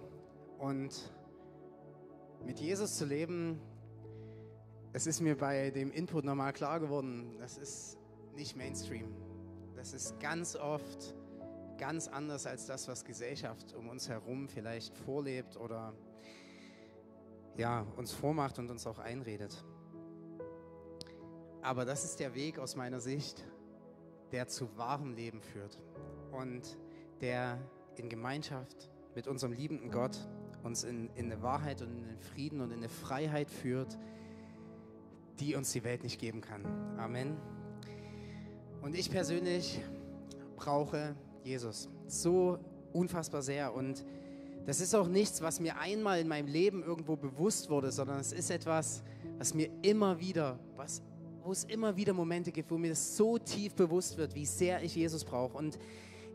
Und 0.57 1.13
mit 2.43 2.59
Jesus 2.59 2.97
zu 2.97 3.05
leben, 3.05 3.61
es 4.91 5.05
ist 5.05 5.21
mir 5.21 5.37
bei 5.37 5.69
dem 5.69 5.91
Input 5.91 6.25
nochmal 6.25 6.51
klar 6.51 6.79
geworden, 6.79 7.35
das 7.39 7.59
ist 7.59 7.99
nicht 8.33 8.55
Mainstream. 8.57 9.13
Das 9.75 9.93
ist 9.93 10.19
ganz 10.19 10.55
oft 10.55 11.13
ganz 11.77 12.07
anders 12.07 12.47
als 12.47 12.65
das, 12.65 12.87
was 12.87 13.05
Gesellschaft 13.05 13.75
um 13.75 13.87
uns 13.87 14.09
herum 14.09 14.49
vielleicht 14.49 14.97
vorlebt 14.97 15.57
oder 15.57 15.93
ja, 17.55 17.85
uns 17.97 18.11
vormacht 18.11 18.57
und 18.57 18.71
uns 18.71 18.87
auch 18.87 18.97
einredet. 18.97 19.63
Aber 21.61 21.85
das 21.85 22.03
ist 22.03 22.19
der 22.19 22.33
Weg 22.33 22.57
aus 22.57 22.75
meiner 22.75 22.99
Sicht, 22.99 23.45
der 24.31 24.47
zu 24.47 24.77
wahrem 24.77 25.13
Leben 25.13 25.41
führt 25.41 25.79
und 26.31 26.77
der 27.21 27.59
in 27.95 28.09
Gemeinschaft 28.09 28.89
mit 29.15 29.27
unserem 29.27 29.53
liebenden 29.53 29.91
Gott 29.91 30.17
uns 30.63 30.83
in, 30.83 31.09
in 31.15 31.31
eine 31.31 31.41
Wahrheit 31.41 31.81
und 31.81 31.89
in 31.89 32.05
den 32.05 32.19
Frieden 32.19 32.61
und 32.61 32.71
in 32.71 32.77
eine 32.77 32.89
Freiheit 32.89 33.49
führt, 33.49 33.97
die 35.39 35.55
uns 35.55 35.71
die 35.71 35.83
Welt 35.83 36.03
nicht 36.03 36.19
geben 36.19 36.41
kann. 36.41 36.65
Amen. 36.97 37.35
Und 38.81 38.95
ich 38.95 39.11
persönlich 39.11 39.81
brauche 40.55 41.15
Jesus 41.43 41.89
so 42.07 42.59
unfassbar 42.93 43.41
sehr 43.41 43.73
und 43.73 44.05
das 44.65 44.79
ist 44.79 44.93
auch 44.93 45.07
nichts, 45.07 45.41
was 45.41 45.59
mir 45.59 45.79
einmal 45.79 46.19
in 46.19 46.27
meinem 46.27 46.47
Leben 46.47 46.83
irgendwo 46.83 47.15
bewusst 47.15 47.69
wurde, 47.71 47.91
sondern 47.91 48.19
es 48.19 48.31
ist 48.31 48.51
etwas, 48.51 49.03
was 49.39 49.55
mir 49.55 49.69
immer 49.81 50.19
wieder, 50.19 50.59
was, 50.75 51.01
wo 51.43 51.51
es 51.51 51.63
immer 51.65 51.95
wieder 51.95 52.13
Momente 52.13 52.51
gibt, 52.51 52.71
wo 52.71 52.77
mir 52.77 52.89
das 52.89 53.17
so 53.17 53.37
tief 53.37 53.73
bewusst 53.75 54.17
wird, 54.17 54.35
wie 54.35 54.45
sehr 54.45 54.83
ich 54.83 54.95
Jesus 54.95 55.25
brauche. 55.25 55.57
Und 55.57 55.77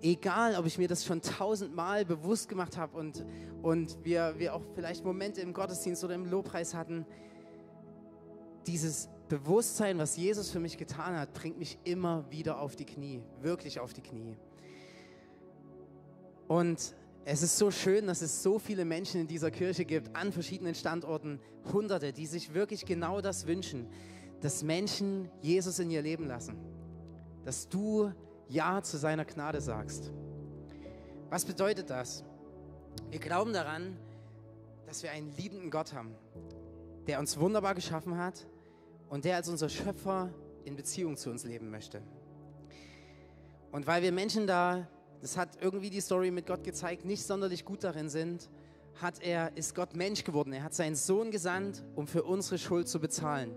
egal, 0.02 0.57
ob 0.57 0.66
ich 0.66 0.78
mir 0.78 0.88
das 0.88 1.04
schon 1.04 1.22
tausendmal 1.22 2.04
bewusst 2.04 2.48
gemacht 2.48 2.76
habe 2.76 2.96
und, 2.96 3.24
und 3.62 3.98
wir, 4.04 4.34
wir 4.38 4.54
auch 4.54 4.62
vielleicht 4.74 5.04
Momente 5.04 5.40
im 5.40 5.52
Gottesdienst 5.52 6.04
oder 6.04 6.14
im 6.14 6.26
Lobpreis 6.26 6.74
hatten, 6.74 7.07
dieses 8.66 9.09
Bewusstsein, 9.28 9.98
was 9.98 10.16
Jesus 10.16 10.50
für 10.50 10.61
mich 10.61 10.76
getan 10.78 11.16
hat, 11.18 11.32
bringt 11.34 11.59
mich 11.59 11.78
immer 11.84 12.24
wieder 12.30 12.61
auf 12.61 12.76
die 12.76 12.84
Knie, 12.84 13.22
wirklich 13.40 13.80
auf 13.80 13.92
die 13.92 14.02
Knie. 14.02 14.36
Und 16.48 16.94
es 17.24 17.42
ist 17.42 17.59
so 17.59 17.72
schön, 17.72 18.07
dass 18.07 18.22
es 18.22 18.44
so 18.44 18.61
viele 18.61 18.84
Menschen 18.84 19.20
in 19.20 19.26
dieser 19.26 19.50
Kirche 19.50 19.84
gibt, 19.84 20.14
an 20.14 20.30
verschiedenen 20.30 20.76
Standorten, 20.76 21.40
Hunderte, 21.72 22.12
die 22.12 22.26
sich 22.26 22.54
wirklich 22.54 22.86
genau 22.86 23.20
das 23.20 23.48
wünschen, 23.48 23.88
dass 24.41 24.62
Menschen 24.62 25.30
Jesus 25.41 25.78
in 25.78 25.91
ihr 25.91 26.03
Leben 26.03 26.26
lassen, 26.26 26.57
dass 27.45 27.68
du 27.68 28.12
Ja 28.49 28.82
zu 28.82 28.97
seiner 28.99 29.24
Gnade 29.24 29.61
sagst. 29.61 30.12
Was 31.30 31.45
bedeutet 31.45 31.91
das? 31.91 32.24
Wir 33.11 33.18
glauben 33.18 33.53
daran, 33.53 33.97
dass 34.87 35.03
wir 35.03 35.11
einen 35.11 35.34
liebenden 35.37 35.70
Gott 35.70 35.93
haben, 35.93 36.14
der 37.07 37.18
uns 37.18 37.39
wunderbar 37.39 37.74
geschaffen 37.74 38.16
hat 38.16 38.47
und 39.09 39.24
der 39.24 39.37
als 39.37 39.49
unser 39.49 39.68
Schöpfer 39.68 40.32
in 40.64 40.76
Beziehung 40.76 41.16
zu 41.16 41.30
uns 41.30 41.45
leben 41.45 41.70
möchte. 41.70 42.03
Und 43.72 43.87
weil 43.87 44.03
wir 44.03 44.12
Menschen 44.12 44.47
da, 44.47 44.87
das 45.20 45.37
hat 45.37 45.61
irgendwie 45.61 45.91
die 45.91 46.01
Story 46.01 46.30
mit 46.30 46.47
Gott 46.47 46.64
gezeigt, 46.64 47.05
nicht 47.05 47.24
sonderlich 47.24 47.64
gut 47.64 47.84
darin 47.84 48.09
sind, 48.09 48.49
hat 49.01 49.22
er, 49.22 49.57
ist 49.57 49.74
Gott 49.74 49.95
Mensch 49.95 50.24
geworden. 50.24 50.53
Er 50.53 50.62
hat 50.62 50.74
seinen 50.74 50.95
Sohn 50.95 51.30
gesandt, 51.30 51.84
um 51.95 52.07
für 52.07 52.22
unsere 52.22 52.59
Schuld 52.59 52.89
zu 52.89 53.01
bezahlen. 53.01 53.55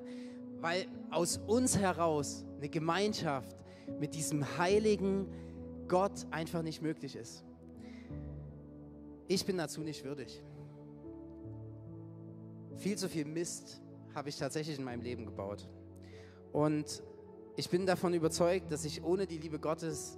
Weil 0.62 0.88
aus 1.10 1.38
uns 1.48 1.78
heraus 1.78 2.46
eine 2.58 2.70
Gemeinschaft 2.70 3.56
mit 4.00 4.14
diesem 4.14 4.58
heiligen 4.58 5.28
Gott 5.88 6.28
einfach 6.32 6.62
nicht 6.62 6.82
möglich 6.82 7.16
ist. 7.16 7.44
Ich 9.28 9.46
bin 9.46 9.58
dazu 9.58 9.82
nicht 9.82 10.04
würdig. 10.04 10.44
Viel 12.78 12.98
zu 12.98 13.10
viel 13.10 13.26
Mist 13.26 13.82
habe 14.16 14.30
ich 14.30 14.38
tatsächlich 14.38 14.78
in 14.78 14.84
meinem 14.84 15.02
Leben 15.02 15.26
gebaut. 15.26 15.68
Und 16.52 17.04
ich 17.56 17.70
bin 17.70 17.86
davon 17.86 18.14
überzeugt, 18.14 18.72
dass 18.72 18.86
ich 18.86 19.04
ohne 19.04 19.28
die 19.28 19.38
Liebe 19.38 19.60
Gottes 19.60 20.18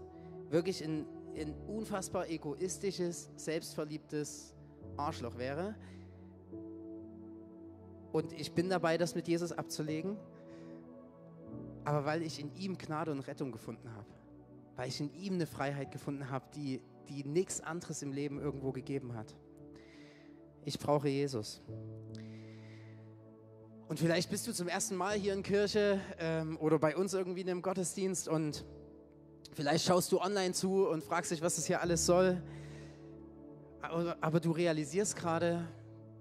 wirklich 0.49 0.83
ein, 0.83 1.05
ein 1.35 1.53
unfassbar 1.67 2.29
egoistisches, 2.29 3.29
selbstverliebtes 3.35 4.53
Arschloch 4.97 5.37
wäre. 5.37 5.75
Und 8.11 8.33
ich 8.33 8.51
bin 8.53 8.69
dabei, 8.69 8.97
das 8.97 9.15
mit 9.15 9.27
Jesus 9.27 9.51
abzulegen. 9.51 10.17
Aber 11.83 12.05
weil 12.05 12.21
ich 12.21 12.39
in 12.39 12.53
ihm 12.55 12.77
Gnade 12.77 13.11
und 13.11 13.21
Rettung 13.21 13.51
gefunden 13.51 13.91
habe. 13.93 14.07
Weil 14.75 14.89
ich 14.89 14.99
in 14.99 15.13
ihm 15.13 15.35
eine 15.35 15.47
Freiheit 15.47 15.91
gefunden 15.91 16.29
habe, 16.29 16.45
die 16.55 16.81
die 17.11 17.23
nichts 17.25 17.61
anderes 17.61 18.01
im 18.01 18.11
Leben 18.11 18.39
irgendwo 18.39 18.71
gegeben 18.71 19.15
hat. 19.15 19.35
Ich 20.63 20.79
brauche 20.79 21.09
Jesus. 21.09 21.61
Und 23.87 23.99
vielleicht 23.99 24.29
bist 24.29 24.47
du 24.47 24.53
zum 24.53 24.67
ersten 24.67 24.95
Mal 24.95 25.17
hier 25.17 25.33
in 25.33 25.43
Kirche 25.43 25.99
ähm, 26.17 26.57
oder 26.57 26.79
bei 26.79 26.95
uns 26.95 27.13
irgendwie 27.13 27.41
in 27.41 27.49
einem 27.49 27.61
Gottesdienst 27.61 28.29
und 28.29 28.63
vielleicht 29.53 29.85
schaust 29.85 30.11
du 30.13 30.21
online 30.21 30.53
zu 30.53 30.87
und 30.87 31.03
fragst 31.03 31.31
dich, 31.31 31.41
was 31.41 31.57
das 31.57 31.65
hier 31.65 31.81
alles 31.81 32.05
soll. 32.05 32.41
Aber, 33.81 34.15
aber 34.21 34.39
du 34.39 34.51
realisierst 34.51 35.17
gerade, 35.17 35.67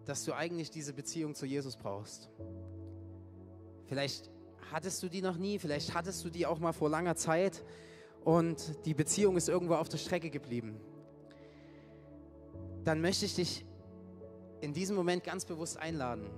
dass 0.07 0.25
du 0.25 0.33
eigentlich 0.33 0.71
diese 0.71 0.93
Beziehung 0.93 1.37
zu 1.37 1.47
Jesus 1.47 1.77
brauchst. 1.77 2.29
Vielleicht 3.87 4.31
hattest 4.73 5.03
du 5.03 5.09
die 5.09 5.23
noch 5.23 5.37
nie, 5.37 5.59
vielleicht 5.59 5.95
hattest 5.95 6.25
du 6.25 6.31
die 6.31 6.47
auch 6.47 6.59
mal 6.59 6.73
vor 6.73 6.89
langer 6.89 7.17
Zeit 7.17 7.63
und 8.25 8.85
die 8.85 8.95
Beziehung 8.95 9.37
ist 9.37 9.49
irgendwo 9.49 9.75
auf 9.75 9.89
der 9.89 9.99
Strecke 9.99 10.31
geblieben, 10.31 10.81
dann 12.85 13.01
möchte 13.01 13.25
ich 13.25 13.35
dich 13.35 13.65
in 14.61 14.73
diesem 14.73 14.97
Moment 14.97 15.25
ganz 15.25 15.45
bewusst 15.45 15.79
einladen, 15.79 16.29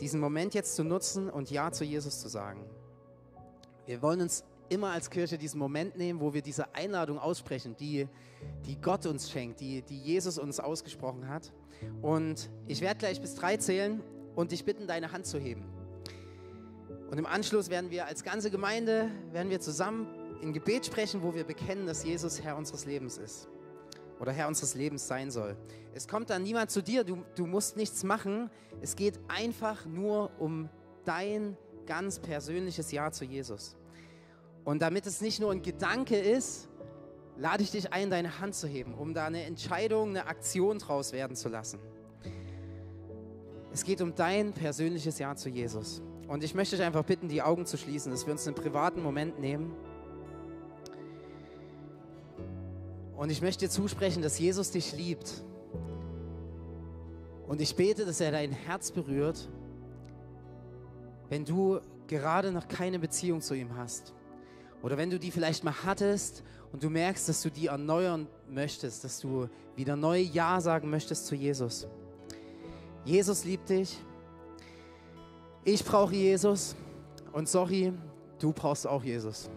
diesen 0.00 0.20
Moment 0.20 0.54
jetzt 0.54 0.76
zu 0.76 0.84
nutzen 0.84 1.28
und 1.30 1.50
Ja 1.50 1.72
zu 1.72 1.84
Jesus 1.84 2.20
zu 2.20 2.28
sagen. 2.28 2.64
Wir 3.86 4.02
wollen 4.02 4.20
uns 4.20 4.44
immer 4.68 4.90
als 4.90 5.10
Kirche 5.10 5.38
diesen 5.38 5.58
Moment 5.58 5.96
nehmen, 5.96 6.20
wo 6.20 6.34
wir 6.34 6.42
diese 6.42 6.74
Einladung 6.74 7.18
aussprechen, 7.18 7.76
die, 7.76 8.06
die 8.66 8.80
Gott 8.80 9.06
uns 9.06 9.30
schenkt, 9.30 9.60
die, 9.60 9.82
die 9.82 9.98
Jesus 9.98 10.38
uns 10.38 10.60
ausgesprochen 10.60 11.28
hat. 11.28 11.52
Und 12.02 12.50
ich 12.66 12.80
werde 12.80 12.98
gleich 12.98 13.20
bis 13.20 13.34
drei 13.34 13.56
zählen 13.56 14.02
und 14.34 14.52
dich 14.52 14.64
bitten, 14.64 14.86
deine 14.86 15.12
Hand 15.12 15.26
zu 15.26 15.38
heben. 15.38 15.64
Und 17.10 17.18
im 17.18 17.26
Anschluss 17.26 17.70
werden 17.70 17.90
wir 17.90 18.06
als 18.06 18.22
ganze 18.22 18.50
Gemeinde, 18.50 19.10
werden 19.32 19.50
wir 19.50 19.60
zusammen 19.60 20.06
in 20.42 20.52
Gebet 20.52 20.86
sprechen, 20.86 21.22
wo 21.22 21.34
wir 21.34 21.44
bekennen, 21.44 21.86
dass 21.86 22.04
Jesus 22.04 22.42
Herr 22.42 22.56
unseres 22.56 22.84
Lebens 22.84 23.18
ist 23.18 23.48
oder 24.20 24.32
Herr 24.32 24.48
unseres 24.48 24.74
Lebens 24.74 25.06
sein 25.06 25.30
soll. 25.30 25.56
Es 25.94 26.06
kommt 26.06 26.30
dann 26.30 26.42
niemand 26.42 26.70
zu 26.70 26.82
dir, 26.82 27.04
du, 27.04 27.24
du 27.34 27.46
musst 27.46 27.76
nichts 27.76 28.04
machen. 28.04 28.50
Es 28.82 28.94
geht 28.94 29.18
einfach 29.28 29.86
nur 29.86 30.30
um 30.38 30.68
dein 31.04 31.56
ganz 31.86 32.18
persönliches 32.18 32.92
Ja 32.92 33.10
zu 33.10 33.24
Jesus. 33.24 33.76
Und 34.64 34.82
damit 34.82 35.06
es 35.06 35.20
nicht 35.20 35.40
nur 35.40 35.50
ein 35.50 35.62
Gedanke 35.62 36.18
ist, 36.18 36.68
lade 37.38 37.62
ich 37.62 37.70
dich 37.70 37.92
ein, 37.92 38.10
deine 38.10 38.40
Hand 38.40 38.54
zu 38.54 38.66
heben, 38.66 38.94
um 38.94 39.14
da 39.14 39.26
eine 39.26 39.44
Entscheidung, 39.44 40.10
eine 40.10 40.26
Aktion 40.26 40.78
draus 40.78 41.12
werden 41.12 41.36
zu 41.36 41.48
lassen. 41.48 41.78
Es 43.72 43.84
geht 43.84 44.00
um 44.02 44.14
dein 44.14 44.52
persönliches 44.52 45.18
Ja 45.18 45.34
zu 45.36 45.48
Jesus. 45.48 46.02
Und 46.28 46.44
ich 46.44 46.54
möchte 46.54 46.76
dich 46.76 46.84
einfach 46.84 47.04
bitten, 47.04 47.28
die 47.28 47.40
Augen 47.40 47.64
zu 47.64 47.78
schließen, 47.78 48.12
dass 48.12 48.26
wir 48.26 48.32
uns 48.32 48.46
einen 48.46 48.54
privaten 48.54 49.02
Moment 49.02 49.40
nehmen. 49.40 49.74
Und 53.16 53.30
ich 53.30 53.40
möchte 53.40 53.64
dir 53.64 53.70
zusprechen, 53.70 54.22
dass 54.22 54.38
Jesus 54.38 54.70
dich 54.70 54.92
liebt. 54.92 55.42
Und 57.48 57.62
ich 57.62 57.74
bete, 57.74 58.04
dass 58.04 58.20
er 58.20 58.30
dein 58.30 58.52
Herz 58.52 58.90
berührt, 58.92 59.48
wenn 61.30 61.46
du 61.46 61.80
gerade 62.06 62.52
noch 62.52 62.68
keine 62.68 62.98
Beziehung 62.98 63.40
zu 63.40 63.54
ihm 63.54 63.74
hast. 63.76 64.12
Oder 64.82 64.98
wenn 64.98 65.10
du 65.10 65.18
die 65.18 65.30
vielleicht 65.30 65.64
mal 65.64 65.74
hattest 65.82 66.44
und 66.72 66.82
du 66.82 66.90
merkst, 66.90 67.28
dass 67.28 67.40
du 67.42 67.50
die 67.50 67.66
erneuern 67.66 68.28
möchtest, 68.48 69.02
dass 69.02 69.18
du 69.18 69.48
wieder 69.76 69.96
neu 69.96 70.18
Ja 70.20 70.60
sagen 70.60 70.90
möchtest 70.90 71.26
zu 71.26 71.34
Jesus. 71.34 71.88
Jesus 73.04 73.44
liebt 73.44 73.70
dich. 73.70 73.98
Ich 75.70 75.84
brauche 75.84 76.14
Jesus. 76.14 76.74
Und 77.30 77.46
sorry, 77.46 77.92
du 78.38 78.54
brauchst 78.54 78.86
auch 78.86 79.04
Jesus. 79.04 79.50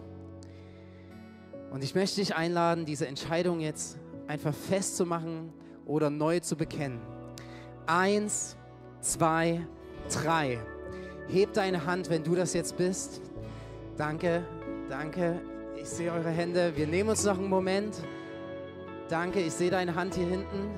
Und 1.70 1.82
ich 1.82 1.94
möchte 1.94 2.20
dich 2.20 2.36
einladen, 2.36 2.84
diese 2.84 3.06
Entscheidung 3.06 3.60
jetzt 3.60 3.96
einfach 4.26 4.52
festzumachen 4.52 5.54
oder 5.86 6.10
neu 6.10 6.40
zu 6.40 6.54
bekennen. 6.54 7.00
Eins, 7.86 8.58
zwei, 9.00 9.66
drei. 10.12 10.58
Heb 11.28 11.54
deine 11.54 11.86
Hand, 11.86 12.10
wenn 12.10 12.22
du 12.22 12.34
das 12.34 12.52
jetzt 12.52 12.76
bist. 12.76 13.22
Danke, 13.96 14.44
danke. 14.90 15.40
Ich 15.80 15.88
sehe 15.88 16.12
eure 16.12 16.28
Hände. 16.28 16.76
Wir 16.76 16.88
nehmen 16.88 17.08
uns 17.08 17.24
noch 17.24 17.38
einen 17.38 17.48
Moment. 17.48 17.96
Danke, 19.08 19.40
ich 19.40 19.54
sehe 19.54 19.70
deine 19.70 19.94
Hand 19.94 20.14
hier 20.14 20.26
hinten. 20.26 20.68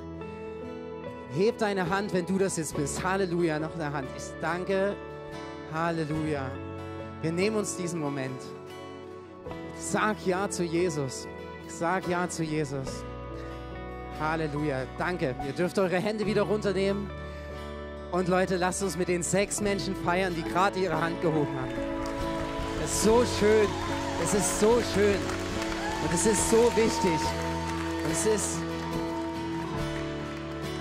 Heb 1.37 1.59
deine 1.59 1.91
Hand, 1.91 2.15
wenn 2.15 2.25
du 2.25 2.39
das 2.39 2.57
jetzt 2.57 2.77
bist. 2.77 3.03
Halleluja, 3.03 3.59
noch 3.59 3.75
eine 3.75 3.93
Hand. 3.93 4.07
Ich 4.17 4.31
danke. 4.41 4.95
Halleluja. 5.75 6.49
Wir 7.21 7.33
nehmen 7.33 7.57
uns 7.57 7.77
diesen 7.77 7.99
Moment. 7.99 8.41
Sag 9.77 10.25
Ja 10.25 10.49
zu 10.49 10.63
Jesus. 10.63 11.27
Sag 11.67 12.07
Ja 12.07 12.29
zu 12.29 12.45
Jesus. 12.45 13.03
Halleluja. 14.21 14.85
Danke. 14.99 15.35
Ihr 15.45 15.53
dürft 15.53 15.77
eure 15.81 15.97
Hände 15.97 16.27
wieder 16.27 16.43
runternehmen. 16.43 17.11
Und 18.13 18.29
Leute, 18.29 18.57
lasst 18.57 18.85
uns 18.85 18.97
mit 18.97 19.09
den 19.09 19.25
sechs 19.25 19.61
Menschen 19.61 19.97
feiern, 19.97 20.33
die 20.37 20.45
gerade 20.45 20.79
ihre 20.79 21.01
Hand 21.01 21.21
gehoben 21.21 21.53
haben. 21.61 21.73
Es 22.85 22.93
ist 22.93 23.03
so 23.03 23.25
schön. 23.41 23.67
Es 24.23 24.33
ist 24.33 24.61
so 24.61 24.81
schön. 24.95 25.19
Und 26.05 26.15
es 26.15 26.25
ist 26.25 26.51
so 26.51 26.71
wichtig. 26.77 27.21
Und 28.05 28.13
es 28.13 28.27
ist, 28.27 28.59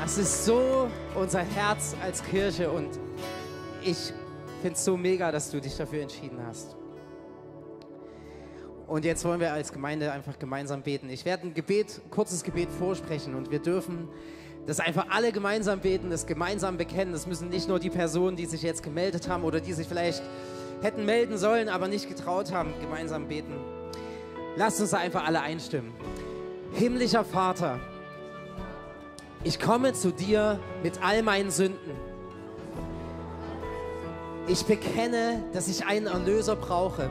es 0.06 0.18
ist 0.20 0.46
so 0.46 0.88
unser 1.16 1.42
Herz 1.42 1.96
als 2.00 2.24
Kirche. 2.24 2.70
Und 2.70 3.00
ich 3.82 4.14
finde 4.64 4.78
es 4.78 4.86
so 4.86 4.96
mega, 4.96 5.30
dass 5.30 5.52
du 5.52 5.60
dich 5.60 5.76
dafür 5.76 6.04
entschieden 6.04 6.40
hast. 6.48 6.78
Und 8.88 9.04
jetzt 9.04 9.26
wollen 9.26 9.42
wir 9.42 9.52
als 9.52 9.74
Gemeinde 9.74 10.10
einfach 10.10 10.40
gemeinsam 10.40 10.84
beten. 10.84 11.10
Ich 11.10 11.26
werde 11.26 11.48
ein 11.48 11.54
Gebet, 11.54 12.00
ein 12.02 12.10
kurzes 12.10 12.46
Gebet 12.46 12.70
vorsprechen 12.72 13.36
und 13.36 13.52
wir 13.52 13.60
dürfen 13.60 14.08
das 14.66 14.80
einfach 14.80 15.08
alle 15.10 15.34
gemeinsam 15.34 15.82
beten, 15.82 16.10
das 16.10 16.28
gemeinsam 16.28 16.78
bekennen. 16.78 17.12
Das 17.12 17.28
müssen 17.28 17.50
nicht 17.50 17.68
nur 17.68 17.78
die 17.78 17.90
Personen, 17.90 18.38
die 18.38 18.46
sich 18.46 18.62
jetzt 18.62 18.84
gemeldet 18.84 19.28
haben 19.28 19.44
oder 19.44 19.60
die 19.60 19.74
sich 19.74 19.86
vielleicht 19.86 20.24
hätten 20.82 21.06
melden 21.06 21.38
sollen, 21.38 21.68
aber 21.68 21.90
nicht 21.90 22.08
getraut 22.08 22.54
haben, 22.54 22.74
gemeinsam 22.80 23.28
beten. 23.28 23.56
Lasst 24.56 24.80
uns 24.80 24.94
einfach 24.94 25.26
alle 25.28 25.42
einstimmen. 25.42 25.92
Himmlischer 26.72 27.26
Vater, 27.26 27.82
ich 29.44 29.60
komme 29.60 29.92
zu 29.92 30.12
dir 30.12 30.58
mit 30.84 31.04
all 31.04 31.22
meinen 31.22 31.52
Sünden. 31.52 32.13
Ich 34.48 34.66
bekenne, 34.66 35.44
dass 35.54 35.68
ich 35.68 35.86
einen 35.86 36.08
Erlöser 36.08 36.56
brauche 36.56 37.10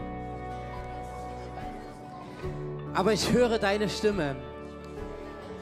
aber 2.95 3.13
ich 3.13 3.33
höre 3.33 3.59
deine 3.59 3.89
Stimme, 3.89 4.37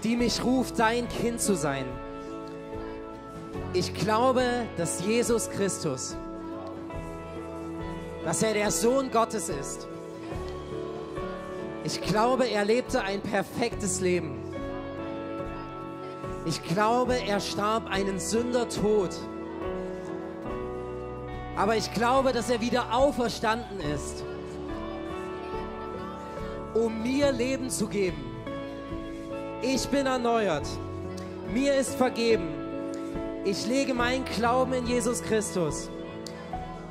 die 0.02 0.16
mich 0.16 0.42
ruft, 0.42 0.78
dein 0.78 1.08
Kind 1.08 1.40
zu 1.40 1.54
sein. 1.54 1.84
Ich 3.72 3.94
glaube, 3.94 4.66
dass 4.76 5.04
Jesus 5.04 5.48
Christus 5.50 6.16
dass 8.22 8.42
er 8.42 8.52
der 8.52 8.70
Sohn 8.70 9.10
Gottes 9.10 9.48
ist. 9.48 9.88
Ich 11.84 12.02
glaube, 12.02 12.46
er 12.46 12.66
lebte 12.66 13.00
ein 13.00 13.22
perfektes 13.22 14.02
Leben. 14.02 14.38
Ich 16.44 16.62
glaube, 16.62 17.14
er 17.14 17.40
starb 17.40 17.88
einen 17.88 18.20
Sündertod. 18.20 19.16
Aber 21.60 21.76
ich 21.76 21.92
glaube, 21.92 22.32
dass 22.32 22.48
er 22.48 22.62
wieder 22.62 22.86
auferstanden 22.90 23.80
ist, 23.80 24.24
um 26.72 27.02
mir 27.02 27.30
Leben 27.32 27.68
zu 27.68 27.86
geben. 27.86 28.24
Ich 29.60 29.86
bin 29.88 30.06
erneuert. 30.06 30.66
Mir 31.52 31.74
ist 31.74 31.96
vergeben. 31.96 32.48
Ich 33.44 33.66
lege 33.66 33.92
meinen 33.92 34.24
Glauben 34.24 34.72
in 34.72 34.86
Jesus 34.86 35.22
Christus. 35.22 35.90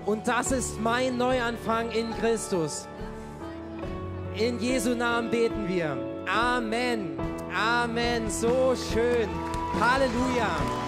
Und 0.05 0.28
das 0.28 0.51
ist 0.51 0.80
mein 0.80 1.17
Neuanfang 1.17 1.89
in 1.89 2.11
Christus. 2.20 2.88
In 4.36 4.59
Jesu 4.59 4.93
Namen 4.93 5.32
beten 5.32 5.67
wir. 5.67 5.97
Amen. 6.32 7.17
Amen. 7.51 8.30
So 8.30 8.76
schön. 8.93 9.28
Halleluja. 9.80 10.78